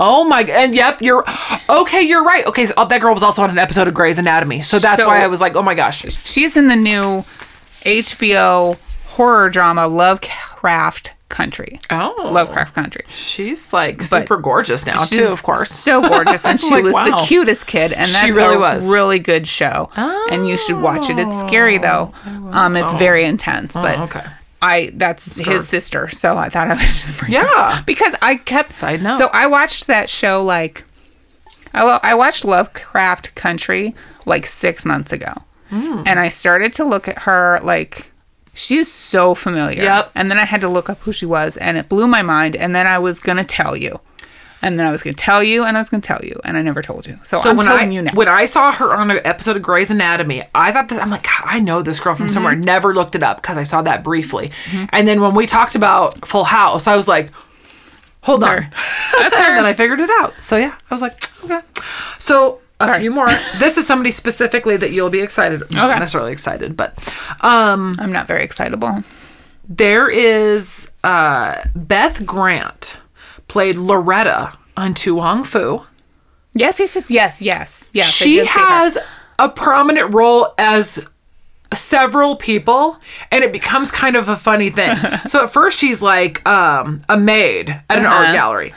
oh 0.00 0.24
my, 0.24 0.40
and 0.44 0.74
yep, 0.74 1.02
you're, 1.02 1.22
okay, 1.68 2.00
you're 2.00 2.24
right. 2.24 2.46
Okay, 2.46 2.64
so 2.64 2.72
oh, 2.78 2.86
that 2.86 3.02
girl 3.02 3.12
was 3.12 3.22
also 3.22 3.42
on 3.42 3.50
an 3.50 3.58
episode 3.58 3.86
of 3.88 3.92
Grey's 3.92 4.16
Anatomy. 4.18 4.62
So 4.62 4.78
that's 4.78 5.02
So- 5.02 5.08
why 5.08 5.22
I 5.22 5.26
was 5.26 5.42
like, 5.42 5.54
oh 5.54 5.62
my 5.62 5.74
gosh. 5.74 6.00
She's 6.24 6.56
in 6.56 6.68
the 6.68 6.76
new 6.76 7.24
HBO 7.84 8.78
horror 9.08 9.50
drama 9.50 9.86
Lovecraft 9.86 11.12
Country. 11.30 11.80
Oh. 11.88 12.28
Lovecraft 12.30 12.74
Country. 12.74 13.04
She's 13.08 13.72
like 13.72 14.02
super 14.02 14.36
gorgeous 14.36 14.84
now 14.84 15.02
too, 15.04 15.24
of 15.28 15.42
course. 15.42 15.70
So 15.70 16.06
gorgeous, 16.06 16.44
and 16.44 16.60
she 16.60 16.68
Like, 16.70 16.84
was 16.84 16.94
the 16.94 17.24
cutest 17.26 17.66
kid, 17.66 17.92
and 17.92 18.10
that's 18.10 18.18
She 18.26 18.32
really 18.32 18.56
a 18.56 18.58
was. 18.58 18.86
really 18.86 19.18
good 19.18 19.46
show. 19.48 19.88
And 19.96 20.46
you 20.46 20.56
should 20.58 20.80
watch 20.80 21.08
it. 21.08 21.18
It's 21.18 21.40
scary 21.40 21.78
though. 21.78 22.12
Um, 22.26 22.76
it's 22.76 22.92
very 22.94 23.24
intense, 23.24 23.72
but 23.74 23.98
Oh, 23.98 24.02
okay. 24.04 24.24
I 24.62 24.90
that's 24.94 25.36
his 25.36 25.66
sister, 25.66 26.08
so 26.10 26.36
I 26.36 26.50
thought 26.50 26.68
I 26.68 26.74
would 26.74 26.80
just 26.82 27.18
bring 27.18 27.32
Yeah. 27.32 27.82
because 27.86 28.14
I 28.20 28.36
kept 28.36 28.72
Side 28.72 29.00
note. 29.02 29.16
So 29.16 29.30
I 29.32 29.46
watched 29.46 29.86
that 29.86 30.10
show 30.10 30.44
like 30.44 30.84
I, 31.72 31.98
I 32.02 32.14
watched 32.14 32.44
Lovecraft 32.44 33.34
Country 33.36 33.94
like 34.26 34.44
six 34.44 34.84
months 34.84 35.12
ago. 35.12 35.32
Hmm. 35.70 36.02
And 36.04 36.18
I 36.18 36.28
started 36.28 36.72
to 36.74 36.84
look 36.84 37.06
at 37.06 37.20
her 37.20 37.60
like 37.62 38.09
she's 38.60 38.92
so 38.92 39.34
familiar. 39.34 39.82
Yep. 39.82 40.12
And 40.14 40.30
then 40.30 40.38
I 40.38 40.44
had 40.44 40.60
to 40.60 40.68
look 40.68 40.90
up 40.90 41.00
who 41.00 41.12
she 41.12 41.26
was 41.26 41.56
and 41.56 41.78
it 41.78 41.88
blew 41.88 42.06
my 42.06 42.22
mind. 42.22 42.54
And 42.56 42.74
then 42.74 42.86
I 42.86 42.98
was 42.98 43.18
going 43.18 43.38
to 43.38 43.44
tell 43.44 43.76
you. 43.76 44.00
And 44.62 44.78
then 44.78 44.86
I 44.86 44.92
was 44.92 45.02
going 45.02 45.14
to 45.14 45.24
tell 45.24 45.42
you 45.42 45.64
and 45.64 45.78
I 45.78 45.80
was 45.80 45.88
going 45.88 46.02
to 46.02 46.06
tell 46.06 46.20
you. 46.22 46.38
And 46.44 46.58
I 46.58 46.62
never 46.62 46.82
told 46.82 47.06
you. 47.06 47.18
So, 47.24 47.40
I'm 47.40 47.56
when 47.56 47.66
telling 47.66 47.88
I, 47.88 47.92
you 47.92 48.02
now. 48.02 48.12
When 48.12 48.28
I 48.28 48.44
saw 48.44 48.70
her 48.72 48.94
on 48.94 49.10
an 49.10 49.20
episode 49.24 49.56
of 49.56 49.62
Grey's 49.62 49.90
Anatomy, 49.90 50.44
I 50.54 50.70
thought 50.72 50.90
that 50.90 51.00
I'm 51.00 51.08
like, 51.08 51.22
God, 51.22 51.42
I 51.46 51.60
know 51.60 51.80
this 51.80 51.98
girl 51.98 52.14
from 52.14 52.28
somewhere. 52.28 52.52
Mm-hmm. 52.52 52.64
Never 52.64 52.94
looked 52.94 53.14
it 53.14 53.22
up 53.22 53.40
because 53.40 53.56
I 53.56 53.62
saw 53.62 53.80
that 53.82 54.04
briefly. 54.04 54.52
And 54.90 55.08
then 55.08 55.22
when 55.22 55.34
we 55.34 55.46
talked 55.46 55.74
about 55.74 56.28
Full 56.28 56.44
House, 56.44 56.86
I 56.86 56.96
was 56.96 57.08
like, 57.08 57.30
hold 58.22 58.44
on. 58.44 58.64
her. 58.64 58.70
That's 59.18 59.34
and 59.36 59.56
then. 59.56 59.64
I 59.64 59.72
figured 59.72 60.00
it 60.00 60.10
out. 60.20 60.34
So 60.42 60.58
yeah, 60.58 60.76
I 60.90 60.94
was 60.94 61.00
like, 61.00 61.30
okay. 61.44 61.60
So 62.18 62.60
a 62.88 62.98
few 62.98 63.10
more. 63.10 63.28
this 63.58 63.76
is 63.76 63.86
somebody 63.86 64.10
specifically 64.10 64.76
that 64.76 64.90
you'll 64.92 65.10
be 65.10 65.20
excited. 65.20 65.62
Not 65.72 65.98
necessarily 65.98 66.32
excited, 66.32 66.76
but 66.76 66.96
um, 67.42 67.94
I'm 67.98 68.12
not 68.12 68.26
very 68.26 68.42
excitable. 68.42 69.04
there 69.68 70.08
is 70.08 70.90
uh, 71.04 71.62
Beth 71.74 72.24
Grant 72.26 72.98
played 73.48 73.76
Loretta 73.76 74.56
on 74.76 74.94
To 74.94 75.14
Wong 75.16 75.44
Foo. 75.44 75.82
Yes, 76.54 76.80
yes, 76.80 76.94
yes, 76.96 77.10
yes, 77.10 77.42
yes. 77.42 77.90
yes 77.92 78.08
she 78.08 78.38
has 78.44 78.98
a 79.38 79.48
prominent 79.48 80.12
role 80.14 80.52
as 80.58 81.06
several 81.72 82.34
people 82.34 82.98
and 83.30 83.44
it 83.44 83.52
becomes 83.52 83.92
kind 83.92 84.16
of 84.16 84.28
a 84.28 84.36
funny 84.36 84.70
thing 84.70 84.96
so 85.28 85.44
at 85.44 85.50
first 85.52 85.78
she's 85.78 86.02
like 86.02 86.44
um, 86.48 87.00
a 87.08 87.16
maid 87.16 87.70
at 87.88 87.98
an 87.98 88.04
art 88.06 88.24
Uh-huh. 88.24 88.32
gallery 88.32 88.74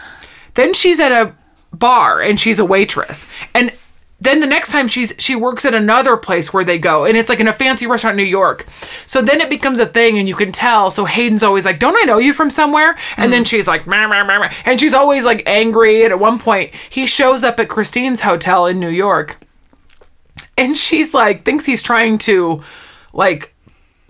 then 0.54 0.76
she's 0.76 1.00
at 1.00 1.12
a 1.12 1.34
bar 1.74 2.22
and 2.22 2.40
she's 2.40 2.60
a 2.60 2.66
waitress 2.66 3.26
and 3.56 3.72
then 4.24 4.40
the 4.40 4.48
next 4.48 4.72
time 4.72 4.88
she's 4.88 5.14
she 5.18 5.36
works 5.36 5.66
at 5.66 5.74
another 5.74 6.16
place 6.18 6.54
where 6.54 6.64
they 6.64 6.78
go 6.78 7.06
and 7.06 7.18
it's 7.18 7.30
like 7.30 7.40
in 7.40 7.48
a 7.48 7.54
fancy 7.54 7.86
restaurant 7.86 8.20
in 8.20 8.26
new 8.26 8.30
york. 8.30 8.66
So 9.06 9.22
then 9.22 9.42
it 9.42 9.50
becomes 9.50 9.80
a 9.80 9.86
thing 9.86 10.18
and 10.18 10.28
you 10.28 10.36
can 10.36 10.52
tell. 10.52 10.92
So 10.92 11.06
hayden's 11.06 11.44
always 11.44 11.66
like 11.66 11.80
don't 11.80 11.98
i 12.02 12.06
know 12.06 12.18
you 12.18 12.34
from 12.34 12.50
somewhere? 12.50 12.98
And 13.18 13.32
then 13.32 13.44
mm. 13.44 13.48
she's 13.48 13.68
like 13.68 13.86
meh, 13.86 14.08
meh, 14.08 14.24
meh. 14.24 14.54
and 14.66 14.80
she's 14.80 14.94
always 14.94 15.26
like 15.26 15.44
angry 15.46 16.04
and 16.04 16.12
at 16.12 16.20
one 16.20 16.40
point 16.40 16.74
he 16.90 17.06
shows 17.06 17.44
up 17.44 17.60
at 17.60 17.70
christine's 17.70 18.22
hotel 18.22 18.66
in 18.66 18.80
new 18.80 18.90
york 18.90 19.38
and 20.58 20.78
she's 20.78 21.14
like 21.14 21.46
thinks 21.46 21.66
he's 21.66 21.84
trying 21.84 22.18
to 22.18 22.62
like 23.14 23.53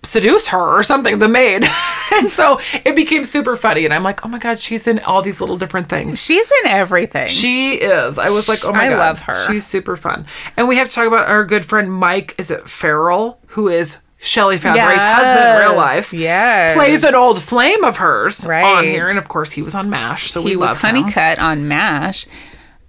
seduce 0.03 0.49
her 0.49 0.59
or 0.59 0.83
something 0.83 1.19
the 1.19 1.27
maid 1.29 1.63
and 2.13 2.29
so 2.29 2.59
it 2.85 2.95
became 2.95 3.23
super 3.23 3.55
funny 3.55 3.85
and 3.85 3.93
i'm 3.93 4.03
like 4.03 4.25
oh 4.25 4.29
my 4.29 4.37
god 4.37 4.59
she's 4.59 4.85
in 4.87 4.99
all 4.99 5.21
these 5.21 5.39
little 5.39 5.57
different 5.57 5.87
things 5.89 6.21
She's 6.21 6.51
in 6.63 6.69
everything. 6.69 7.29
she 7.29 7.75
is 7.75 8.17
i 8.17 8.29
was 8.29 8.49
like 8.49 8.65
oh 8.65 8.71
my 8.73 8.87
I 8.87 8.89
god 8.89 8.97
love 8.97 9.19
her. 9.19 9.47
she's 9.47 9.65
super 9.65 9.95
fun 9.95 10.25
and 10.57 10.67
we 10.67 10.75
have 10.75 10.89
to 10.89 10.93
talk 10.93 11.07
about 11.07 11.29
our 11.29 11.45
good 11.45 11.65
friend 11.65 11.91
mike 11.91 12.35
is 12.37 12.51
it 12.51 12.69
farrell 12.69 13.39
who 13.47 13.69
is 13.69 13.99
Shelley 14.19 14.57
Fabares's 14.57 15.01
husband 15.03 15.39
in 15.39 15.59
real 15.59 15.75
life 15.75 16.13
Yes. 16.13 16.75
plays 16.77 17.03
an 17.03 17.13
old 17.13 17.41
flame 17.41 17.83
of 17.83 17.97
hers 17.97 18.45
right. 18.47 18.63
on 18.63 18.83
here 18.85 19.05
and 19.07 19.17
of 19.17 19.27
course 19.27 19.51
he 19.51 19.61
was 19.61 19.75
on 19.75 19.89
mash 19.89 20.31
so 20.31 20.41
we 20.41 20.51
he 20.51 20.55
was 20.55 20.69
love 20.69 20.81
him. 20.81 20.95
Hunnicutt 21.03 21.39
on 21.41 21.67
MASH. 21.67 22.25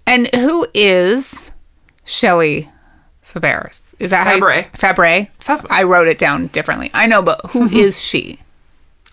And 0.07 0.33
who 0.35 0.65
is 0.75 1.51
Shelley 2.05 2.71
Fabares? 3.35 3.95
Is 3.99 4.11
that 4.11 4.27
how 4.27 4.39
Fabre. 4.39 4.57
you 4.57 4.65
Fabre? 4.75 5.29
Sounds- 5.41 5.67
I 5.71 5.83
wrote 5.83 6.09
it 6.09 6.19
down 6.19 6.47
differently. 6.49 6.91
I 6.95 7.07
know, 7.07 7.23
but 7.23 7.41
who 7.47 7.67
mm-hmm. 7.69 7.77
is 7.77 8.01
she? 8.01 8.39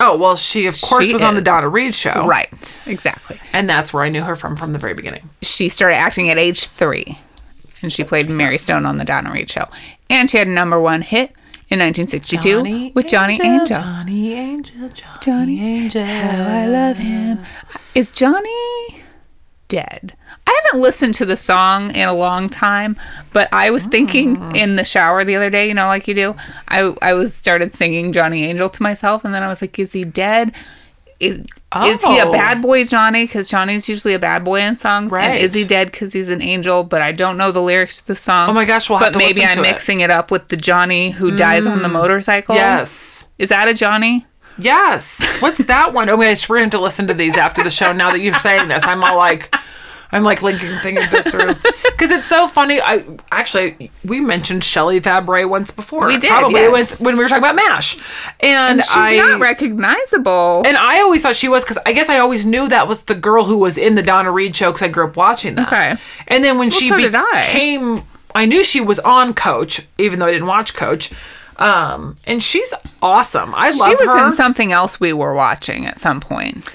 oh 0.00 0.16
well 0.16 0.36
she 0.36 0.66
of 0.66 0.80
course 0.80 1.06
She 1.06 1.12
was 1.12 1.22
on 1.22 1.34
the 1.34 1.42
donna 1.42 1.68
reed 1.68 1.94
show 1.94 2.26
Right. 2.26 2.80
Exactly. 2.86 3.38
and 3.52 3.68
that's 3.68 3.92
where 3.92 4.02
i 4.02 4.08
knew 4.08 4.22
her 4.22 4.34
from 4.34 4.56
from 4.56 4.72
the 4.72 4.78
very 4.78 4.94
beginning 4.94 5.28
She 5.42 5.68
started 5.68 5.96
acting 5.96 6.28
at 6.30 6.38
age 6.38 6.64
three, 6.66 7.18
and 7.82 7.92
she 7.92 8.02
played 8.02 8.28
Mary 8.28 8.58
Stone 8.58 8.86
on 8.86 8.96
the 8.96 9.04
Donna 9.04 9.30
Reed 9.32 9.50
show. 9.50 9.66
And 10.08 10.30
she 10.30 10.38
had 10.38 10.46
a 10.46 10.50
number 10.50 10.80
one 10.80 11.02
hit 11.02 11.30
in 11.68 11.78
1962 11.80 12.92
with 12.94 13.08
Johnny 13.08 13.38
Angel. 13.42 13.66
Johnny 13.80 14.34
Angel, 14.34 14.88
Johnny, 14.90 15.18
Johnny 15.20 15.60
Angel. 15.60 16.04
How 16.04 16.60
I 16.62 16.66
love 16.66 16.96
him. 16.96 17.40
Is 17.94 18.10
Johnny 18.10 19.01
dead? 19.72 20.14
I 20.46 20.60
haven't 20.64 20.80
listened 20.82 21.14
to 21.14 21.24
the 21.24 21.36
song 21.36 21.94
in 21.94 22.06
a 22.08 22.12
long 22.14 22.48
time, 22.48 22.96
but 23.32 23.48
I 23.52 23.70
was 23.70 23.84
thinking 23.86 24.36
Mm. 24.36 24.56
in 24.56 24.76
the 24.76 24.84
shower 24.84 25.24
the 25.24 25.36
other 25.36 25.50
day, 25.50 25.66
you 25.68 25.74
know, 25.74 25.86
like 25.86 26.06
you 26.06 26.14
do. 26.14 26.34
I 26.68 26.94
I 27.00 27.14
was 27.14 27.34
started 27.34 27.74
singing 27.74 28.12
Johnny 28.12 28.44
Angel 28.44 28.68
to 28.68 28.82
myself, 28.82 29.24
and 29.24 29.32
then 29.34 29.42
I 29.42 29.48
was 29.48 29.60
like, 29.62 29.78
is 29.78 29.92
he 29.92 30.04
dead? 30.04 30.52
Is, 31.20 31.38
is 31.38 32.04
he 32.04 32.18
a 32.18 32.26
Oh. 32.26 32.32
bad 32.32 32.60
boy 32.60 32.84
Johnny? 32.84 33.24
Because 33.26 33.48
Johnny's 33.48 33.88
usually 33.88 34.12
a 34.12 34.18
bad 34.18 34.42
boy 34.44 34.60
in 34.60 34.76
songs. 34.78 35.12
And 35.12 35.38
is 35.38 35.54
he 35.54 35.64
dead 35.64 35.92
because 35.92 36.12
he's 36.12 36.28
an 36.28 36.42
angel? 36.42 36.82
But 36.82 37.00
I 37.00 37.12
don't 37.12 37.36
know 37.36 37.52
the 37.52 37.62
lyrics 37.62 37.98
to 37.98 38.06
the 38.08 38.16
song. 38.16 38.50
Oh 38.50 38.52
my 38.52 38.64
gosh, 38.64 38.90
we'll 38.90 38.98
but 38.98 39.14
maybe 39.16 39.44
I'm 39.44 39.52
to 39.52 39.58
it. 39.60 39.62
Mm. 39.62 39.70
mixing 39.70 40.00
it. 40.00 40.10
up 40.10 40.32
with 40.32 40.48
the 40.48 40.56
Johnny 40.56 41.10
who 41.12 41.30
dies 41.30 41.64
on 41.64 41.80
the 41.82 41.88
motorcycle. 41.88 42.56
Yes. 42.56 43.28
Is 43.38 43.50
that 43.50 43.68
a 43.68 43.74
Johnny? 43.74 44.26
Yes. 44.58 45.20
What's 45.40 45.64
that 45.66 45.92
one? 45.92 46.08
Oh 46.08 46.16
my 46.16 46.24
gosh, 46.30 46.48
we're 46.48 46.58
going 46.58 46.70
to 46.70 46.80
listen 46.80 47.06
to 47.08 47.14
these 47.14 47.36
after 47.36 47.62
the 47.62 47.70
show. 47.70 47.92
Now 47.92 48.10
that 48.10 48.20
you're 48.20 48.34
saying 48.34 48.68
this, 48.68 48.84
I'm 48.84 49.02
all 49.02 49.16
like, 49.16 49.54
I'm 50.12 50.24
like 50.24 50.42
linking 50.42 50.78
things 50.80 51.10
this 51.10 51.28
through 51.28 51.54
because 51.90 52.10
it's 52.10 52.26
so 52.26 52.46
funny. 52.46 52.80
I 52.80 53.04
actually 53.30 53.90
we 54.04 54.20
mentioned 54.20 54.62
Shelley 54.62 55.00
Fabares 55.00 55.48
once 55.48 55.70
before. 55.70 56.06
We 56.06 56.18
did, 56.18 56.28
probably 56.28 56.60
yes. 56.60 57.00
when, 57.00 57.06
when 57.06 57.16
we 57.16 57.24
were 57.24 57.28
talking 57.28 57.42
about 57.42 57.56
Mash, 57.56 57.98
and, 58.40 58.84
She's 58.84 58.94
I 58.94 59.16
not 59.16 59.40
recognizable. 59.40 60.62
and 60.66 60.76
I 60.76 61.00
always 61.00 61.22
thought 61.22 61.34
she 61.34 61.48
was 61.48 61.64
because 61.64 61.78
I 61.86 61.92
guess 61.92 62.10
I 62.10 62.18
always 62.18 62.44
knew 62.44 62.68
that 62.68 62.88
was 62.88 63.04
the 63.04 63.14
girl 63.14 63.46
who 63.46 63.56
was 63.56 63.78
in 63.78 63.94
the 63.94 64.02
Donna 64.02 64.30
Reed 64.30 64.54
show 64.54 64.70
because 64.70 64.82
I 64.82 64.88
grew 64.88 65.06
up 65.06 65.16
watching 65.16 65.54
that. 65.54 65.68
Okay. 65.68 65.96
And 66.28 66.44
then 66.44 66.58
when 66.58 66.70
she 66.70 66.88
so 66.90 66.98
did 66.98 67.14
I. 67.14 67.46
became, 67.46 68.02
I 68.34 68.44
knew 68.44 68.64
she 68.64 68.82
was 68.82 69.00
on 69.00 69.32
Coach, 69.32 69.86
even 69.96 70.18
though 70.18 70.26
I 70.26 70.32
didn't 70.32 70.46
watch 70.46 70.74
Coach. 70.74 71.10
Um, 71.56 72.16
and 72.24 72.42
she's 72.42 72.72
awesome. 73.02 73.54
I 73.54 73.70
love 73.70 73.78
her. 73.78 73.90
she 73.90 73.96
was 74.06 74.06
her. 74.14 74.26
in 74.26 74.32
something 74.32 74.72
else 74.72 74.98
we 74.98 75.12
were 75.12 75.34
watching 75.34 75.86
at 75.86 75.98
some 76.00 76.20
point. 76.20 76.72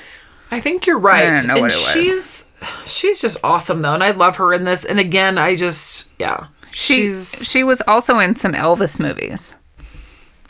I 0.51 0.61
think 0.61 0.87
you're 0.87 0.99
right. 0.99 1.23
I 1.25 1.35
don't 1.37 1.47
know 1.47 1.53
and 1.55 1.61
what 1.63 1.71
it 1.73 1.75
was. 1.75 1.93
She's 1.93 2.45
she's 2.85 3.21
just 3.21 3.37
awesome 3.43 3.81
though, 3.81 3.93
and 3.93 4.03
I 4.03 4.11
love 4.11 4.37
her 4.37 4.53
in 4.53 4.63
this. 4.63 4.85
And 4.85 4.99
again, 4.99 5.37
I 5.37 5.55
just 5.55 6.09
yeah, 6.19 6.47
She 6.71 7.09
she's 7.09 7.47
she 7.49 7.63
was 7.63 7.81
also 7.87 8.19
in 8.19 8.35
some 8.35 8.53
Elvis 8.53 8.99
movies. 8.99 9.53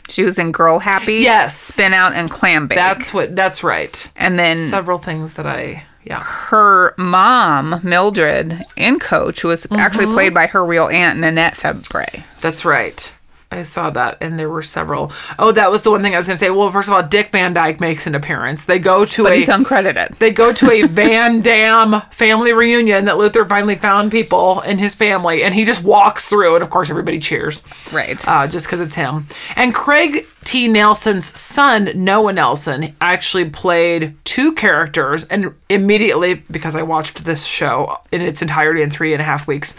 She 0.08 0.22
was 0.24 0.38
in 0.38 0.52
Girl 0.52 0.78
Happy, 0.78 1.16
Yes. 1.16 1.58
Spin 1.58 1.92
Out, 1.92 2.14
and 2.14 2.30
Clam 2.30 2.66
Bake. 2.66 2.76
that's 2.76 3.12
what 3.12 3.34
that's 3.36 3.62
right. 3.62 4.10
and 4.16 4.38
then 4.38 4.70
Several 4.70 4.98
things 4.98 5.34
that 5.34 5.46
I 5.46 5.82
yeah. 6.04 6.22
her 6.22 6.94
mom, 6.96 7.80
Mildred, 7.82 8.64
in 8.76 8.98
Coach, 9.00 9.44
was 9.44 9.64
Mm-hmm. 9.64 9.76
actually 9.76 10.06
played 10.06 10.32
by 10.32 10.46
her 10.46 10.64
real 10.64 10.86
aunt, 10.86 11.18
Nanette 11.18 11.54
Fabray. 11.54 12.22
That's 12.40 12.64
right. 12.64 13.12
I 13.50 13.62
saw 13.62 13.88
that, 13.90 14.18
and 14.20 14.38
there 14.38 14.50
were 14.50 14.62
several. 14.62 15.10
Oh, 15.38 15.52
that 15.52 15.70
was 15.70 15.82
the 15.82 15.90
one 15.90 16.02
thing 16.02 16.14
I 16.14 16.18
was 16.18 16.26
going 16.26 16.34
to 16.36 16.38
say. 16.38 16.50
Well, 16.50 16.70
first 16.70 16.86
of 16.88 16.92
all, 16.94 17.02
Dick 17.02 17.30
Van 17.30 17.54
Dyke 17.54 17.80
makes 17.80 18.06
an 18.06 18.14
appearance. 18.14 18.66
They 18.66 18.78
go 18.78 19.06
to 19.06 19.22
But 19.22 19.32
a 19.32 19.36
he's 19.36 19.48
uncredited. 19.48 20.18
they 20.18 20.30
go 20.32 20.52
to 20.52 20.70
a 20.70 20.82
Van 20.86 21.40
Dam 21.40 22.02
family 22.10 22.52
reunion 22.52 23.06
that 23.06 23.16
Luther 23.16 23.46
finally 23.46 23.74
found 23.76 24.10
people 24.12 24.60
in 24.60 24.76
his 24.76 24.94
family, 24.94 25.42
and 25.42 25.54
he 25.54 25.64
just 25.64 25.82
walks 25.82 26.26
through, 26.26 26.56
and 26.56 26.62
of 26.62 26.68
course 26.68 26.90
everybody 26.90 27.18
cheers. 27.18 27.64
Right. 27.90 28.22
uh, 28.28 28.46
just 28.48 28.66
because 28.66 28.80
it's 28.80 28.94
him. 28.96 29.28
And 29.56 29.74
Craig 29.74 30.26
T. 30.44 30.68
Nelson's 30.68 31.26
son, 31.38 31.90
Noah 31.94 32.34
Nelson, 32.34 32.94
actually 33.00 33.48
played 33.48 34.14
two 34.24 34.52
characters. 34.52 35.24
And 35.24 35.54
immediately, 35.70 36.34
because 36.50 36.76
I 36.76 36.82
watched 36.82 37.24
this 37.24 37.44
show 37.44 37.96
in 38.12 38.20
its 38.20 38.42
entirety 38.42 38.82
in 38.82 38.90
three 38.90 39.14
and 39.14 39.22
a 39.22 39.24
half 39.24 39.46
weeks, 39.46 39.74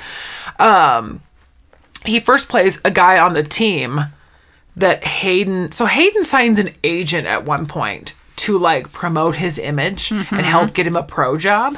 um, 0.58 1.22
he 2.06 2.20
first 2.20 2.50
plays 2.50 2.80
a 2.84 2.92
guy 2.92 3.20
on 3.20 3.34
the 3.34 3.44
team 3.44 4.06
that 4.76 5.04
Hayden. 5.04 5.72
So 5.72 5.86
Hayden 5.86 6.24
signs 6.24 6.60
an 6.60 6.74
agent 6.84 7.28
at 7.28 7.46
one 7.46 7.66
point 7.66 8.16
to 8.38 8.58
like 8.58 8.92
promote 8.92 9.36
his 9.36 9.60
image 9.60 10.12
and 10.12 10.24
help 10.24 10.68
mm-hmm. 10.68 10.74
get 10.74 10.88
him 10.88 10.96
a 10.96 11.04
pro 11.04 11.38
job 11.38 11.76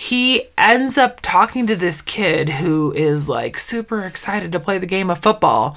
he 0.00 0.48
ends 0.56 0.96
up 0.96 1.20
talking 1.20 1.66
to 1.66 1.76
this 1.76 2.00
kid 2.00 2.48
who 2.48 2.90
is 2.92 3.28
like 3.28 3.58
super 3.58 4.02
excited 4.02 4.50
to 4.50 4.58
play 4.58 4.78
the 4.78 4.86
game 4.86 5.10
of 5.10 5.18
football. 5.18 5.76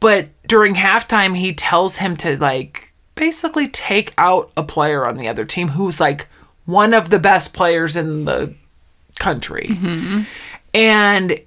But 0.00 0.28
during 0.46 0.76
halftime, 0.76 1.36
he 1.36 1.52
tells 1.52 1.98
him 1.98 2.16
to 2.16 2.38
like 2.38 2.94
basically 3.16 3.68
take 3.68 4.14
out 4.16 4.50
a 4.56 4.62
player 4.62 5.06
on 5.06 5.18
the 5.18 5.28
other 5.28 5.44
team 5.44 5.68
who's 5.68 6.00
like 6.00 6.26
one 6.64 6.94
of 6.94 7.10
the 7.10 7.18
best 7.18 7.52
players 7.52 7.98
in 7.98 8.24
the 8.24 8.54
country. 9.18 9.66
Mm-hmm. 9.68 10.22
And 10.72 11.40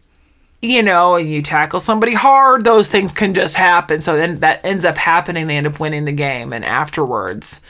you 0.63 0.81
know, 0.81 1.15
and 1.15 1.29
you 1.29 1.41
tackle 1.41 1.81
somebody 1.81 2.13
hard, 2.13 2.63
those 2.63 2.87
things 2.87 3.11
can 3.11 3.33
just 3.33 3.55
happen. 3.55 3.99
So 3.99 4.15
then 4.15 4.39
that 4.39 4.61
ends 4.63 4.85
up 4.85 4.95
happening. 4.95 5.47
They 5.47 5.57
end 5.57 5.67
up 5.67 5.77
winning 5.77 6.05
the 6.05 6.13
game. 6.13 6.53
And 6.53 6.63
afterwards, 6.63 7.61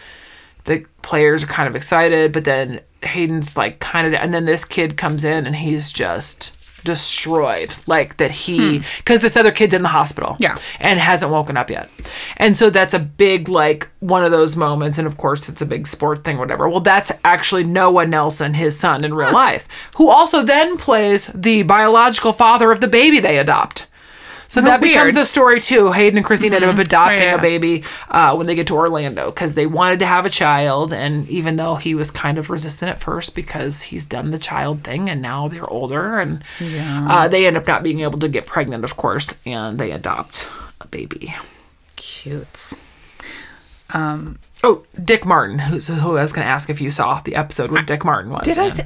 the 0.66 0.86
players 1.02 1.44
are 1.44 1.48
kind 1.48 1.68
of 1.68 1.76
excited, 1.76 2.32
but 2.32 2.46
then 2.46 2.82
Hayden's 3.02 3.58
like 3.58 3.80
kind 3.80 4.06
of, 4.06 4.14
and 4.14 4.32
then 4.32 4.46
this 4.46 4.64
kid 4.64 4.96
comes 4.96 5.24
in 5.24 5.48
and 5.48 5.56
he's 5.56 5.91
just 5.91 6.56
destroyed. 6.84 7.75
Like 7.88 8.17
that 8.17 8.31
he, 8.31 8.77
hmm. 8.77 8.84
because 8.97 9.21
this 9.21 9.38
other 9.38 9.51
kid's 9.51 9.73
in 9.73 9.81
the 9.81 9.89
hospital. 9.89 10.36
Yeah. 10.39 10.57
And 10.79 10.99
hasn't 10.99 11.31
woken 11.31 11.57
up 11.57 11.69
yet. 11.69 11.89
And 12.38 12.57
so 12.57 12.69
that's 12.69 12.93
a 12.93 12.99
big, 12.99 13.49
like, 13.49 13.89
one 13.99 14.23
of 14.23 14.31
those 14.31 14.55
moments. 14.55 14.97
And 14.97 15.07
of 15.07 15.17
course, 15.17 15.49
it's 15.49 15.61
a 15.61 15.65
big 15.65 15.88
sport 15.88 16.23
thing, 16.23 16.38
whatever. 16.38 16.69
Well, 16.69 16.81
that's 16.81 17.11
actually 17.23 17.63
Noah 17.63 18.05
Nelson, 18.05 18.53
his 18.53 18.77
son 18.77 19.03
in 19.03 19.13
real 19.13 19.34
life, 19.34 19.67
who 19.95 20.09
also 20.09 20.43
then 20.43 20.77
plays 20.77 21.27
the 21.27 21.63
biological 21.63 22.34
father 22.34 22.71
of 22.71 22.81
the 22.81 22.88
baby 22.88 23.19
they 23.19 23.38
adopt. 23.38 23.88
So 24.48 24.62
that 24.62 24.82
becomes 24.82 25.16
a 25.16 25.26
story 25.26 25.60
too. 25.60 25.91
Hayden 25.91 26.18
and 26.18 26.26
Christine 26.26 26.54
end 26.54 26.64
up 26.64 26.78
adopting 26.78 27.20
Oh, 27.20 27.24
yeah. 27.24 27.36
a 27.36 27.41
baby 27.41 27.84
uh, 28.10 28.36
when 28.36 28.46
they 28.48 28.56
get 28.56 28.68
to 28.68 28.76
Orlando 28.76 29.32
because 29.32 29.56
they 29.56 29.66
wanted 29.66 30.00
to 30.00 30.06
have 30.06 30.26
a 30.26 30.30
child, 30.30 30.94
and 30.94 31.28
even 31.30 31.56
though 31.56 31.76
he 31.76 31.96
was 31.96 32.12
kind 32.12 32.38
of 32.38 32.50
resistant 32.50 32.89
at 32.91 33.00
first 33.00 33.34
because 33.36 33.82
he's 33.84 34.06
done 34.06 34.32
the 34.32 34.38
child 34.38 34.84
thing, 34.84 35.10
and 35.10 35.22
now 35.22 35.48
they're 35.48 35.70
older, 35.70 36.20
and 36.20 36.44
uh, 36.62 37.28
they 37.28 37.48
end 37.48 37.58
up 37.58 37.66
not 37.68 37.82
being 37.84 38.02
able 38.02 38.20
to 38.20 38.28
get 38.30 38.46
pregnant, 38.46 38.84
of 38.84 38.96
course, 38.98 39.39
and 39.46 39.80
they 39.80 39.91
adopt 39.91 40.48
a 40.82 40.88
baby. 40.88 41.34
Cute. 41.96 42.74
Oh, 44.66 44.84
Dick 45.04 45.26
Martin, 45.26 45.60
who's 45.60 45.88
who 45.88 46.18
I 46.18 46.22
was 46.22 46.32
going 46.34 46.46
to 46.46 46.52
ask 46.52 46.70
if 46.70 46.80
you 46.80 46.89
saw 46.89 47.22
the 47.22 47.36
episode 47.36 47.70
where 47.72 47.84
Dick 47.84 48.06
Martin 48.06 48.32
was. 48.32 48.44
Did 48.46 48.58
I 48.60 48.70
say- 48.70 48.86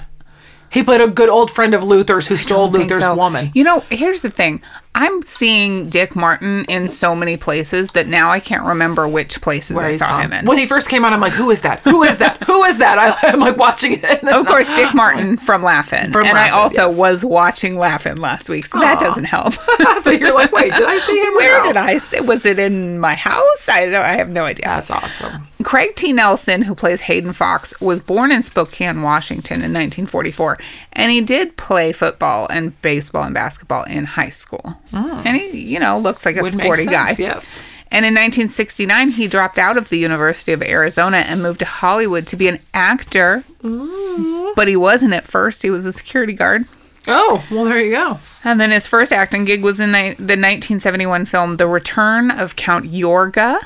He 0.69 0.83
played 0.83 1.01
a 1.01 1.07
good 1.07 1.29
old 1.29 1.49
friend 1.49 1.73
of 1.73 1.83
Luther's 1.83 2.27
who 2.27 2.35
stole 2.37 2.69
Luther's 2.69 3.03
so. 3.03 3.15
woman. 3.15 3.51
You 3.55 3.63
know, 3.63 3.83
here's 3.89 4.21
the 4.21 4.29
thing. 4.29 4.61
I'm 4.95 5.21
seeing 5.23 5.89
Dick 5.89 6.15
Martin 6.15 6.65
in 6.65 6.89
so 6.89 7.15
many 7.15 7.37
places 7.37 7.91
that 7.91 8.07
now 8.07 8.31
I 8.31 8.39
can't 8.39 8.65
remember 8.65 9.07
which 9.07 9.41
places 9.41 9.77
I 9.77 9.89
I 9.89 9.91
saw 9.93 10.07
saw 10.07 10.19
him 10.21 10.33
in. 10.33 10.45
When 10.45 10.57
he 10.57 10.65
first 10.65 10.89
came 10.89 11.05
out, 11.05 11.13
I'm 11.13 11.21
like, 11.21 11.33
who 11.33 11.51
is 11.51 11.61
that? 11.61 11.79
Who 11.81 12.03
is 12.03 12.17
that? 12.17 12.43
Who 12.47 12.63
is 12.63 12.79
that? 12.79 12.97
I, 12.97 13.15
I'm 13.29 13.39
like 13.39 13.57
watching 13.57 13.99
it. 14.03 14.23
of 14.27 14.45
course, 14.47 14.67
Dick 14.75 14.93
Martin 14.95 15.37
from 15.37 15.61
Laugh-In. 15.61 16.11
From 16.11 16.25
and 16.25 16.37
I 16.37 16.45
Laugh-In, 16.51 16.53
also 16.59 16.89
yes. 16.89 16.97
was 16.97 17.23
watching 17.25 17.77
Laugh-In 17.77 18.17
last 18.17 18.49
week, 18.49 18.65
so 18.65 18.79
that 18.79 18.99
doesn't 18.99 19.25
help. 19.25 19.53
so 20.01 20.09
you're 20.09 20.33
like, 20.33 20.51
wait, 20.51 20.73
did 20.73 20.83
I 20.83 20.97
see 20.97 21.17
him? 21.19 21.33
Where 21.35 21.59
No. 21.59 21.63
did 21.67 21.77
I 21.77 21.97
see? 21.99 22.19
Was 22.21 22.45
it 22.45 22.57
in 22.59 22.99
my 22.99 23.13
house? 23.13 23.69
I 23.69 23.85
don't. 23.85 23.95
I 24.03 24.15
have 24.17 24.29
no 24.29 24.43
idea. 24.45 24.65
That's 24.65 24.89
awesome. 24.91 25.46
Craig 25.67 25.97
T. 25.97 26.13
Nelson, 26.13 26.61
who 26.61 26.73
plays 26.73 27.01
Hayden 27.01 27.33
Fox, 27.33 27.77
was 27.81 27.99
born 27.99 28.31
in 28.31 28.41
Spokane, 28.41 29.01
Washington 29.01 29.55
in 29.55 29.73
1944, 29.73 30.57
and 30.93 31.11
he 31.11 31.19
did 31.19 31.57
play 31.57 31.91
football 31.91 32.47
and 32.49 32.81
baseball 32.81 33.23
and 33.23 33.33
basketball 33.33 33.83
in 33.83 34.05
high 34.05 34.29
school. 34.29 34.79
Oh. 34.93 35.21
And 35.25 35.35
he, 35.35 35.73
you 35.73 35.77
know, 35.77 35.99
looks 35.99 36.25
like 36.25 36.37
a. 36.37 36.41
Would 36.41 36.53
sporty 36.53 36.85
guy. 36.85 37.15
Yes. 37.19 37.59
And 37.91 38.05
in 38.05 38.13
1969, 38.13 39.09
he 39.09 39.27
dropped 39.27 39.57
out 39.57 39.75
of 39.75 39.89
the 39.89 39.97
University 39.97 40.53
of 40.53 40.63
Arizona 40.63 41.17
and 41.17 41.43
moved 41.43 41.59
to 41.59 41.65
Hollywood 41.65 42.27
to 42.27 42.37
be 42.37 42.47
an 42.47 42.59
actor. 42.73 43.43
But 43.61 44.69
he 44.69 44.77
wasn't 44.77 45.15
at 45.15 45.27
first. 45.27 45.63
He 45.63 45.69
was 45.69 45.85
a 45.85 45.91
security 45.91 46.31
guard. 46.31 46.63
Oh, 47.09 47.45
well, 47.51 47.65
there 47.65 47.81
you 47.81 47.91
go. 47.91 48.19
And 48.45 48.57
then 48.61 48.71
his 48.71 48.87
first 48.87 49.11
acting 49.11 49.43
gig 49.43 49.63
was 49.63 49.81
in 49.81 49.91
the 49.91 50.15
1971 50.15 51.25
film 51.25 51.57
The 51.57 51.67
Return 51.67 52.31
of 52.31 52.55
Count 52.55 52.85
Yorga, 52.85 53.59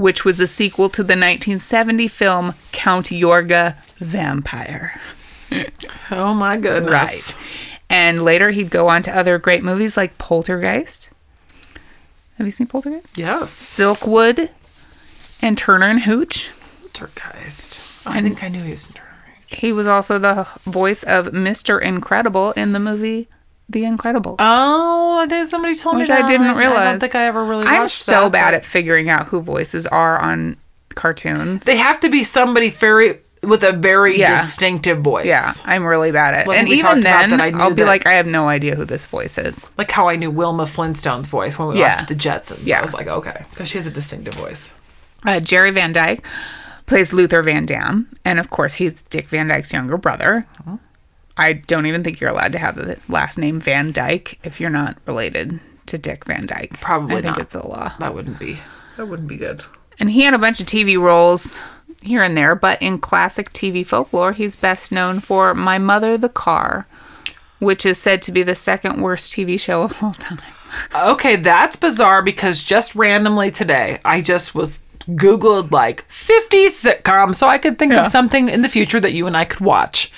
which 0.00 0.24
was 0.24 0.40
a 0.40 0.46
sequel 0.46 0.88
to 0.88 1.02
the 1.02 1.12
1970 1.12 2.08
film 2.08 2.54
Count 2.72 3.06
Yorga 3.06 3.76
Vampire. 3.98 4.98
Oh 6.10 6.32
my 6.32 6.56
goodness. 6.56 6.90
Right. 6.90 7.36
And 7.90 8.22
later 8.22 8.50
he'd 8.50 8.70
go 8.70 8.88
on 8.88 9.02
to 9.02 9.16
other 9.16 9.36
great 9.38 9.62
movies 9.62 9.96
like 9.96 10.16
Poltergeist. 10.16 11.10
Have 12.38 12.46
you 12.46 12.50
seen 12.50 12.66
Poltergeist? 12.66 13.06
Yes. 13.14 13.52
Silkwood 13.52 14.50
and 15.42 15.58
Turner 15.58 15.86
and 15.86 16.02
Hooch. 16.02 16.50
Poltergeist. 16.80 17.80
I 18.06 18.22
think 18.22 18.42
I 18.42 18.48
knew 18.48 18.62
he 18.62 18.72
was 18.72 18.86
in 18.86 18.94
Turner. 18.94 19.06
He 19.48 19.72
was 19.72 19.86
also 19.86 20.18
the 20.18 20.46
voice 20.62 21.02
of 21.02 21.26
Mr. 21.28 21.82
Incredible 21.82 22.52
in 22.52 22.72
the 22.72 22.80
movie 22.80 23.28
The 23.70 23.82
Incredibles. 23.82 24.36
Oh, 24.38 25.26
think 25.28 25.48
somebody 25.48 25.74
told 25.76 25.96
Which 25.96 26.08
me 26.08 26.14
that. 26.14 26.24
I 26.24 26.28
didn't 26.28 26.56
realize. 26.56 26.78
I 26.78 26.84
don't 26.90 27.00
think 27.00 27.14
I 27.14 27.26
ever 27.26 27.44
really 27.44 27.66
I'm 27.66 27.88
so 27.88 28.12
that, 28.24 28.32
bad 28.32 28.44
but 28.50 28.54
at 28.54 28.64
figuring 28.64 29.08
out 29.08 29.26
who 29.28 29.40
voices 29.42 29.86
are 29.86 30.18
on 30.18 30.56
cartoons. 30.94 31.64
They 31.66 31.76
have 31.76 32.00
to 32.00 32.10
be 32.10 32.24
somebody 32.24 32.70
very 32.70 33.20
with 33.42 33.62
a 33.64 33.72
very 33.72 34.18
Yeah. 34.18 34.36
distinctive 34.36 34.98
voice. 35.00 35.24
yeah, 35.24 35.52
I'm 35.64 35.84
really 35.86 36.12
bad 36.12 36.34
at 36.34 36.40
it. 36.42 36.46
Well, 36.48 36.58
and 36.58 36.68
even 36.68 37.00
then, 37.00 37.30
that. 37.30 37.54
I'll 37.54 37.70
be 37.70 37.76
that- 37.82 37.86
like, 37.86 38.06
I 38.06 38.12
have 38.14 38.26
no 38.26 38.48
idea 38.48 38.74
who 38.74 38.84
this 38.84 39.06
voice 39.06 39.38
is. 39.38 39.70
Like 39.78 39.90
how 39.90 40.08
I 40.10 40.16
knew 40.16 40.30
Wilma 40.30 40.66
Flintstone's 40.66 41.30
voice 41.30 41.58
when 41.58 41.68
we 41.68 41.78
Yeah. 41.78 41.94
watched 41.96 42.08
The 42.08 42.16
Jetsons. 42.16 42.58
Yeah. 42.66 42.80
I 42.80 42.82
was 42.82 42.92
like, 42.92 43.06
okay, 43.06 43.44
because 43.50 43.68
she 43.68 43.78
has 43.78 43.86
a 43.86 43.90
distinctive 43.90 44.34
voice. 44.34 44.74
Uh, 45.24 45.40
Jerry 45.40 45.70
Van 45.70 45.92
Dyke 45.92 46.22
plays 46.86 47.12
Luther 47.14 47.42
Van 47.42 47.64
Dam, 47.64 48.08
and 48.26 48.38
of 48.40 48.50
course, 48.50 48.74
he's 48.74 49.00
Dick 49.02 49.28
Van 49.28 49.48
Dyke's 49.48 49.72
younger 49.72 49.96
brother. 49.96 50.46
Uh-huh. 50.66 50.76
I 51.40 51.54
don't 51.54 51.86
even 51.86 52.04
think 52.04 52.20
you're 52.20 52.30
allowed 52.30 52.52
to 52.52 52.58
have 52.58 52.76
the 52.76 52.98
last 53.08 53.38
name 53.38 53.60
Van 53.60 53.92
Dyke 53.92 54.38
if 54.44 54.60
you're 54.60 54.70
not 54.70 54.98
related 55.06 55.58
to 55.86 55.98
Dick 55.98 56.24
Van 56.26 56.46
Dyke. 56.46 56.78
Probably 56.80 57.16
I 57.16 57.22
think 57.22 57.36
not. 57.36 57.40
it's 57.40 57.54
a 57.54 57.66
law. 57.66 57.92
That 57.98 58.14
wouldn't 58.14 58.38
be. 58.38 58.58
That 58.96 59.06
wouldn't 59.06 59.28
be 59.28 59.36
good. 59.38 59.64
And 59.98 60.10
he 60.10 60.22
had 60.22 60.34
a 60.34 60.38
bunch 60.38 60.60
of 60.60 60.66
TV 60.66 60.98
roles 61.00 61.58
here 62.02 62.22
and 62.22 62.36
there, 62.36 62.54
but 62.54 62.80
in 62.80 62.98
classic 62.98 63.52
TV 63.52 63.86
folklore, 63.86 64.32
he's 64.32 64.54
best 64.56 64.92
known 64.92 65.20
for 65.20 65.54
My 65.54 65.78
Mother 65.78 66.16
the 66.16 66.28
Car, 66.28 66.86
which 67.58 67.84
is 67.84 67.98
said 67.98 68.22
to 68.22 68.32
be 68.32 68.42
the 68.42 68.54
second 68.54 69.00
worst 69.02 69.32
TV 69.32 69.58
show 69.58 69.82
of 69.82 70.02
all 70.02 70.14
time. 70.14 70.38
Okay, 70.94 71.36
that's 71.36 71.76
bizarre 71.76 72.22
because 72.22 72.62
just 72.62 72.94
randomly 72.94 73.50
today, 73.50 73.98
I 74.04 74.20
just 74.20 74.54
was 74.54 74.82
Googled 75.08 75.70
like 75.72 76.04
50 76.08 76.68
sitcoms 76.68 77.34
so 77.36 77.48
I 77.48 77.58
could 77.58 77.78
think 77.78 77.92
Yeah. 77.92 78.04
of 78.04 78.12
something 78.12 78.48
in 78.48 78.62
the 78.62 78.68
future 78.68 79.00
that 79.00 79.12
you 79.12 79.26
and 79.26 79.36
I 79.36 79.44
could 79.44 79.60
watch. 79.60 80.12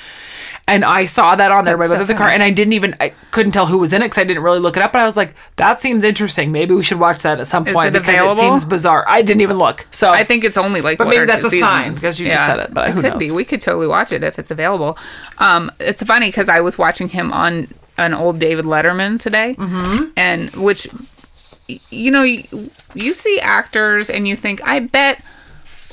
And 0.68 0.84
I 0.84 1.06
saw 1.06 1.34
that 1.34 1.50
on 1.50 1.64
there 1.64 1.76
by 1.76 1.88
That's 1.88 2.00
so 2.00 2.04
the 2.06 2.14
Car, 2.14 2.30
and 2.30 2.42
I 2.42 2.50
didn't 2.50 2.72
even, 2.74 2.94
I 3.00 3.12
couldn't 3.32 3.50
tell 3.50 3.66
who 3.66 3.78
was 3.78 3.92
in 3.92 4.00
it 4.00 4.06
because 4.06 4.18
I 4.18 4.24
didn't 4.24 4.44
really 4.44 4.60
look 4.60 4.76
it 4.76 4.82
up. 4.82 4.92
But 4.92 5.02
I 5.02 5.06
was 5.06 5.16
like, 5.16 5.34
that 5.56 5.80
seems 5.80 6.04
interesting. 6.04 6.52
Maybe 6.52 6.72
we 6.72 6.84
should 6.84 7.00
watch 7.00 7.22
that 7.22 7.40
at 7.40 7.48
some 7.48 7.66
Is 7.66 7.74
point 7.74 7.88
it 7.88 7.92
because 7.94 8.08
available? 8.08 8.42
it 8.42 8.48
seems 8.48 8.64
bizarre. 8.64 9.04
I 9.08 9.22
didn't 9.22 9.40
even 9.40 9.58
look. 9.58 9.86
So 9.90 10.10
I 10.10 10.22
think 10.24 10.44
it's 10.44 10.56
only 10.56 10.80
like 10.80 10.98
But 10.98 11.06
one 11.06 11.14
maybe 11.16 11.24
or 11.24 11.26
that's 11.26 11.42
two 11.42 11.56
a 11.56 11.60
sign, 11.60 11.94
because 11.94 12.20
you 12.20 12.28
just 12.28 12.46
said 12.46 12.60
it, 12.60 12.72
but 12.72 12.90
who 12.90 13.00
could 13.00 13.14
knows? 13.14 13.18
be. 13.18 13.30
We 13.32 13.44
could 13.44 13.60
totally 13.60 13.88
watch 13.88 14.12
it 14.12 14.22
if 14.22 14.38
it's 14.38 14.52
available. 14.52 14.96
Um, 15.38 15.72
it's 15.80 16.02
funny 16.02 16.28
because 16.28 16.48
I 16.48 16.60
was 16.60 16.78
watching 16.78 17.08
him 17.08 17.32
on 17.32 17.68
an 17.98 18.14
old 18.14 18.38
David 18.38 18.64
Letterman 18.64 19.18
today, 19.18 19.56
mm-hmm. 19.58 20.10
and 20.16 20.50
which 20.50 20.88
you 21.90 22.10
know 22.10 22.22
you, 22.22 22.70
you 22.94 23.14
see 23.14 23.38
actors 23.40 24.08
and 24.08 24.26
you 24.28 24.36
think 24.36 24.66
I 24.66 24.78
bet 24.78 25.22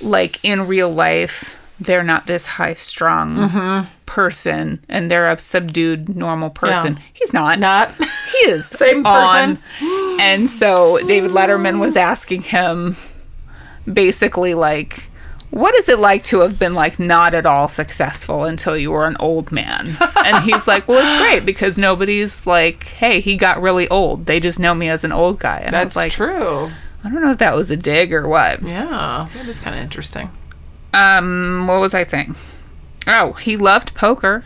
like 0.01 0.43
in 0.45 0.67
real 0.67 0.89
life 0.91 1.58
they're 1.79 2.03
not 2.03 2.27
this 2.27 2.45
high 2.45 2.73
strung 2.75 3.35
Mm-hmm. 3.37 3.87
person 4.05 4.83
and 4.89 5.09
they're 5.11 5.29
a 5.31 5.37
subdued 5.37 6.15
normal 6.15 6.49
person. 6.49 6.99
He's 7.13 7.31
not. 7.33 7.59
not. 7.59 7.93
He 8.31 8.37
is 8.49 8.65
Same 8.67 9.05
on. 9.05 9.57
person. 9.57 10.19
And 10.19 10.49
so 10.49 10.99
David 11.05 11.31
Letterman 11.31 11.79
was 11.79 11.95
asking 11.95 12.41
him 12.43 12.95
basically 13.91 14.53
like 14.53 15.09
what 15.51 15.73
is 15.75 15.89
it 15.89 15.97
like 15.97 16.23
to 16.25 16.41
have 16.41 16.59
been 16.59 16.75
like 16.75 16.99
not 16.99 17.33
at 17.33 17.43
all 17.47 17.67
successful 17.67 18.43
until 18.43 18.77
you 18.77 18.91
were 18.91 19.07
an 19.07 19.17
old 19.19 19.51
man? 19.51 19.97
And 20.15 20.43
he's 20.43 20.67
like, 20.67 20.87
"Well, 20.87 20.99
it's 21.03 21.19
great 21.19 21.43
because 21.43 21.75
nobody's 21.75 22.45
like, 22.45 22.83
hey, 22.89 23.19
he 23.19 23.35
got 23.35 23.59
really 23.59 23.87
old. 23.89 24.27
They 24.27 24.39
just 24.39 24.59
know 24.59 24.75
me 24.75 24.89
as 24.89 25.03
an 25.03 25.11
old 25.11 25.39
guy." 25.39 25.57
And 25.65 25.75
I 25.75 25.85
was 25.85 25.93
That's 25.93 25.95
like, 25.95 26.11
true. 26.11 26.69
I 27.03 27.09
don't 27.09 27.23
know 27.23 27.31
if 27.31 27.39
that 27.39 27.55
was 27.55 27.71
a 27.71 27.77
dig 27.77 28.13
or 28.13 28.27
what. 28.27 28.61
Yeah, 28.61 29.27
that 29.33 29.47
is 29.47 29.59
kind 29.59 29.75
of 29.75 29.81
interesting. 29.81 30.29
Um, 30.93 31.65
what 31.67 31.79
was 31.79 31.93
I 31.93 32.03
saying? 32.03 32.35
Oh, 33.07 33.33
he 33.33 33.57
loved 33.57 33.93
poker. 33.95 34.43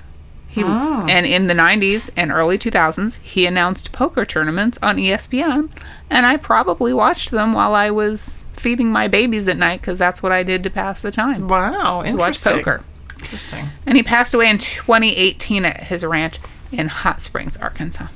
He 0.48 0.62
and 0.62 1.26
in 1.26 1.48
the 1.48 1.56
90s 1.56 2.12
and 2.16 2.32
early 2.32 2.60
2000s, 2.60 3.18
he 3.24 3.48
announced 3.48 3.92
poker 3.92 4.24
tournaments 4.24 4.78
on 4.84 4.98
ESPN, 4.98 5.72
and 6.12 6.28
I 6.28 6.38
probably 6.38 6.94
watched 6.94 7.32
them 7.32 7.54
while 7.54 7.74
I 7.74 7.90
was 7.90 8.46
feeding 8.54 8.92
my 8.92 9.08
babies 9.08 9.48
at 9.48 9.58
night 9.58 9.82
because 9.82 9.98
that's 9.98 10.22
what 10.22 10.32
I 10.32 10.44
did 10.44 10.62
to 10.64 10.70
pass 10.70 11.02
the 11.02 11.10
time. 11.10 11.48
Wow, 11.48 11.98
Watch 11.98 12.06
interesting. 12.06 12.54
poker. 12.58 12.84
Interesting. 13.20 13.70
And 13.88 13.98
he 13.98 14.04
passed 14.04 14.36
away 14.36 14.48
in 14.48 14.60
2018 14.60 15.66
at 15.66 15.86
his 15.86 16.06
ranch 16.06 16.38
in 16.72 16.88
Hot 16.88 17.20
Springs, 17.20 17.58
Arkansas. 17.58 18.08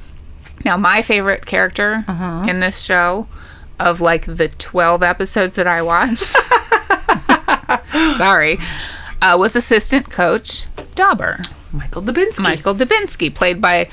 Now, 0.64 0.78
my 0.78 1.02
favorite 1.02 1.48
character 1.48 2.04
in 2.48 2.60
this 2.60 2.82
show, 2.82 3.28
of 3.80 4.00
like 4.00 4.26
the 4.28 4.50
12 4.50 5.02
episodes 5.02 5.56
that 5.56 5.66
I 5.66 5.82
watched, 5.82 6.36
sorry, 8.18 8.58
uh, 9.22 9.36
was 9.40 9.56
assistant 9.56 10.10
coach 10.10 10.66
Dauber. 10.96 11.40
Michael 11.72 12.02
Dybinski. 12.02 12.40
Michael 12.40 12.76
Dybinski, 12.76 13.34
played 13.34 13.62
by 13.62 13.90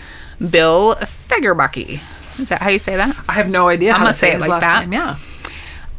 Bill 0.50 0.96
Fagerbakke. 1.28 2.00
Is 2.40 2.48
that 2.48 2.62
how 2.62 2.70
you 2.70 2.78
say 2.78 2.96
that? 2.96 3.16
I 3.28 3.32
have 3.34 3.48
no 3.48 3.68
idea 3.68 3.92
how 3.92 3.98
gonna 4.00 4.12
to 4.12 4.18
say, 4.18 4.30
say 4.30 4.36
it 4.36 4.40
like 4.48 4.60
that. 4.60 4.80
name. 4.88 4.92
Yeah. 4.92 5.16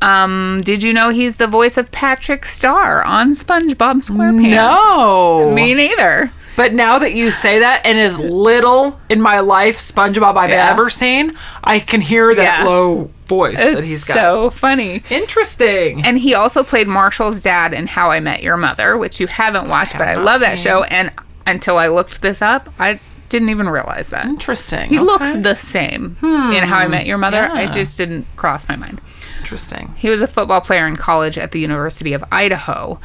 Um, 0.02 0.62
did 0.64 0.84
you 0.84 0.94
know 0.94 1.10
he's 1.10 1.36
the 1.36 1.48
voice 1.48 1.78
of 1.78 1.90
Patrick 1.92 2.46
Star 2.46 3.04
on 3.04 3.34
SpongeBob 3.34 4.04
SquarePants? 4.08 4.52
No. 4.52 5.52
Me 5.54 5.74
neither. 5.74 6.32
But 6.58 6.74
now 6.74 7.00
that 7.00 7.14
you 7.14 7.32
say 7.32 7.60
that, 7.60 7.86
and 7.86 7.98
as 8.00 8.20
little 8.20 9.00
in 9.10 9.22
my 9.22 9.40
life 9.40 9.78
SpongeBob 9.78 10.38
I've 10.38 10.50
Yeah. 10.50 10.72
ever 10.72 10.90
seen, 10.90 11.36
I 11.64 11.80
can 11.80 12.02
hear 12.02 12.34
that 12.36 12.60
Yeah. 12.60 12.66
low 12.66 13.10
voice 13.28 13.58
that 13.58 13.80
It's 13.80 13.88
he's 13.88 14.06
got. 14.06 14.16
so 14.16 14.50
funny. 14.50 15.04
Interesting. 15.10 16.04
And 16.04 16.18
he 16.18 16.34
also 16.34 16.64
played 16.64 16.88
Marshall's 16.88 17.42
dad 17.42 17.74
in 17.74 17.88
How 17.88 18.12
I 18.12 18.20
Met 18.20 18.44
Your 18.44 18.58
Mother, 18.58 18.98
which 18.98 19.20
you 19.20 19.28
haven't 19.28 19.68
watched, 19.70 19.94
but 19.94 20.08
I 20.08 20.16
love 20.16 20.42
that 20.42 20.60
show. 20.60 20.84
And 20.84 21.12
until 21.48 21.78
I 21.78 21.88
looked 21.88 22.22
this 22.22 22.42
up, 22.42 22.74
I 22.80 23.00
didn't 23.30 23.50
even 23.50 23.68
realize 23.68 24.10
that. 24.10 24.26
Interesting. 24.26 24.90
He 24.90 25.00
looks 25.00 25.26
Okay. 25.30 25.36
Hmm. 25.38 25.42
the 25.42 25.56
same 25.56 26.18
in 26.24 26.64
How 26.64 26.78
I 26.80 26.88
Met 26.88 27.06
Your 27.06 27.18
Mother. 27.18 27.50
Yeah. 27.54 27.62
It 27.62 27.72
just 27.72 27.98
didn't 27.98 28.28
cross 28.36 28.68
my 28.70 28.76
mind. 28.76 29.02
interesting. 29.40 29.94
He 29.98 30.10
was 30.10 30.22
a 30.22 30.28
football 30.28 30.62
player 30.62 30.88
in 30.88 30.96
college 30.96 31.38
at 31.38 31.52
the 31.52 31.60
University 31.60 32.14
of 32.14 32.24
Idaho. 32.32 33.00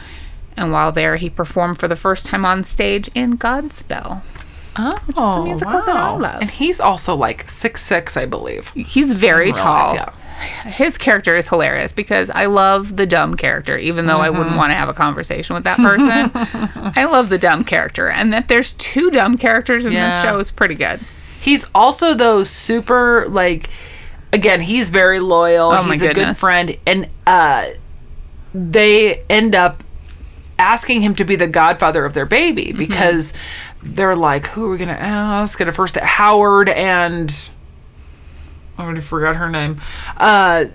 And 0.57 0.73
while 0.73 0.93
there, 0.93 1.17
he 1.17 1.31
performed 1.31 1.79
for 1.79 1.89
the 1.89 1.97
first 1.97 2.27
time 2.27 2.45
on 2.45 2.65
stage 2.65 3.09
in 3.15 3.39
Godspell. 3.39 4.23
Oh, 5.17 5.45
musical 5.45 5.73
that 5.73 5.97
I 5.97 6.17
love. 6.17 6.41
And 6.43 6.51
he's 6.51 6.81
also 6.81 7.15
like 7.15 7.49
six 7.49 7.83
six, 7.83 8.17
I 8.17 8.27
believe. 8.27 8.69
He's 8.71 9.13
very 9.13 9.47
real 9.47 9.55
life, 9.55 9.63
tall. 9.63 9.95
yeah. 9.95 10.13
His 10.71 10.97
character 10.97 11.37
is 11.37 11.49
hilarious 11.49 11.93
because 11.93 12.31
I 12.31 12.47
love 12.47 12.97
the 12.97 13.05
dumb 13.07 13.35
character, 13.37 13.77
even 13.77 14.07
though 14.07 14.21
I 14.21 14.29
Mm-hmm. 14.29 14.39
wouldn't 14.39 14.57
want 14.57 14.71
to 14.71 14.75
have 14.75 14.89
a 14.89 14.95
conversation 14.95 15.53
with 15.55 15.65
that 15.65 15.77
person. 15.77 16.31
I 16.97 17.05
love 17.05 17.29
the 17.29 17.37
dumb 17.39 17.63
character. 17.63 18.09
And 18.09 18.33
that 18.33 18.49
there's 18.49 18.73
two 18.73 19.11
dumb 19.11 19.37
characters 19.37 19.85
in 19.85 19.93
this 19.93 20.23
show 20.23 20.39
is 20.39 20.51
pretty 20.51 20.77
good. 20.77 21.01
He's 21.43 21.67
also 21.75 22.15
though 22.15 22.45
super 22.45 23.27
like 23.29 23.69
again, 24.33 24.61
he's 24.63 24.89
very 24.91 25.21
loyal. 25.21 25.73
Oh, 25.73 25.83
he's 25.83 26.03
a 26.03 26.15
good 26.15 26.39
friend. 26.39 26.79
And 26.87 27.09
uh 27.27 27.67
they 28.55 29.23
end 29.29 29.55
up 29.55 29.83
asking 30.59 31.01
him 31.03 31.15
to 31.17 31.25
be 31.25 31.37
the 31.37 31.47
godfather 31.47 32.05
of 32.05 32.15
their 32.15 32.27
baby 32.27 32.73
Mm-hmm. 32.73 33.39
They're 33.83 34.17
like, 34.17 34.47
who 34.49 34.67
are 34.67 34.71
we 34.71 34.79
gonna 34.79 34.93
ask? 34.93 35.59
Gonna 35.59 35.73
first 35.73 35.97
Howard 35.97 36.69
and 36.69 37.51
I 38.77 38.85
already 38.85 39.01
forgot 39.01 39.37
her 39.37 39.51
name. 39.51 39.81
Uh 40.17 40.67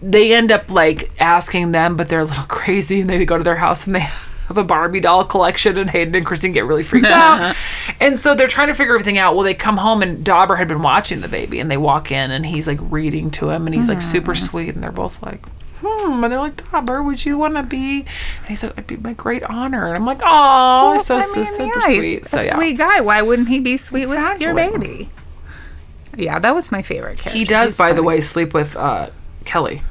they 0.00 0.34
end 0.34 0.50
up 0.50 0.70
like 0.70 1.12
asking 1.20 1.72
them, 1.72 1.96
but 1.96 2.08
they're 2.08 2.20
a 2.20 2.24
little 2.24 2.44
crazy 2.48 3.00
and 3.00 3.10
they 3.10 3.24
go 3.24 3.38
to 3.38 3.44
their 3.44 3.56
house 3.56 3.86
and 3.86 3.94
they 3.94 4.00
have 4.48 4.58
a 4.58 4.64
Barbie 4.64 5.00
doll 5.00 5.24
collection 5.24 5.78
and 5.78 5.88
Hayden 5.90 6.14
and 6.14 6.26
Christine 6.26 6.52
get 6.52 6.64
really 6.64 6.82
freaked 6.82 7.06
out. 7.06 7.54
and 8.00 8.18
so 8.18 8.34
they're 8.34 8.48
trying 8.48 8.68
to 8.68 8.74
figure 8.74 8.94
everything 8.94 9.18
out. 9.18 9.34
Well, 9.34 9.44
they 9.44 9.54
come 9.54 9.76
home 9.76 10.02
and 10.02 10.24
Dauber 10.24 10.56
had 10.56 10.68
been 10.68 10.82
watching 10.82 11.20
the 11.20 11.28
baby 11.28 11.60
and 11.60 11.70
they 11.70 11.76
walk 11.76 12.10
in 12.10 12.30
and 12.30 12.44
he's 12.44 12.66
like 12.66 12.78
reading 12.82 13.30
to 13.32 13.50
him 13.50 13.66
and 13.66 13.74
he's 13.74 13.88
like 13.88 14.02
super 14.02 14.34
sweet 14.34 14.74
and 14.74 14.82
they're 14.82 14.90
both 14.90 15.22
like, 15.22 15.46
hmm. 15.82 16.24
And 16.24 16.32
they're 16.32 16.38
like, 16.38 16.70
Dauber, 16.70 17.02
would 17.02 17.24
you 17.24 17.38
want 17.38 17.54
to 17.56 17.62
be? 17.62 18.00
And 18.40 18.48
he's 18.48 18.62
like, 18.62 18.72
it'd 18.72 18.86
be 18.86 18.96
my 18.96 19.12
great 19.12 19.42
honor. 19.44 19.86
And 19.86 19.96
I'm 19.96 20.06
like, 20.06 20.20
oh, 20.24 20.98
so, 21.02 21.18
I 21.18 21.22
so 21.22 21.36
mean, 21.36 21.46
super 21.46 21.80
yeah, 21.80 21.88
he's 21.88 21.98
sweet. 21.98 22.22
A 22.22 22.28
So 22.28 22.40
yeah. 22.40 22.54
sweet 22.54 22.78
guy. 22.78 23.00
Why 23.00 23.22
wouldn't 23.22 23.48
he 23.48 23.58
be 23.58 23.76
sweet 23.76 24.06
with 24.06 24.40
your 24.40 24.54
baby? 24.54 25.10
Yeah, 26.16 26.38
that 26.38 26.54
was 26.54 26.70
my 26.70 26.82
favorite 26.82 27.18
character. 27.18 27.38
He 27.38 27.44
does, 27.44 27.70
He's 27.70 27.78
by 27.78 27.92
the 27.92 28.02
way, 28.02 28.20
sleep 28.20 28.52
with 28.54 28.76
uh, 28.76 29.10
Kelly 29.44 29.82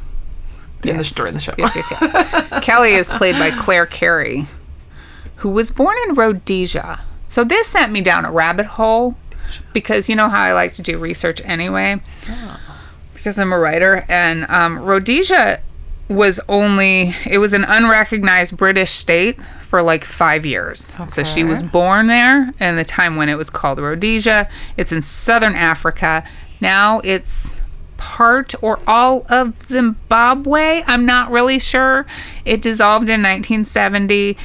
in 0.84 0.98
the 0.98 1.04
during 1.04 1.34
the 1.34 1.40
show. 1.40 1.54
Yes, 1.58 1.76
yes, 1.76 1.92
yes. 1.92 2.64
Kelly 2.64 2.94
is 2.94 3.08
played 3.08 3.36
by 3.36 3.52
Clare 3.52 3.86
Carey, 3.86 4.46
who 5.38 5.50
was 5.50 5.72
born 5.72 5.96
in 6.08 6.16
Rhodesia. 6.16 7.02
So 7.28 7.44
this 7.44 7.68
sent 7.68 7.92
me 7.92 8.02
down 8.02 8.26
a 8.26 8.32
rabbit 8.32 8.66
hole 8.66 9.16
because 9.74 10.10
you 10.10 10.16
know 10.16 10.30
how 10.30 10.42
I 10.42 10.54
like 10.54 10.74
to 10.74 10.82
do 10.82 10.98
research 10.98 11.42
anyway. 11.46 12.02
Because 13.14 13.38
I'm 13.38 13.54
a 13.54 13.60
writer, 13.60 14.06
and 14.10 14.46
um, 14.50 14.80
Rhodesia 14.80 15.62
was 16.10 16.40
only 16.50 17.16
it 17.26 17.38
was 17.38 17.54
an 17.54 17.64
unrecognized 17.64 18.58
British 18.58 18.92
state 18.92 19.40
for 19.62 19.82
like 19.82 20.04
five 20.04 20.46
years. 20.46 20.94
So 21.10 21.24
she 21.24 21.44
was 21.44 21.64
born 21.64 22.08
there 22.08 22.54
in 22.60 22.76
the 22.76 22.84
time 22.84 23.16
when 23.16 23.30
it 23.30 23.36
was 23.36 23.50
called 23.50 23.80
Rhodesia. 23.80 24.50
It's 24.78 24.92
in 24.92 25.02
southern 25.02 25.56
Africa. 25.56 26.24
Now 26.60 27.00
it's 27.04 27.56
part 27.98 28.54
or 28.62 28.80
all 28.88 29.26
of 29.30 29.62
Zimbabwe. 29.62 30.84
I'm 30.86 31.06
not 31.06 31.32
really 31.32 31.60
sure. 31.60 32.06
It 32.44 32.62
dissolved 32.62 33.08
in 33.08 33.22
1970 33.22 34.38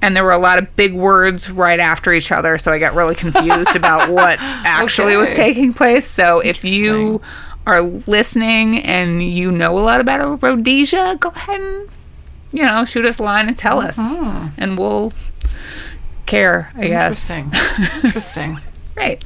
and 0.00 0.14
there 0.14 0.22
were 0.22 0.32
a 0.32 0.38
lot 0.38 0.58
of 0.58 0.76
big 0.76 0.94
words 0.94 1.50
right 1.50 1.80
after 1.80 2.12
each 2.12 2.30
other, 2.30 2.56
so 2.56 2.70
I 2.70 2.78
got 2.78 2.94
really 2.94 3.16
confused 3.16 3.74
about 3.74 4.10
what 4.10 4.38
actually 4.40 5.16
was 5.16 5.32
taking 5.32 5.74
place. 5.74 6.06
So 6.06 6.38
if 6.38 6.64
you 6.64 7.20
are 7.68 7.82
listening 7.82 8.78
and 8.78 9.22
you 9.22 9.50
know 9.52 9.78
a 9.78 9.80
lot 9.80 10.00
about 10.00 10.42
Rhodesia, 10.42 11.16
go 11.20 11.28
ahead 11.28 11.60
and 11.60 11.88
you 12.50 12.62
know 12.64 12.84
shoot 12.84 13.04
us 13.04 13.18
a 13.18 13.22
line 13.22 13.46
and 13.48 13.56
tell 13.56 13.78
us, 13.78 13.98
and 13.98 14.78
we'll 14.78 15.12
care. 16.26 16.72
I 16.74 16.86
guess. 16.88 17.30
Interesting. 17.30 18.04
Interesting. 18.04 18.58
Right. 18.96 19.24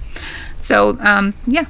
So, 0.60 0.98
um, 1.00 1.32
yeah, 1.46 1.64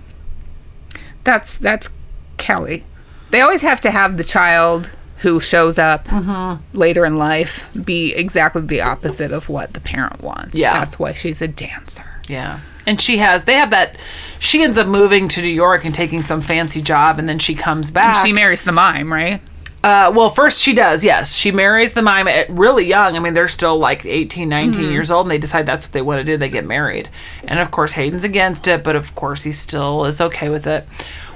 that's 1.23 1.57
that's 1.59 1.89
Kelly. 2.37 2.85
They 3.31 3.41
always 3.41 3.63
have 3.63 3.81
to 3.83 3.93
have 3.93 4.17
the 4.17 4.25
child 4.25 4.91
who 5.19 5.39
shows 5.39 5.79
up 5.79 6.07
Mm-hmm. 6.07 6.77
later 6.77 7.05
in 7.05 7.17
life 7.17 7.65
be 7.85 8.13
exactly 8.13 8.63
the 8.63 8.81
opposite 8.81 9.31
of 9.31 9.49
what 9.49 9.75
the 9.75 9.81
parent 9.81 10.21
wants. 10.21 10.59
Yeah. 10.59 10.73
that's 10.81 10.99
why 10.99 11.13
she's 11.13 11.41
a 11.41 11.47
dancer. 11.47 12.05
Yeah. 12.29 12.59
And 12.87 13.01
she 13.01 13.19
has, 13.19 13.45
they 13.45 13.55
have 13.55 13.71
that, 13.71 13.97
she 14.39 14.63
ends 14.63 14.77
up 14.77 14.87
moving 14.87 15.29
to 15.29 15.43
New 15.43 15.49
York 15.49 15.85
and 15.85 15.95
taking 15.95 16.23
some 16.23 16.43
fancy 16.43 16.83
job, 16.83 17.19
and 17.19 17.29
then 17.29 17.39
she 17.39 17.55
comes 17.55 17.91
back. 17.91 18.25
She 18.25 18.33
marries 18.33 18.63
the 18.63 18.73
mime, 18.73 19.13
right? 19.13 19.41
uh, 19.85 20.13
well, 20.15 20.31
first 20.31 20.61
she 20.61 20.75
does, 20.75 21.03
yes. 21.03 21.35
She 21.35 21.51
marries 21.51 21.93
the 21.93 22.03
mime 22.03 22.29
at 22.29 22.49
really 22.51 22.87
young. 22.87 23.17
I 23.17 23.19
mean, 23.19 23.35
they're 23.35 23.49
still 23.49 23.79
like 23.79 24.05
18, 24.05 24.49
19 24.49 24.93
years 24.93 25.11
old, 25.11 25.27
and 25.27 25.31
they 25.31 25.39
decide 25.39 25.67
that's 25.67 25.87
what 25.87 25.93
they 25.93 26.03
want 26.03 26.21
to 26.21 26.25
do. 26.25 26.37
They 26.37 26.49
get 26.49 26.65
married. 26.65 27.09
And 27.45 27.59
of 27.59 27.73
course, 27.73 27.95
Hayden's 27.95 28.23
against 28.23 28.69
it, 28.69 28.85
but 28.85 28.95
of 28.95 29.15
course, 29.17 29.43
he 29.43 29.53
still 29.53 30.05
is 30.05 30.21
okay 30.21 30.49
with 30.49 30.69
it. 30.69 30.87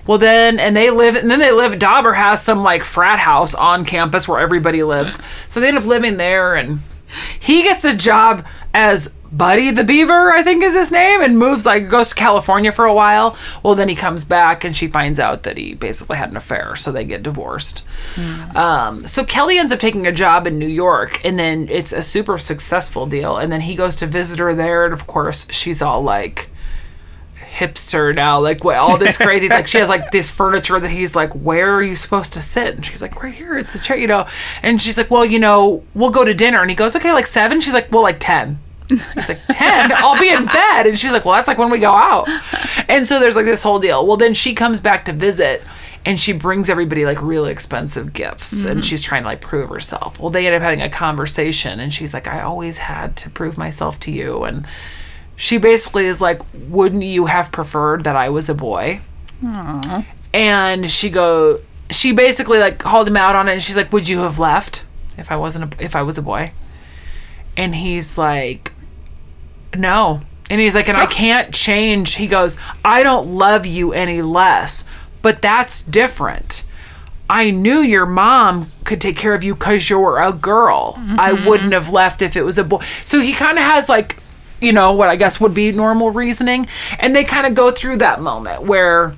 Well, 0.07 0.19
then, 0.19 0.61
and 0.61 0.77
they 0.77 0.91
live, 0.91 1.17
and 1.17 1.29
then 1.29 1.41
they 1.41 1.51
live, 1.51 1.81
Dauber 1.81 2.15
has 2.15 2.41
some 2.41 2.63
like 2.63 2.85
frat 2.85 3.19
house 3.19 3.53
on 3.53 3.85
campus 3.85 4.29
where 4.29 4.39
everybody 4.39 4.85
lives. 4.85 5.21
So 5.49 5.59
they 5.59 5.67
end 5.67 5.79
up 5.79 5.85
living 5.85 6.17
there, 6.17 6.55
and 6.55 6.79
he 7.41 7.65
gets 7.65 7.85
a 7.85 7.97
job 7.97 8.45
as 8.77 9.09
Buddy 9.33 9.71
the 9.71 9.85
Beaver, 9.85 10.33
I 10.33 10.43
think 10.43 10.63
is 10.63 10.75
his 10.75 10.93
name, 10.93 11.23
and 11.23 11.39
moves 11.39 11.65
like 11.65 11.89
goes 11.89 12.11
to 12.11 12.15
California 12.15 12.71
for 12.71 12.85
a 12.85 12.93
while. 12.93 13.35
Well, 13.63 13.75
then 13.75 13.89
he 13.89 13.95
comes 13.95 14.27
back 14.27 14.65
and 14.65 14.77
she 14.77 14.87
finds 14.87 15.19
out 15.19 15.45
that 15.45 15.57
he 15.57 15.75
basically 15.75 16.19
had 16.19 16.31
an 16.31 16.37
affair, 16.37 16.77
so 16.77 16.93
they 16.93 17.05
get 17.05 17.23
divorced. 17.23 17.83
Um, 18.55 19.07
so 19.07 19.25
Kelly 19.25 19.59
ends 19.59 19.73
up 19.73 19.81
taking 19.81 20.07
a 20.07 20.13
job 20.13 20.47
in 20.47 20.59
New 20.59 20.69
York, 20.69 21.25
and 21.25 21.39
then 21.39 21.69
it's 21.71 21.93
a 21.93 22.03
super 22.03 22.39
successful 22.39 23.07
deal. 23.07 23.39
And 23.39 23.51
then 23.51 23.63
he 23.63 23.75
goes 23.75 23.97
to 23.97 24.07
visit 24.07 24.39
her 24.39 24.55
there, 24.55 24.85
and 24.85 24.93
of 24.93 25.07
course 25.07 25.49
she's 25.51 25.81
all 25.81 26.03
like 26.03 26.51
hipster 27.57 28.15
now, 28.15 28.39
like 28.39 28.63
what 28.63 28.77
all 28.77 28.99
this 28.99 29.17
crazy 29.17 29.49
like 29.49 29.67
she 29.67 29.79
has 29.79 29.89
like 29.89 30.11
this 30.11 30.31
furniture 30.31 30.79
that 30.79 30.91
he's 30.91 31.17
like, 31.17 31.33
Where 31.33 31.75
are 31.75 31.83
you 31.83 31.97
supposed 31.97 32.35
to 32.35 32.41
sit? 32.41 32.75
And 32.75 32.85
she's 32.85 33.01
like, 33.01 33.23
Right 33.23 33.35
here, 33.35 33.57
it's 33.57 33.75
a 33.75 33.79
chair, 33.79 33.97
you 33.97 34.07
know. 34.07 34.27
And 34.63 34.81
she's 34.81 34.99
like, 34.99 35.11
Well, 35.11 35.25
you 35.25 35.39
know, 35.39 35.83
we'll 35.95 36.11
go 36.11 36.25
to 36.25 36.35
dinner. 36.35 36.61
And 36.61 36.71
he 36.71 36.77
goes, 36.77 36.95
Okay, 36.95 37.13
like 37.13 37.27
seven? 37.27 37.61
She's 37.61 37.75
like, 37.75 37.91
Well, 37.91 38.03
like 38.03 38.19
ten. 38.21 38.61
He's 38.89 39.29
like, 39.29 39.41
10? 39.51 39.93
I'll 39.93 40.19
be 40.19 40.31
in 40.31 40.47
bed. 40.47 40.87
And 40.87 40.99
she's 40.99 41.13
like, 41.13 41.25
Well, 41.25 41.35
that's 41.35 41.49
like 41.49 41.59
when 41.59 41.71
we 41.71 41.79
go 41.79 41.93
out. 41.93 42.29
And 42.89 43.07
so 43.07 43.19
there's 43.19 43.37
like 43.37 43.47
this 43.47 43.63
whole 43.63 43.79
deal. 43.79 44.07
Well, 44.07 44.17
then 44.17 44.35
she 44.35 44.55
comes 44.55 44.81
back 44.81 45.05
to 45.07 45.13
visit 45.13 45.63
and 46.07 46.21
she 46.21 46.33
brings 46.33 46.71
everybody 46.71 47.05
like 47.05 47.21
really 47.21 47.51
expensive 47.51 48.13
gifts 48.13 48.53
and 48.53 48.65
mm-hmm. 48.65 48.81
she's 48.81 49.03
trying 49.03 49.25
to 49.25 49.29
like 49.29 49.41
prove 49.41 49.69
herself. 49.69 50.21
Well, 50.21 50.31
they 50.31 50.47
end 50.47 50.55
up 50.55 50.63
having 50.63 50.81
a 50.81 50.89
conversation 50.89 51.81
and 51.81 51.93
she's 51.93 52.15
like, 52.15 52.29
I 52.29 52.43
always 52.43 52.79
had 52.79 53.17
to 53.19 53.31
prove 53.31 53.59
myself 53.59 53.99
to 54.01 54.13
you. 54.13 54.45
And 54.45 54.67
she 55.35 55.59
basically 55.59 56.07
is 56.07 56.21
like, 56.21 56.41
Wouldn't 56.55 57.03
you 57.03 57.27
have 57.27 57.51
preferred 57.51 58.05
that 58.05 58.15
I 58.15 58.29
was 58.29 58.49
a 58.49 58.55
boy? 58.55 59.01
And 60.33 60.91
she 60.91 61.11
go, 61.11 61.61
she 61.91 62.13
basically 62.13 62.61
like 62.61 62.79
called 62.79 63.09
him 63.09 63.17
out 63.17 63.35
on 63.35 63.49
it 63.49 63.55
and 63.55 63.63
she's 63.63 63.77
like, 63.77 63.93
Would 63.93 64.09
you 64.09 64.21
have 64.21 64.39
left 64.39 64.87
if 65.19 65.33
I 65.33 65.37
wasn't 65.37 65.75
a, 65.75 65.85
if 65.85 65.97
I 65.97 66.03
was 66.03 66.19
a 66.19 66.23
boy? 66.23 66.53
And 67.57 67.75
he's 67.75 68.17
like, 68.17 68.73
No. 69.79 70.21
And 70.49 70.61
he's 70.61 70.75
like, 70.75 70.89
and 70.89 70.97
I 70.97 71.07
can't 71.07 71.53
change. 71.53 72.15
He 72.15 72.27
goes, 72.27 72.59
I 72.85 73.03
don't 73.03 73.35
love 73.35 73.67
you 73.67 73.93
any 73.93 74.23
less, 74.23 74.85
but 75.23 75.43
that's 75.43 75.83
different. 75.83 76.65
I 77.29 77.51
knew 77.51 77.81
your 77.81 78.07
mom 78.07 78.71
could 78.85 79.01
take 79.01 79.17
care 79.17 79.35
of 79.35 79.43
you 79.43 79.55
because 79.55 79.91
you're 79.91 80.21
a 80.21 80.33
girl. 80.33 80.95
I 80.97 81.33
mm-hmm. 81.33 81.49
wouldn't 81.49 81.73
have 81.73 81.91
left 81.93 82.23
if 82.23 82.37
it 82.37 82.43
was 82.43 82.59
a 82.59 82.65
boy. 82.65 82.85
So 83.05 83.21
he 83.21 83.33
kind 83.33 83.59
of 83.59 83.65
has 83.65 83.89
like, 83.89 84.19
you 84.61 84.73
know, 84.73 84.93
what 84.93 85.09
I 85.09 85.17
guess 85.17 85.41
would 85.41 85.53
be 85.53 85.73
normal 85.73 86.13
reasoning. 86.13 86.69
And 87.01 87.17
they 87.17 87.25
kind 87.25 87.47
of 87.47 87.55
go 87.55 87.73
through 87.73 87.97
that 87.97 88.21
moment 88.21 88.63
where 88.63 89.17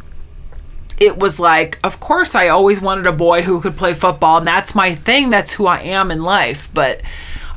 it 0.99 1.19
was 1.19 1.39
like, 1.39 1.79
of 1.85 2.01
course, 2.01 2.35
I 2.35 2.49
always 2.49 2.81
wanted 2.81 3.07
a 3.07 3.13
boy 3.13 3.43
who 3.43 3.61
could 3.61 3.77
play 3.77 3.95
football, 3.95 4.39
and 4.39 4.47
that's 4.47 4.75
my 4.75 4.95
thing. 4.95 5.31
That's 5.31 5.53
who 5.53 5.67
I 5.67 5.81
am 5.81 6.11
in 6.11 6.23
life. 6.23 6.71
But 6.75 7.03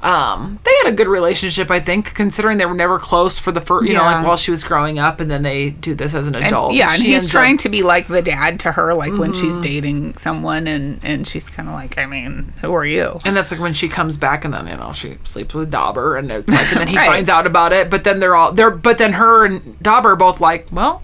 um, 0.04 0.60
they 0.64 0.72
had 0.84 0.88
a 0.88 0.96
good 0.96 1.08
relationship, 1.08 1.70
I 1.70 1.80
think, 1.80 2.14
considering 2.16 2.58
they 2.58 2.66
were 2.66 2.74
never 2.74 2.98
close 2.98 3.38
for 3.38 3.52
the 3.52 3.62
first, 3.62 3.88
you 3.88 3.94
know, 3.94 4.02
like 4.02 4.26
while 4.26 4.38
she 4.38 4.50
was 4.52 4.64
growing 4.64 4.98
up, 5.00 5.20
and 5.20 5.30
then 5.30 5.44
they 5.44 5.70
do 5.70 5.94
this 5.94 6.16
as 6.16 6.28
an 6.28 6.36
And, 6.36 6.46
adult. 6.46 6.74
yeah, 6.74 6.94
and 6.94 7.02
he's 7.02 7.30
trying 7.30 7.56
up- 7.56 7.62
to 7.62 7.70
be 7.70 7.84
like 7.84 8.08
the 8.08 8.22
dad 8.22 8.60
to 8.62 8.72
her, 8.72 8.94
like 8.94 9.14
when 9.18 9.34
she's 9.34 9.58
dating 9.60 10.18
someone, 10.18 10.68
and 10.68 11.00
and 11.04 11.28
she's 11.28 11.48
kind 11.50 11.68
of 11.70 11.76
like, 11.76 11.98
I 11.98 12.06
mean, 12.06 12.54
who 12.62 12.74
are 12.74 12.86
you? 12.86 13.20
And 13.26 13.36
that's 13.38 13.52
like 13.52 13.62
when 13.62 13.74
she 13.74 13.88
comes 13.90 14.18
back, 14.18 14.44
and 14.44 14.54
then 14.54 14.68
you 14.68 14.76
know 14.78 14.92
she 14.94 15.18
sleeps 15.24 15.54
with 15.54 15.70
Dauber, 15.72 16.18
and 16.18 16.32
it's 16.32 16.48
like, 16.50 16.68
and 16.72 16.80
then 16.82 16.88
he 16.88 16.96
Right. 17.02 17.06
finds 17.08 17.30
out 17.30 17.46
about 17.46 17.72
it. 17.74 17.90
But 17.90 18.04
then 18.04 18.20
they're 18.20 18.36
all 18.36 18.52
they're, 18.54 18.72
but 18.72 18.98
then 18.98 19.14
her 19.14 19.46
and 19.46 19.78
Dauber 19.82 20.12
are 20.12 20.16
both 20.16 20.42
like, 20.42 20.68
well, 20.72 21.04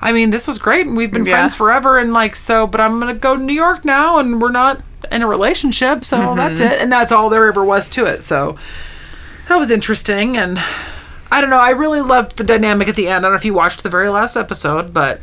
I 0.00 0.12
mean, 0.12 0.30
this 0.30 0.46
was 0.46 0.58
great, 0.58 0.86
and 0.86 0.96
we've 0.96 1.10
been 1.10 1.24
Yeah. 1.24 1.32
friends 1.36 1.54
forever, 1.54 1.98
and 1.98 2.12
like, 2.12 2.36
so, 2.36 2.66
but 2.66 2.80
I'm 2.80 3.00
gonna 3.00 3.14
go 3.14 3.36
to 3.36 3.42
New 3.42 3.52
York 3.54 3.84
now, 3.84 4.18
and 4.18 4.40
we're 4.40 4.50
not 4.50 4.80
in 5.10 5.22
a 5.22 5.26
relationship, 5.26 6.04
so 6.04 6.18
Mm-hmm. 6.18 6.36
that's 6.36 6.60
it, 6.60 6.80
and 6.80 6.92
that's 6.92 7.12
all 7.12 7.28
there 7.30 7.46
ever 7.46 7.64
was 7.64 7.88
to 7.90 8.04
it. 8.06 8.22
So 8.22 8.56
that 9.48 9.56
was 9.58 9.70
interesting, 9.70 10.36
and 10.36 10.60
I 11.30 11.40
don't 11.40 11.50
know. 11.50 11.58
I 11.60 11.70
really 11.70 12.00
loved 12.00 12.36
the 12.36 12.44
dynamic 12.44 12.88
at 12.88 12.96
the 12.96 13.08
end. 13.08 13.18
I 13.24 13.28
don't 13.28 13.32
know 13.32 13.36
if 13.38 13.44
you 13.44 13.54
watched 13.54 13.82
the 13.82 13.88
very 13.90 14.08
last 14.08 14.36
episode, 14.36 14.92
but 14.92 15.20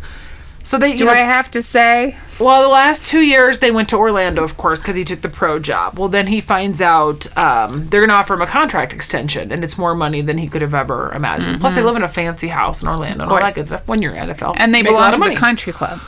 so 0.63 0.77
they. 0.77 0.91
You 0.91 0.97
Do 0.97 1.05
know, 1.05 1.11
I 1.11 1.17
have 1.17 1.51
to 1.51 1.61
say? 1.61 2.15
well, 2.39 2.61
the 2.63 2.67
last 2.69 3.05
two 3.05 3.19
years 3.21 3.59
they 3.59 3.69
went 3.71 3.89
to 3.89 3.97
Orlando, 3.97 4.43
of 4.43 4.57
course, 4.57 4.79
because 4.81 4.95
he 4.95 5.03
took 5.03 5.21
the 5.21 5.29
pro 5.29 5.59
job. 5.59 5.99
Well, 5.99 6.09
then 6.09 6.27
he 6.27 6.41
finds 6.41 6.81
out 6.81 7.35
um, 7.37 7.89
they're 7.89 8.01
going 8.01 8.09
to 8.09 8.15
offer 8.15 8.33
him 8.33 8.41
a 8.41 8.47
contract 8.47 8.93
extension, 8.93 9.51
and 9.51 9.63
it's 9.63 9.77
more 9.77 9.93
money 9.93 10.21
than 10.21 10.37
he 10.37 10.47
could 10.47 10.61
have 10.61 10.73
ever 10.73 11.11
imagined. 11.13 11.59
Plus, 11.61 11.75
they 11.75 11.83
live 11.83 11.95
in 11.95 12.03
a 12.03 12.09
fancy 12.09 12.47
house 12.47 12.81
in 12.81 12.87
Orlando 12.87 13.23
and 13.23 13.31
all 13.31 13.39
that 13.39 13.55
good 13.55 13.67
stuff. 13.67 13.87
When 13.87 14.01
you're 14.01 14.13
NFL, 14.13 14.55
And 14.57 14.73
they 14.73 14.81
Make 14.81 14.91
a 14.91 14.95
belong 14.95 15.13
to 15.13 15.19
money. 15.19 15.35
the 15.35 15.39
country 15.39 15.73
club. 15.73 15.99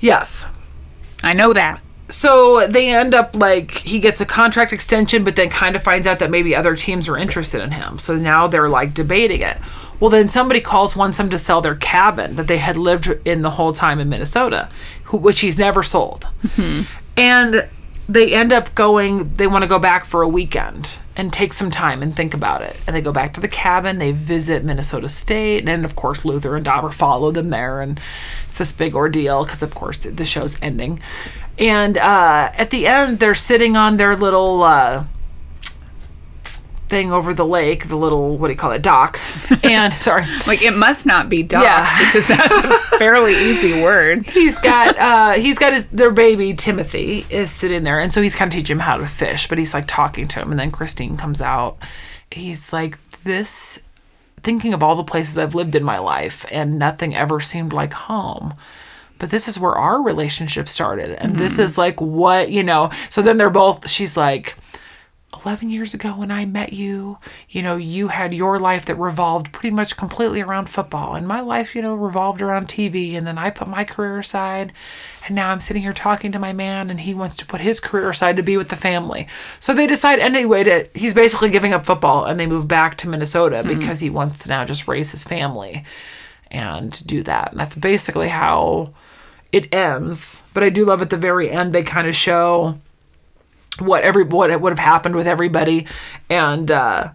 Yes. 0.00 0.46
I 1.22 1.32
know 1.32 1.52
that. 1.52 1.80
So 2.08 2.66
they 2.66 2.88
end 2.92 3.14
up 3.14 3.36
like 3.36 3.70
he 3.70 4.00
gets 4.00 4.20
a 4.20 4.26
contract 4.26 4.72
extension, 4.72 5.22
but 5.22 5.36
then 5.36 5.48
kind 5.48 5.76
of 5.76 5.82
finds 5.82 6.06
out 6.08 6.18
that 6.18 6.28
maybe 6.30 6.56
other 6.56 6.74
teams 6.74 7.08
are 7.08 7.16
interested 7.16 7.60
in 7.62 7.70
him. 7.70 7.98
So 7.98 8.16
now 8.16 8.46
they're 8.48 8.68
like 8.68 8.94
debating 8.94 9.42
it. 9.42 9.58
Well, 10.00 10.10
then 10.10 10.28
somebody 10.28 10.60
calls 10.60 10.96
wants 10.96 11.18
them 11.18 11.30
to 11.30 11.38
sell 11.38 11.60
their 11.60 11.76
cabin 11.76 12.36
that 12.36 12.48
they 12.48 12.58
had 12.58 12.76
lived 12.76 13.08
in 13.24 13.42
the 13.42 13.50
whole 13.50 13.72
time 13.74 14.00
in 14.00 14.08
Minnesota, 14.08 14.68
who, 15.04 15.18
which 15.18 15.40
he's 15.40 15.58
never 15.58 15.82
sold. 15.82 16.28
And 17.16 17.68
they 18.08 18.32
end 18.32 18.52
up 18.52 18.74
going. 18.74 19.34
They 19.34 19.46
want 19.46 19.62
to 19.62 19.68
go 19.68 19.78
back 19.78 20.04
for 20.04 20.22
a 20.22 20.28
weekend 20.28 20.96
and 21.16 21.32
take 21.32 21.52
some 21.52 21.70
time 21.70 22.02
and 22.02 22.16
think 22.16 22.32
about 22.32 22.62
it. 22.62 22.76
And 22.86 22.96
they 22.96 23.02
go 23.02 23.12
back 23.12 23.34
to 23.34 23.40
the 23.40 23.48
cabin. 23.48 23.98
They 23.98 24.10
visit 24.10 24.64
Minnesota 24.64 25.08
State, 25.08 25.68
and 25.68 25.84
of 25.84 25.94
course 25.94 26.24
Luther 26.24 26.56
and 26.56 26.64
Dauber 26.64 26.90
follow 26.90 27.30
them 27.30 27.50
there, 27.50 27.82
and 27.82 28.00
it's 28.48 28.58
this 28.58 28.72
big 28.72 28.94
ordeal 28.94 29.44
because 29.44 29.62
of 29.62 29.74
course 29.74 29.98
the 29.98 30.24
show's 30.24 30.58
ending. 30.62 31.00
And 31.58 31.98
uh, 31.98 32.50
at 32.54 32.70
the 32.70 32.86
end, 32.86 33.18
they're 33.18 33.34
sitting 33.34 33.76
on 33.76 33.98
their 33.98 34.16
little 34.16 34.62
uh, 34.62 35.04
thing 36.90 37.12
over 37.12 37.32
the 37.32 37.46
lake, 37.46 37.88
the 37.88 37.96
little 37.96 38.36
what 38.36 38.48
do 38.48 38.52
you 38.52 38.58
call 38.58 38.72
it, 38.72 38.82
dock. 38.82 39.18
And 39.64 39.94
sorry, 39.94 40.26
Like 40.46 40.62
it 40.62 40.76
must 40.76 41.06
not 41.06 41.28
be 41.30 41.42
dock 41.42 41.62
Yeah. 41.62 42.04
because 42.12 42.26
that's 42.28 42.52
a 42.52 42.98
fairly 42.98 43.32
easy 43.34 43.80
word. 43.80 44.26
he's 44.28 44.58
got 44.58 44.98
uh 44.98 45.32
he's 45.34 45.58
got 45.58 45.72
his 45.72 45.86
their 45.86 46.10
baby 46.10 46.52
Timothy 46.54 47.24
is 47.30 47.50
sitting 47.50 47.84
there. 47.84 48.00
And 48.00 48.12
so 48.12 48.20
he's 48.20 48.34
kind 48.34 48.52
of 48.52 48.54
teaching 48.54 48.76
him 48.76 48.80
how 48.80 48.96
to 48.98 49.06
fish 49.06 49.48
but 49.48 49.56
he's 49.58 49.72
like 49.72 49.86
talking 49.86 50.28
to 50.28 50.40
him. 50.40 50.50
And 50.50 50.58
then 50.60 50.70
Christine 50.70 51.16
comes 51.16 51.40
out. 51.40 51.78
He's 52.30 52.72
like 52.72 52.98
this 53.24 53.82
thinking 54.42 54.72
of 54.74 54.82
all 54.82 54.96
the 54.96 55.04
places 55.04 55.36
I've 55.38 55.54
lived 55.54 55.74
in 55.76 55.84
my 55.84 55.98
life 55.98 56.44
and 56.50 56.78
nothing 56.78 57.14
ever 57.14 57.40
seemed 57.40 57.72
like 57.72 57.92
home. 57.92 58.54
But 59.18 59.30
this 59.30 59.46
is 59.48 59.58
where 59.58 59.74
our 59.74 60.00
relationship 60.02 60.66
started. 60.68 61.10
And 61.22 61.36
this 61.36 61.58
is 61.58 61.76
like 61.76 62.00
what 62.00 62.50
you 62.50 62.62
know 62.62 62.90
so 63.10 63.20
then 63.22 63.36
they're 63.36 63.50
both 63.50 63.88
she's 63.88 64.16
like 64.16 64.56
11 65.32 65.70
years 65.70 65.94
ago 65.94 66.16
when 66.16 66.30
I 66.30 66.44
met 66.44 66.72
you, 66.72 67.18
you 67.48 67.62
know, 67.62 67.76
you 67.76 68.08
had 68.08 68.34
your 68.34 68.58
life 68.58 68.84
that 68.86 68.96
revolved 68.96 69.52
pretty 69.52 69.74
much 69.74 69.96
completely 69.96 70.40
around 70.40 70.68
football. 70.68 71.14
And 71.14 71.26
my 71.26 71.40
life, 71.40 71.74
you 71.74 71.82
know, 71.82 71.94
revolved 71.94 72.42
around 72.42 72.66
TV. 72.66 73.14
And 73.14 73.26
then 73.26 73.38
I 73.38 73.50
put 73.50 73.68
my 73.68 73.84
career 73.84 74.18
aside. 74.18 74.72
And 75.26 75.36
now 75.36 75.50
I'm 75.50 75.60
sitting 75.60 75.82
here 75.82 75.92
talking 75.92 76.32
to 76.32 76.38
my 76.38 76.52
man, 76.52 76.90
and 76.90 77.00
he 77.00 77.14
wants 77.14 77.36
to 77.36 77.46
put 77.46 77.60
his 77.60 77.78
career 77.78 78.10
aside 78.10 78.36
to 78.36 78.42
be 78.42 78.56
with 78.56 78.70
the 78.70 78.76
family. 78.76 79.28
So 79.60 79.72
they 79.72 79.86
decide 79.86 80.18
anyway 80.18 80.64
to, 80.64 80.88
he's 80.94 81.14
basically 81.14 81.50
giving 81.50 81.72
up 81.72 81.86
football 81.86 82.24
and 82.24 82.40
they 82.40 82.46
move 82.46 82.66
back 82.66 82.96
to 82.98 83.08
Minnesota 83.08 83.62
hmm. 83.62 83.68
because 83.68 84.00
he 84.00 84.10
wants 84.10 84.42
to 84.44 84.48
now 84.48 84.64
just 84.64 84.88
raise 84.88 85.12
his 85.12 85.24
family 85.24 85.84
and 86.50 87.06
do 87.06 87.22
that. 87.22 87.52
And 87.52 87.60
that's 87.60 87.76
basically 87.76 88.28
how 88.28 88.92
it 89.52 89.72
ends. 89.72 90.42
But 90.54 90.64
I 90.64 90.70
do 90.70 90.84
love 90.84 91.02
at 91.02 91.10
the 91.10 91.16
very 91.16 91.50
end, 91.50 91.72
they 91.72 91.82
kind 91.82 92.08
of 92.08 92.16
show 92.16 92.78
what 93.78 94.02
every 94.02 94.24
what 94.24 94.60
would 94.60 94.70
have 94.70 94.78
happened 94.78 95.14
with 95.14 95.26
everybody. 95.26 95.86
And 96.28 96.70
uh 96.70 97.12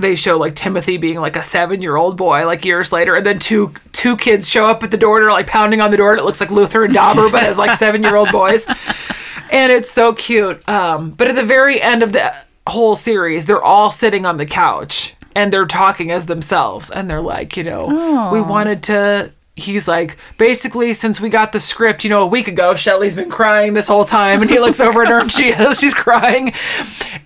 they 0.00 0.14
show 0.14 0.38
like 0.38 0.54
Timothy 0.54 0.96
being 0.96 1.18
like 1.18 1.34
a 1.34 1.42
seven 1.42 1.82
year 1.82 1.96
old 1.96 2.16
boy 2.16 2.46
like 2.46 2.64
years 2.64 2.92
later. 2.92 3.16
And 3.16 3.26
then 3.26 3.38
two 3.38 3.74
two 3.92 4.16
kids 4.16 4.48
show 4.48 4.66
up 4.66 4.82
at 4.82 4.90
the 4.90 4.96
door 4.96 5.18
and 5.18 5.26
are 5.26 5.32
like 5.32 5.48
pounding 5.48 5.80
on 5.80 5.90
the 5.90 5.96
door 5.96 6.12
and 6.12 6.20
it 6.20 6.24
looks 6.24 6.40
like 6.40 6.50
Luther 6.50 6.84
and 6.84 6.94
Dauber 6.94 7.30
but 7.30 7.42
as 7.42 7.58
like 7.58 7.76
seven 7.78 8.02
year 8.02 8.16
old 8.16 8.30
boys. 8.30 8.66
And 9.50 9.72
it's 9.72 9.90
so 9.90 10.12
cute. 10.12 10.66
Um 10.68 11.10
but 11.10 11.28
at 11.28 11.34
the 11.34 11.44
very 11.44 11.80
end 11.80 12.02
of 12.02 12.12
the 12.12 12.34
whole 12.66 12.96
series 12.96 13.46
they're 13.46 13.62
all 13.62 13.90
sitting 13.90 14.26
on 14.26 14.36
the 14.36 14.46
couch 14.46 15.14
and 15.34 15.52
they're 15.52 15.66
talking 15.66 16.10
as 16.10 16.26
themselves. 16.26 16.90
And 16.90 17.10
they're 17.10 17.20
like 17.20 17.56
you 17.56 17.64
know 17.64 18.30
we 18.32 18.40
wanted 18.40 18.82
to 18.84 19.32
he's 19.58 19.88
like 19.88 20.16
basically 20.36 20.94
since 20.94 21.20
we 21.20 21.28
got 21.28 21.52
the 21.52 21.60
script 21.60 22.04
you 22.04 22.10
know 22.10 22.22
a 22.22 22.26
week 22.26 22.48
ago 22.48 22.74
shelly's 22.74 23.16
been 23.16 23.30
crying 23.30 23.74
this 23.74 23.88
whole 23.88 24.04
time 24.04 24.40
and 24.40 24.50
he 24.50 24.58
looks 24.58 24.80
over 24.80 25.02
at 25.02 25.08
her 25.08 25.18
and 25.18 25.32
she 25.32 25.52
she's 25.74 25.94
crying. 25.94 26.52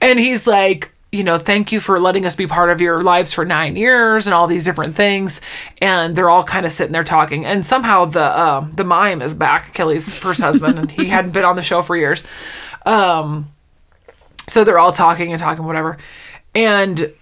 And 0.00 0.18
he's 0.18 0.46
like 0.46 0.92
you 1.10 1.22
know 1.22 1.38
thank 1.38 1.72
you 1.72 1.80
for 1.80 2.00
letting 2.00 2.24
us 2.24 2.34
be 2.34 2.46
part 2.46 2.70
of 2.70 2.80
your 2.80 3.02
lives 3.02 3.32
for 3.32 3.44
nine 3.44 3.76
years 3.76 4.26
and 4.26 4.34
all 4.34 4.46
these 4.46 4.64
different 4.64 4.96
things. 4.96 5.40
And 5.80 6.16
they're 6.16 6.30
all 6.30 6.44
kind 6.44 6.64
of 6.64 6.72
sitting 6.72 6.92
there 6.92 7.04
talking. 7.04 7.44
And 7.44 7.64
somehow 7.66 8.06
the 8.06 8.22
uh, 8.22 8.66
the 8.72 8.84
mime 8.84 9.22
is 9.22 9.34
back 9.34 9.74
kelly's 9.74 10.18
first 10.18 10.40
husband 10.40 10.78
and 10.78 10.90
he 10.90 11.06
hadn't 11.06 11.32
been 11.32 11.44
on 11.44 11.56
the 11.56 11.62
show 11.62 11.82
for 11.82 11.96
years. 11.96 12.24
Um 12.86 13.50
so 14.48 14.64
they're 14.64 14.78
all 14.78 14.92
talking 14.92 15.32
and 15.32 15.40
talking 15.40 15.64
whatever. 15.64 15.98
And 16.54 17.12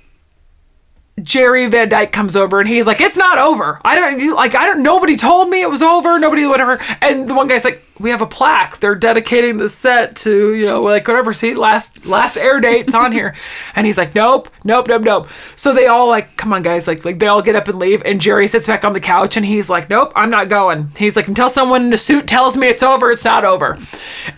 Jerry 1.23 1.67
Van 1.69 1.89
Dyke 1.89 2.13
comes 2.13 2.37
over 2.37 2.61
and 2.61 2.69
he's 2.69 2.87
like, 2.87 3.01
"It's 3.01 3.17
not 3.17 3.39
over. 3.39 3.81
I 3.85 3.95
don't 3.95 4.35
like. 4.35 4.55
I 4.55 4.67
don't. 4.67 4.83
Nobody 4.83 5.17
told 5.17 5.49
me 5.49 5.63
it 5.63 5.71
was 5.71 5.83
over. 5.83 6.19
Nobody, 6.19 6.47
whatever." 6.47 6.81
And 7.01 7.29
the 7.29 7.35
one 7.35 7.49
guy's 7.49 7.65
like, 7.65 7.85
"We 7.99 8.11
have 8.11 8.23
a 8.23 8.27
plaque. 8.27 8.79
They're 8.79 8.95
dedicating 8.95 9.59
the 9.59 9.69
set 9.69 10.17
to 10.17 10.55
you 10.55 10.67
know 10.67 10.83
like 10.83 11.07
whatever. 11.09 11.33
See, 11.33 11.55
last 11.55 12.07
last 12.07 12.37
air 12.37 12.61
date. 12.61 12.87
It's 12.87 12.95
on 12.95 13.13
here." 13.13 13.35
And 13.75 13.87
he's 13.87 13.99
like, 13.99 14.15
"Nope, 14.15 14.51
nope, 14.65 14.89
nope, 14.89 15.03
nope." 15.03 15.29
So 15.57 15.73
they 15.73 15.87
all 15.87 16.09
like, 16.09 16.37
"Come 16.37 16.53
on, 16.53 16.63
guys!" 16.63 16.87
Like 16.87 17.05
like 17.05 17.19
they 17.19 17.27
all 17.27 17.43
get 17.43 17.57
up 17.57 17.69
and 17.69 17.79
leave. 17.79 18.03
And 18.05 18.21
Jerry 18.21 18.47
sits 18.49 18.67
back 18.67 18.85
on 18.85 18.93
the 18.93 19.01
couch 19.01 19.37
and 19.37 19.47
he's 19.47 19.71
like, 19.71 19.89
"Nope, 19.89 20.13
I'm 20.17 20.31
not 20.31 20.49
going." 20.49 20.93
He's 20.99 21.17
like, 21.17 21.29
"Until 21.29 21.51
someone 21.51 21.87
in 21.87 21.93
a 21.93 21.99
suit 21.99 22.27
tells 22.27 22.57
me 22.57 22.69
it's 22.69 22.83
over, 22.83 23.11
it's 23.11 23.25
not 23.25 23.45
over." 23.45 23.79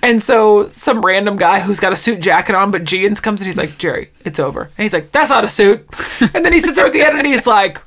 And 0.03 0.22
so 0.22 0.68
some 0.68 1.00
random 1.03 1.36
guy 1.36 1.61
who's 1.61 1.80
got 1.80 1.92
a 1.92 1.96
suit 1.96 2.20
jacket 2.20 2.55
on 2.55 2.70
but 2.70 2.84
jeans 2.84 3.20
comes 3.20 3.40
and 3.40 3.46
he's 3.46 3.59
like, 3.59 3.78
"Jerry, 3.78 4.11
it's 4.24 4.38
over." 4.38 4.62
And 4.62 4.82
he's 4.82 4.92
like, 4.92 5.12
"That's 5.12 5.30
not 5.30 5.44
a 5.44 5.48
suit." 5.48 5.86
And 6.34 6.44
then 6.44 6.53
he 6.53 6.61
sits 6.61 6.76
there 6.76 6.86
at 6.86 6.92
the 6.92 7.03
end 7.03 7.18
and 7.18 7.26
he's 7.26 7.46
like, 7.46 7.80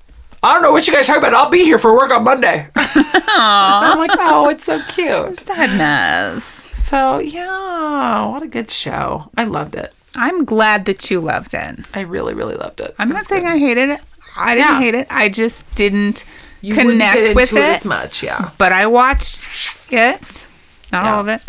I 0.45 0.53
don't 0.53 0.61
know 0.61 0.71
what 0.71 0.85
you 0.85 0.93
guys 0.93 1.07
talking 1.07 1.23
about. 1.23 1.33
I'll 1.33 1.49
be 1.49 1.63
here 1.63 1.79
for 1.79 1.91
work 1.97 2.11
on 2.11 2.23
Monday. 2.23 2.67
I'm 2.75 3.97
like, 3.97 4.11
oh, 4.13 4.47
it's 4.49 4.65
so 4.65 4.79
cute. 4.89 5.39
Sadness. 5.39 6.43
So 6.43 7.17
yeah, 7.17 8.27
what 8.27 8.43
a 8.43 8.47
good 8.47 8.69
show. 8.69 9.31
I 9.35 9.45
loved 9.45 9.75
it. 9.75 9.91
I'm 10.15 10.45
glad 10.45 10.85
that 10.85 11.09
you 11.09 11.19
loved 11.19 11.55
it. 11.55 11.79
I 11.95 12.01
really, 12.01 12.35
really 12.35 12.53
loved 12.55 12.79
it. 12.79 12.93
I'm 12.99 13.09
not 13.09 13.23
saying 13.23 13.47
I 13.47 13.57
hated 13.57 13.89
it. 13.89 14.01
I 14.37 14.53
didn't 14.53 14.69
Yeah. 14.73 14.79
hate 14.79 14.93
it. 14.95 15.07
I 15.09 15.29
just 15.29 15.73
didn't 15.73 16.25
You 16.61 16.75
connect 16.75 17.33
with 17.33 17.51
into 17.51 17.63
it. 17.63 17.77
as 17.77 17.85
much. 17.85 18.21
Yeah, 18.21 18.51
But 18.59 18.71
I 18.71 18.85
watched 18.85 19.49
it. 19.89 20.45
Not 20.91 21.05
Yeah. 21.05 21.13
all 21.15 21.21
of 21.21 21.27
it. 21.27 21.41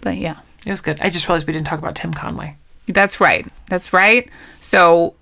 But 0.00 0.16
yeah. 0.16 0.36
it 0.64 0.70
was 0.70 0.80
good. 0.80 0.98
I 1.02 1.10
just 1.10 1.28
realized 1.28 1.46
we 1.46 1.52
didn't 1.52 1.66
talk 1.66 1.78
about 1.78 1.94
Tim 1.94 2.14
Conway. 2.14 2.56
That's 2.88 3.20
right. 3.20 3.46
That's 3.68 3.92
right. 3.92 4.30
So 4.62 5.12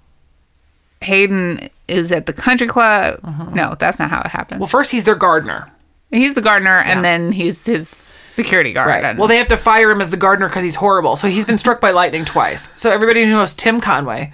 Hayden 1.01 1.71
is 1.87 2.13
at 2.13 2.27
the 2.27 2.33
country 2.33 2.67
club. 2.67 3.21
Uh-huh. 3.25 3.51
No, 3.55 3.77
that's 3.79 3.99
not 3.99 4.11
how 4.11 4.21
it 4.21 4.29
happened. 4.29 4.61
Well, 4.61 4.69
first 4.69 4.91
he's 4.91 5.05
their 5.05 5.15
gardener. 5.15 5.71
he's 6.11 6.35
the 6.35 6.41
gardener, 6.43 6.79
and 6.79 7.05
then 7.05 7.33
he's 7.33 7.65
his 7.65 8.09
security 8.31 8.73
guard. 8.73 8.89
Right. 8.89 9.17
Well, 9.17 9.29
they 9.29 9.37
have 9.39 9.49
to 9.49 9.57
fire 9.57 9.91
him 9.91 10.01
as 10.01 10.11
the 10.11 10.17
gardener 10.17 10.49
because 10.49 10.65
he's 10.65 10.77
horrible. 10.77 11.17
So 11.17 11.29
he's 11.29 11.47
been 11.47 11.59
struck 11.59 11.81
by 11.81 11.91
lightning 11.91 12.25
twice. 12.25 12.71
So 12.77 12.91
everybody 12.91 13.25
knows 13.25 13.55
Tim 13.55 13.81
Conway 13.81 14.33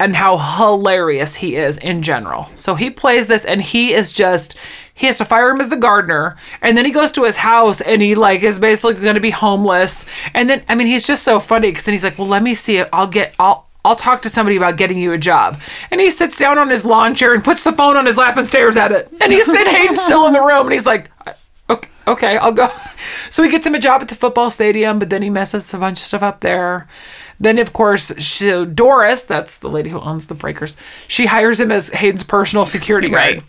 and 0.00 0.16
how 0.16 0.36
hilarious 0.38 1.36
he 1.36 1.56
is 1.56 1.78
in 1.78 2.02
general. 2.02 2.48
So 2.54 2.74
he 2.74 2.90
plays 2.90 3.26
this 3.26 3.44
and 3.44 3.60
he 3.60 3.92
is 3.92 4.12
just 4.12 4.56
he 4.94 5.06
has 5.06 5.18
to 5.18 5.24
fire 5.24 5.50
him 5.50 5.60
as 5.60 5.68
the 5.68 5.76
gardener 5.76 6.36
and 6.62 6.76
then 6.76 6.84
he 6.84 6.90
goes 6.92 7.12
to 7.12 7.24
his 7.24 7.36
house 7.36 7.80
and 7.80 8.00
he 8.00 8.14
like 8.14 8.42
is 8.42 8.58
basically 8.58 8.94
going 8.94 9.14
to 9.14 9.20
be 9.20 9.30
homeless. 9.30 10.06
And 10.34 10.48
then 10.48 10.62
I 10.68 10.74
mean 10.74 10.86
he's 10.86 11.06
just 11.06 11.22
so 11.24 11.40
funny 11.40 11.72
cuz 11.72 11.84
then 11.84 11.94
he's 11.94 12.04
like, 12.04 12.18
"Well, 12.18 12.28
let 12.28 12.42
me 12.42 12.54
see 12.54 12.78
if 12.78 12.88
I'll 12.92 13.08
get 13.08 13.34
I'll 13.38 13.67
I'll 13.88 13.96
talk 13.96 14.20
to 14.22 14.28
somebody 14.28 14.56
about 14.56 14.76
getting 14.76 14.98
you 14.98 15.12
a 15.12 15.18
job. 15.18 15.58
And 15.90 16.00
he 16.00 16.10
sits 16.10 16.36
down 16.36 16.58
on 16.58 16.68
his 16.68 16.84
lawn 16.84 17.14
chair 17.14 17.32
and 17.32 17.42
puts 17.42 17.62
the 17.62 17.72
phone 17.72 17.96
on 17.96 18.04
his 18.04 18.18
lap 18.18 18.36
and 18.36 18.46
stares 18.46 18.76
at 18.76 18.92
it. 18.92 19.08
And 19.20 19.32
he's 19.32 19.46
Sid 19.46 19.66
Hayden's 19.66 20.02
still 20.02 20.26
in 20.26 20.34
the 20.34 20.42
room 20.42 20.66
and 20.66 20.72
he's 20.72 20.84
like, 20.86 21.10
okay, 21.70 21.88
okay, 22.06 22.36
I'll 22.36 22.52
go. 22.52 22.68
So 23.30 23.42
he 23.42 23.50
gets 23.50 23.66
him 23.66 23.74
a 23.74 23.78
job 23.78 24.00
at 24.00 24.08
the 24.08 24.14
football 24.14 24.50
stadium, 24.50 24.98
but 24.98 25.10
then 25.10 25.20
he 25.22 25.28
messes 25.28 25.72
a 25.74 25.78
bunch 25.78 25.98
of 25.98 26.04
stuff 26.04 26.22
up 26.22 26.40
there. 26.40 26.88
Then, 27.38 27.58
of 27.58 27.74
course, 27.74 28.18
she, 28.18 28.64
Doris, 28.64 29.24
that's 29.24 29.58
the 29.58 29.68
lady 29.68 29.90
who 29.90 30.00
owns 30.00 30.26
the 30.26 30.34
Breakers, 30.34 30.76
she 31.06 31.26
hires 31.26 31.60
him 31.60 31.70
as 31.70 31.90
Hayden's 31.90 32.24
personal 32.24 32.64
security 32.64 33.08
guard. 33.10 33.36
Right. 33.36 33.44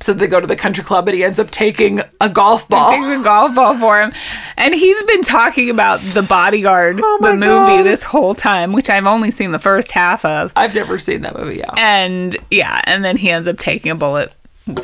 So 0.00 0.12
they 0.12 0.26
go 0.26 0.40
to 0.40 0.46
the 0.46 0.56
country 0.56 0.84
club 0.84 1.08
and 1.08 1.16
he 1.16 1.24
ends 1.24 1.40
up 1.40 1.50
taking 1.50 2.00
a 2.20 2.28
golf 2.28 2.68
ball. 2.68 2.90
takes 2.92 3.20
a 3.20 3.22
golf 3.22 3.54
ball 3.54 3.78
for 3.78 4.00
him. 4.00 4.12
And 4.56 4.74
he's 4.74 5.02
been 5.04 5.22
talking 5.22 5.70
about 5.70 6.00
the 6.00 6.22
bodyguard, 6.22 7.00
Oh 7.02 7.18
the 7.22 7.32
movie, 7.34 7.46
God. 7.78 7.82
this 7.84 8.02
whole 8.02 8.34
time, 8.34 8.72
which 8.72 8.90
I've 8.90 9.06
only 9.06 9.30
seen 9.30 9.52
the 9.52 9.58
first 9.58 9.90
half 9.92 10.24
of. 10.24 10.52
I've 10.54 10.74
never 10.74 10.98
seen 10.98 11.22
that 11.22 11.36
movie, 11.36 11.56
yeah. 11.58 11.70
And 11.78 12.36
yeah, 12.50 12.82
and 12.86 13.04
then 13.04 13.16
he 13.16 13.30
ends 13.30 13.48
up 13.48 13.58
taking 13.58 13.90
a 13.90 13.94
bullet, 13.94 14.32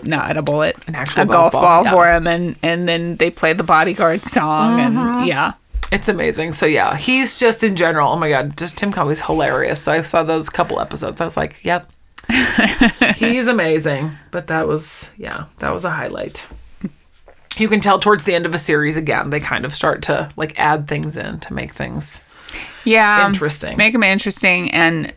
not 0.04 0.36
a 0.36 0.42
bullet, 0.42 0.76
An 0.86 0.94
actual 0.94 1.22
a 1.22 1.26
golf 1.26 1.52
golf, 1.52 1.52
ball, 1.52 1.62
ball, 1.62 1.84
yeah. 1.84 1.90
for 1.92 2.10
him, 2.12 2.26
and 2.26 2.56
and 2.62 2.88
then 2.88 3.16
they 3.16 3.30
play 3.30 3.52
the 3.52 3.64
bodyguard 3.64 4.24
song, 4.24 4.78
Mm-hmm. 4.78 4.98
and 5.18 5.26
yeah, 5.26 5.52
It's 5.90 6.08
amazing. 6.08 6.54
So 6.54 6.64
yeah, 6.66 6.96
he's 6.96 7.38
just 7.38 7.62
in 7.62 7.76
general. 7.76 8.12
Oh 8.12 8.16
my 8.16 8.28
god, 8.30 8.56
just 8.56 8.78
Tim 8.78 8.92
Conway's 8.92 9.20
hilarious. 9.22 9.82
So 9.82 9.92
I 9.92 10.00
saw 10.00 10.22
those 10.22 10.48
couple 10.48 10.80
episodes. 10.80 11.20
I 11.20 11.24
was 11.24 11.36
like, 11.36 11.56
yep, 11.62 11.88
He's 13.16 13.46
amazing. 13.46 14.16
But 14.30 14.46
that 14.48 14.68
was, 14.68 15.10
yeah, 15.16 15.46
that 15.58 15.72
was 15.72 15.84
a 15.84 15.90
highlight. 15.90 16.46
You 17.56 17.68
can 17.68 17.80
tell 17.80 17.98
towards 17.98 18.24
the 18.24 18.34
end 18.34 18.46
of 18.46 18.54
a 18.54 18.58
series 18.58 18.96
again, 18.96 19.30
they 19.30 19.40
kind 19.40 19.64
of 19.64 19.74
start 19.74 20.02
to 20.02 20.30
like 20.36 20.58
add 20.58 20.88
things 20.88 21.16
in 21.16 21.40
to 21.40 21.52
make 21.52 21.74
things. 21.74 22.22
Yeah. 22.84 23.26
Interesting. 23.26 23.76
Make 23.76 23.92
them 23.92 24.02
interesting. 24.02 24.70
And 24.72 25.12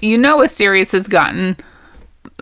you 0.00 0.18
know, 0.18 0.42
a 0.42 0.48
series 0.48 0.90
has 0.92 1.08
gotten 1.08 1.56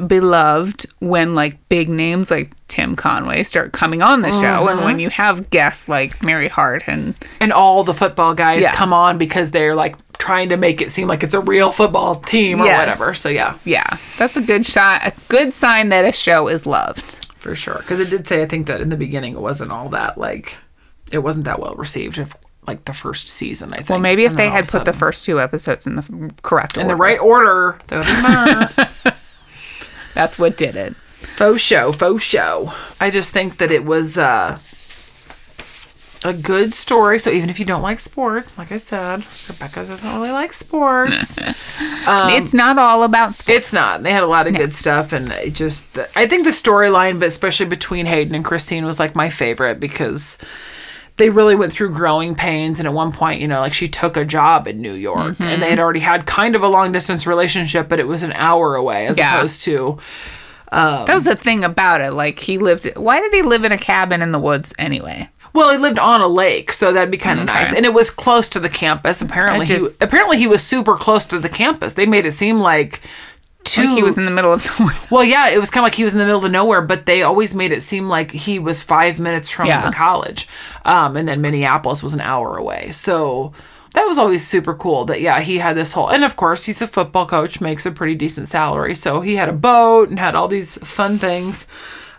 beloved 0.07 0.87
when 1.01 1.35
like 1.35 1.57
big 1.68 1.89
names 1.89 2.30
like 2.30 2.53
Tim 2.68 2.97
Conway 2.97 3.43
start 3.43 3.72
coming 3.72 4.01
on 4.01 4.22
the 4.22 4.33
show 4.33 4.68
and 4.68 4.80
when 4.80 4.93
mm-hmm. 4.95 5.01
you 5.01 5.11
have 5.11 5.51
guests 5.51 5.87
like 5.89 6.22
Mary 6.22 6.49
Hart 6.49 6.85
and 6.87 7.14
And 7.41 7.53
all 7.53 7.85
the 7.85 7.93
football 7.93 8.35
guys 8.35 8.62
Yeah. 8.62 8.74
come 8.74 8.93
on 8.93 9.18
because 9.18 9.51
they're 9.51 9.74
like 9.74 9.97
trying 10.23 10.49
to 10.51 10.57
make 10.57 10.81
it 10.81 10.93
seem 10.93 11.09
like 11.09 11.25
it's 11.25 11.35
a 11.35 11.41
real 11.41 11.73
football 11.73 12.20
team 12.20 12.61
or 12.62 12.66
Yes. 12.66 12.79
whatever. 12.79 13.12
So 13.14 13.29
yeah, 13.29 13.59
yeah, 13.64 13.99
that's 14.18 14.37
a 14.37 14.41
good 14.41 14.64
shot, 14.64 15.03
a 15.05 15.12
good 15.29 15.53
sign 15.53 15.89
that 15.89 16.05
a 16.05 16.12
show 16.12 16.47
is 16.47 16.64
loved. 16.64 17.27
for 17.37 17.57
sure. 17.57 17.79
Because 17.79 17.99
it 17.99 18.09
did 18.09 18.29
say, 18.29 18.41
I 18.41 18.47
think 18.47 18.68
that 18.68 18.81
in 18.81 18.89
the 18.89 18.97
beginning 18.97 19.33
it 19.35 19.41
wasn't 19.41 19.73
all 19.73 19.89
that 19.89 20.16
like, 20.16 20.59
it 21.11 21.18
wasn't 21.18 21.45
that 21.47 21.59
well 21.59 21.75
received. 21.75 22.18
If, 22.18 22.33
like 22.68 22.85
the 22.85 22.93
first 22.93 23.27
season, 23.29 23.73
I 23.75 23.79
think. 23.79 23.89
Well, 23.89 23.99
maybe 23.99 24.25
if 24.25 24.37
they 24.37 24.49
had 24.49 24.68
put 24.68 24.85
the 24.85 24.93
first 24.93 25.25
two 25.25 25.41
episodes 25.41 25.85
in 25.89 25.97
the 25.97 26.33
correct 26.43 26.77
in 26.77 26.83
order, 26.85 26.95
the 26.95 27.01
right 27.01 27.18
order, 27.18 27.79
they 27.89 27.97
would 27.97 28.07
have 28.07 28.77
been- 29.03 29.12
that's 30.14 30.39
what 30.39 30.57
did 30.57 30.77
it. 30.77 30.95
Faux 31.37 31.61
show, 31.61 31.91
faux 31.91 32.23
show. 32.23 32.73
I 33.01 33.11
just 33.11 33.33
think 33.33 33.59
that 33.59 33.73
it 33.73 33.85
was 33.85 34.16
uh, 34.18 34.59
a 36.25 36.33
good 36.33 36.75
story. 36.75 37.18
So 37.18 37.31
even 37.31 37.51
if 37.51 37.59
you 37.59 37.64
don't 37.64 37.83
like 37.83 38.01
sports, 38.01 38.57
like 38.59 38.73
I 38.73 38.79
said, 38.79 39.25
Rebecca 39.49 39.85
doesn't 39.87 40.12
really 40.14 40.31
like 40.31 40.53
sports. 40.53 41.39
Um, 42.05 42.31
it's 42.31 42.53
not 42.53 42.79
all 42.79 43.05
about 43.05 43.37
sports. 43.37 43.49
it's 43.66 43.73
not. 43.73 44.03
They 44.03 44.11
had 44.11 44.25
a 44.25 44.27
lot 44.27 44.49
of 44.49 44.57
good 44.57 44.75
stuff, 44.75 45.12
and 45.12 45.31
it 45.31 45.53
just 45.53 45.87
I 46.16 46.27
think 46.27 46.43
the 46.43 46.51
storyline, 46.51 47.20
but 47.20 47.29
especially 47.29 47.66
between 47.66 48.07
Hayden 48.07 48.35
and 48.35 48.45
Christine, 48.45 48.85
was 48.85 48.99
like 48.99 49.14
my 49.14 49.31
favorite 49.31 49.79
because 49.79 50.37
they 51.16 51.31
really 51.31 51.55
went 51.55 51.73
through 51.73 51.95
growing 51.95 52.35
pains. 52.35 52.81
And 52.81 52.89
at 52.89 52.95
one 52.95 53.12
point, 53.12 53.41
you 53.41 53.47
know, 53.47 53.61
like 53.61 53.73
she 53.73 53.89
took 53.89 54.16
a 54.16 54.25
job 54.25 54.66
in 54.66 54.81
New 54.81 54.95
York, 54.95 55.37
and 55.39 55.62
they 55.62 55.66
mm-hmm. 55.66 55.70
had 55.70 55.79
already 55.79 56.01
had 56.01 56.27
kind 56.27 56.57
of 56.57 56.62
a 56.64 56.68
long 56.68 56.91
distance 56.91 57.25
relationship, 57.25 57.89
but 57.89 58.01
it 58.01 58.09
was 58.09 58.25
an 58.25 58.33
hour 58.33 58.75
away 58.75 59.07
as 59.07 59.16
Yeah. 59.16 59.37
opposed 59.37 59.62
to. 59.62 59.99
Um, 60.73 61.05
that 61.07 61.14
was 61.14 61.25
the 61.25 61.37
thing 61.37 61.62
about 61.62 62.01
it. 62.01 62.12
Like 62.12 62.41
he 62.41 62.59
lived. 62.59 62.91
Why 62.97 63.20
did 63.20 63.33
he 63.33 63.43
live 63.43 63.62
in 63.62 63.70
a 63.73 63.79
cabin 63.79 64.23
in 64.23 64.33
the 64.33 64.41
woods 64.41 64.73
anyway? 64.79 65.29
Well, 65.55 65.70
he 65.70 65.76
lived 65.78 65.98
on 65.98 66.20
a 66.22 66.28
lake, 66.28 66.72
so 66.72 66.92
that'd 66.92 67.11
be 67.11 67.18
kind 67.18 67.38
of 67.40 67.48
Okay. 67.48 67.59
nice, 67.59 67.74
and 67.74 67.84
it 67.84 67.92
was 67.92 68.11
close 68.11 68.48
to 68.50 68.61
the 68.61 68.68
campus. 68.70 69.20
Apparently, 69.20 69.66
just- 69.66 69.98
he 69.98 70.05
apparently 70.05 70.38
he 70.38 70.46
was 70.46 70.62
super 70.62 70.96
close 70.96 71.26
to 71.26 71.38
the 71.38 71.48
campus. 71.50 71.94
They 71.94 72.07
made 72.07 72.26
it 72.26 72.32
seem 72.32 72.59
like. 72.61 73.00
Like 73.76 73.90
he 73.90 74.03
was 74.03 74.18
in 74.18 74.24
the 74.24 74.32
middle 74.32 74.53
of 74.53 74.64
nowhere. 74.80 74.96
well, 75.09 75.22
yeah, 75.22 75.48
it 75.48 75.59
was 75.61 75.70
kind 75.70 75.82
of 75.82 75.86
like 75.86 75.94
he 75.94 76.03
was 76.03 76.14
in 76.14 76.18
the 76.18 76.24
middle 76.26 76.44
of 76.44 76.50
nowhere, 76.50 76.82
but 76.82 77.07
they 77.07 77.22
always 77.22 77.55
made 77.55 77.70
it 77.70 77.80
seem 77.82 78.09
like 78.09 78.32
he 78.32 78.59
was 78.59 78.82
five 78.82 79.20
minutes 79.20 79.50
from 79.50 79.68
Yeah. 79.68 79.86
the 79.88 79.92
college, 79.94 80.48
um, 80.84 81.16
and 81.16 81.28
then 81.28 81.40
Minneapolis 81.40 82.03
was 82.03 82.12
an 82.12 82.20
hour 82.22 82.57
away. 82.57 82.90
So 82.90 83.53
that 83.94 84.03
was 84.09 84.18
always 84.18 84.44
super 84.44 84.74
cool. 84.74 85.05
That 85.05 85.20
yeah, 85.20 85.38
he 85.38 85.59
had 85.59 85.76
this 85.76 85.92
whole, 85.92 86.09
and 86.09 86.24
of 86.24 86.34
course 86.34 86.64
he's 86.64 86.82
a 86.82 86.88
football 86.88 87.24
coach, 87.24 87.61
makes 87.61 87.86
a 87.86 87.92
pretty 87.92 88.16
decent 88.16 88.48
salary, 88.48 88.96
so 88.96 89.20
he 89.20 89.36
had 89.36 89.48
a 89.48 89.53
boat 89.53 90.09
and 90.09 90.18
had 90.18 90.34
all 90.34 90.48
these 90.48 90.76
fun 90.78 91.20
things. 91.20 91.68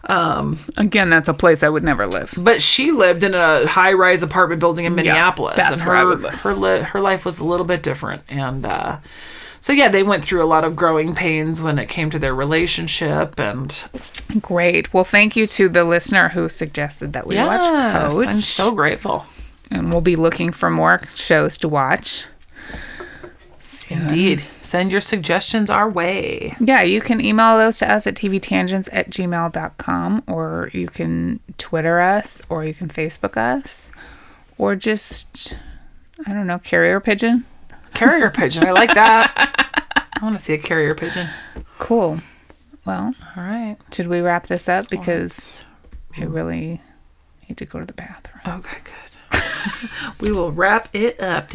Again, 0.10 1.10
that's 1.10 1.28
a 1.28 1.34
place 1.34 1.64
I 1.64 1.70
would 1.70 1.84
never 1.84 2.06
live. 2.06 2.34
But 2.38 2.62
she 2.62 2.92
lived 2.92 3.24
in 3.24 3.34
a 3.34 3.66
high-rise 3.68 4.22
apartment 4.24 4.60
building 4.60 4.86
in 4.86 4.96
Minneapolis, 4.96 5.56
that's 5.56 5.80
and 5.82 5.88
where 5.88 5.96
I 5.96 6.02
her 6.02 6.08
would 6.08 6.22
live. 6.22 6.34
her 6.42 6.54
li- 6.56 6.82
her 6.82 7.00
life 7.00 7.26
was 7.26 7.40
a 7.40 7.46
little 7.46 7.66
bit 7.66 7.82
different. 7.84 8.22
And 8.28 8.66
uh, 8.66 8.98
so 9.62 9.72
yeah, 9.72 9.88
they 9.90 10.04
went 10.04 10.26
through 10.26 10.44
a 10.44 10.46
lot 10.46 10.66
of 10.66 10.76
growing 10.76 11.16
pains 11.16 11.62
when 11.62 11.80
it 11.80 11.88
came 11.88 12.10
to 12.10 12.20
their 12.20 12.36
relationship. 12.36 13.40
And 13.40 13.74
Great. 14.42 14.94
Well, 14.94 15.06
thank 15.06 15.36
you 15.38 15.48
to 15.48 15.70
the 15.70 15.84
listener 15.86 16.30
who 16.30 16.50
suggested 16.50 17.14
that 17.14 17.26
we 17.26 17.38
watch 17.38 17.62
Yes, 17.62 18.14
Coach. 18.14 18.28
I'm 18.28 18.42
so 18.42 18.72
grateful. 18.72 19.26
and 19.72 19.90
we'll 19.92 20.02
be 20.02 20.16
looking 20.18 20.52
for 20.52 20.70
more 20.70 21.02
shows 21.16 21.58
to 21.60 21.70
watch. 21.70 22.26
Indeed, 23.90 24.44
send 24.74 24.92
your 24.92 25.02
suggestions 25.02 25.70
our 25.70 25.88
way. 25.88 26.56
Yeah, 26.60 26.82
you 26.82 27.00
can 27.00 27.22
email 27.22 27.60
those 27.60 27.78
to 27.78 27.94
us 27.94 28.08
at 28.08 28.16
tvtangents 28.16 28.90
at 28.92 29.12
gmail.com, 29.12 30.24
or 30.26 30.72
you 30.74 30.88
can 30.88 31.40
Twitter 31.60 32.00
us, 32.00 32.42
or 32.50 32.66
you 32.66 32.74
can 32.74 32.88
Facebook 32.88 33.38
us, 33.38 33.92
or 34.58 34.76
just, 34.76 35.60
I 36.26 36.34
don't 36.34 36.48
know, 36.48 36.58
carrier 36.58 37.00
pigeon. 37.00 37.46
Carrier 37.94 38.32
pigeon, 38.32 38.66
I 38.66 38.72
like 38.72 38.92
that. 38.96 39.32
I 40.20 40.26
want 40.26 40.40
to 40.40 40.44
see 40.44 40.54
a 40.56 40.58
carrier 40.58 40.96
pigeon. 40.96 41.30
Cool. 41.78 42.20
Well, 42.84 43.14
All 43.38 43.44
right. 43.44 43.78
should 43.92 44.08
we 44.08 44.22
wrap 44.22 44.48
this 44.48 44.68
up? 44.68 44.90
Because 44.90 45.64
I 46.18 46.24
really 46.24 46.82
need 47.48 47.58
to 47.60 47.66
go 47.66 47.80
to 47.80 47.86
the 47.86 47.94
bathroom. 47.94 48.42
Okay, 48.58 48.78
good. 48.84 49.03
We 50.20 50.32
will 50.32 50.52
wrap 50.52 50.90
it 50.94 51.20
up. 51.22 51.52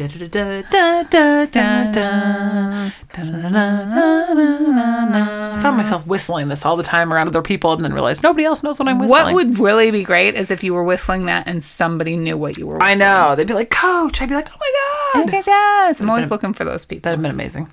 Found 5.59 5.77
myself 5.77 6.07
whistling 6.07 6.47
this 6.49 6.65
all 6.65 6.77
the 6.77 6.83
time 6.83 7.13
around 7.13 7.27
other 7.27 7.41
people 7.41 7.73
and 7.73 7.83
then 7.83 7.93
realized 7.93 8.23
nobody 8.23 8.45
else 8.45 8.63
knows 8.63 8.79
what 8.79 8.87
I'm 8.87 8.99
whistling. 8.99 9.25
What 9.25 9.33
would 9.33 9.59
really 9.59 9.91
be 9.91 10.03
great 10.03 10.35
is 10.35 10.51
if 10.51 10.63
you 10.63 10.73
were 10.73 10.83
whistling 10.83 11.25
that 11.25 11.47
and 11.47 11.61
somebody 11.63 12.15
knew 12.15 12.37
what 12.37 12.57
you 12.57 12.67
were 12.67 12.81
I 12.81 12.93
know. 12.93 13.35
They'd 13.35 13.47
be 13.47 13.53
like, 13.53 13.69
Coach. 13.69 14.21
I'd 14.21 14.29
be 14.29 14.35
like, 14.35 14.49
oh 14.51 14.57
my 14.59 14.71
God. 15.15 15.27
Okay, 15.27 15.41
yes. 15.45 15.99
I'm 15.99 16.09
always 16.09 16.29
looking 16.29 16.53
for 16.53 16.63
those 16.63 16.85
people. 16.85 17.01
That'd 17.03 17.17
have 17.17 17.23
been 17.23 17.31
amazing. 17.31 17.69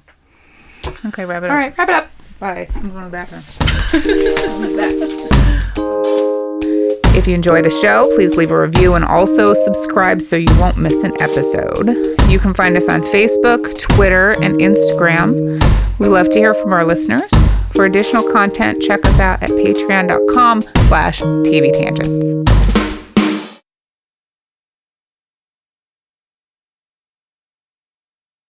Okay, 1.07 1.25
wrap 1.25 1.43
it 1.43 1.47
up. 1.47 1.53
All 1.53 1.57
right, 1.57 1.77
wrap 1.77 1.89
it 1.89 1.95
up. 1.95 2.11
Bye. 2.39 2.69
I'm 2.75 2.91
going 2.91 3.05
to 3.05 3.11
the 3.11 3.17
bathroom. 5.77 6.33
If 7.17 7.27
you 7.27 7.35
enjoy 7.35 7.63
the 7.63 7.71
show, 7.71 8.11
please 8.15 8.37
leave 8.37 8.51
a 8.51 8.61
review 8.61 8.95
and 8.95 9.05
also 9.05 9.55
subscribe 9.55 10.21
so 10.21 10.37
you 10.37 10.55
won't 10.59 10.77
miss 10.77 10.95
an 11.03 11.13
episode. 11.21 11.89
You 12.31 12.39
can 12.39 12.53
find 12.55 12.77
us 12.77 12.89
on 12.89 13.03
Facebook, 13.03 13.79
Twitter, 13.79 14.31
and 14.43 14.61
Instagram. 14.61 15.61
We 15.99 16.09
love 16.09 16.29
to 16.29 16.39
hear 16.39 16.55
from 16.55 16.73
our 16.73 16.85
listeners. 16.85 17.31
For 17.71 17.85
additional 17.85 18.31
content, 18.33 18.83
check 18.83 19.05
us 19.05 19.19
out 19.19 19.43
at 19.43 19.51
patreon.com 19.51 20.63
slash 20.89 21.21
tvtangents. 21.23 22.66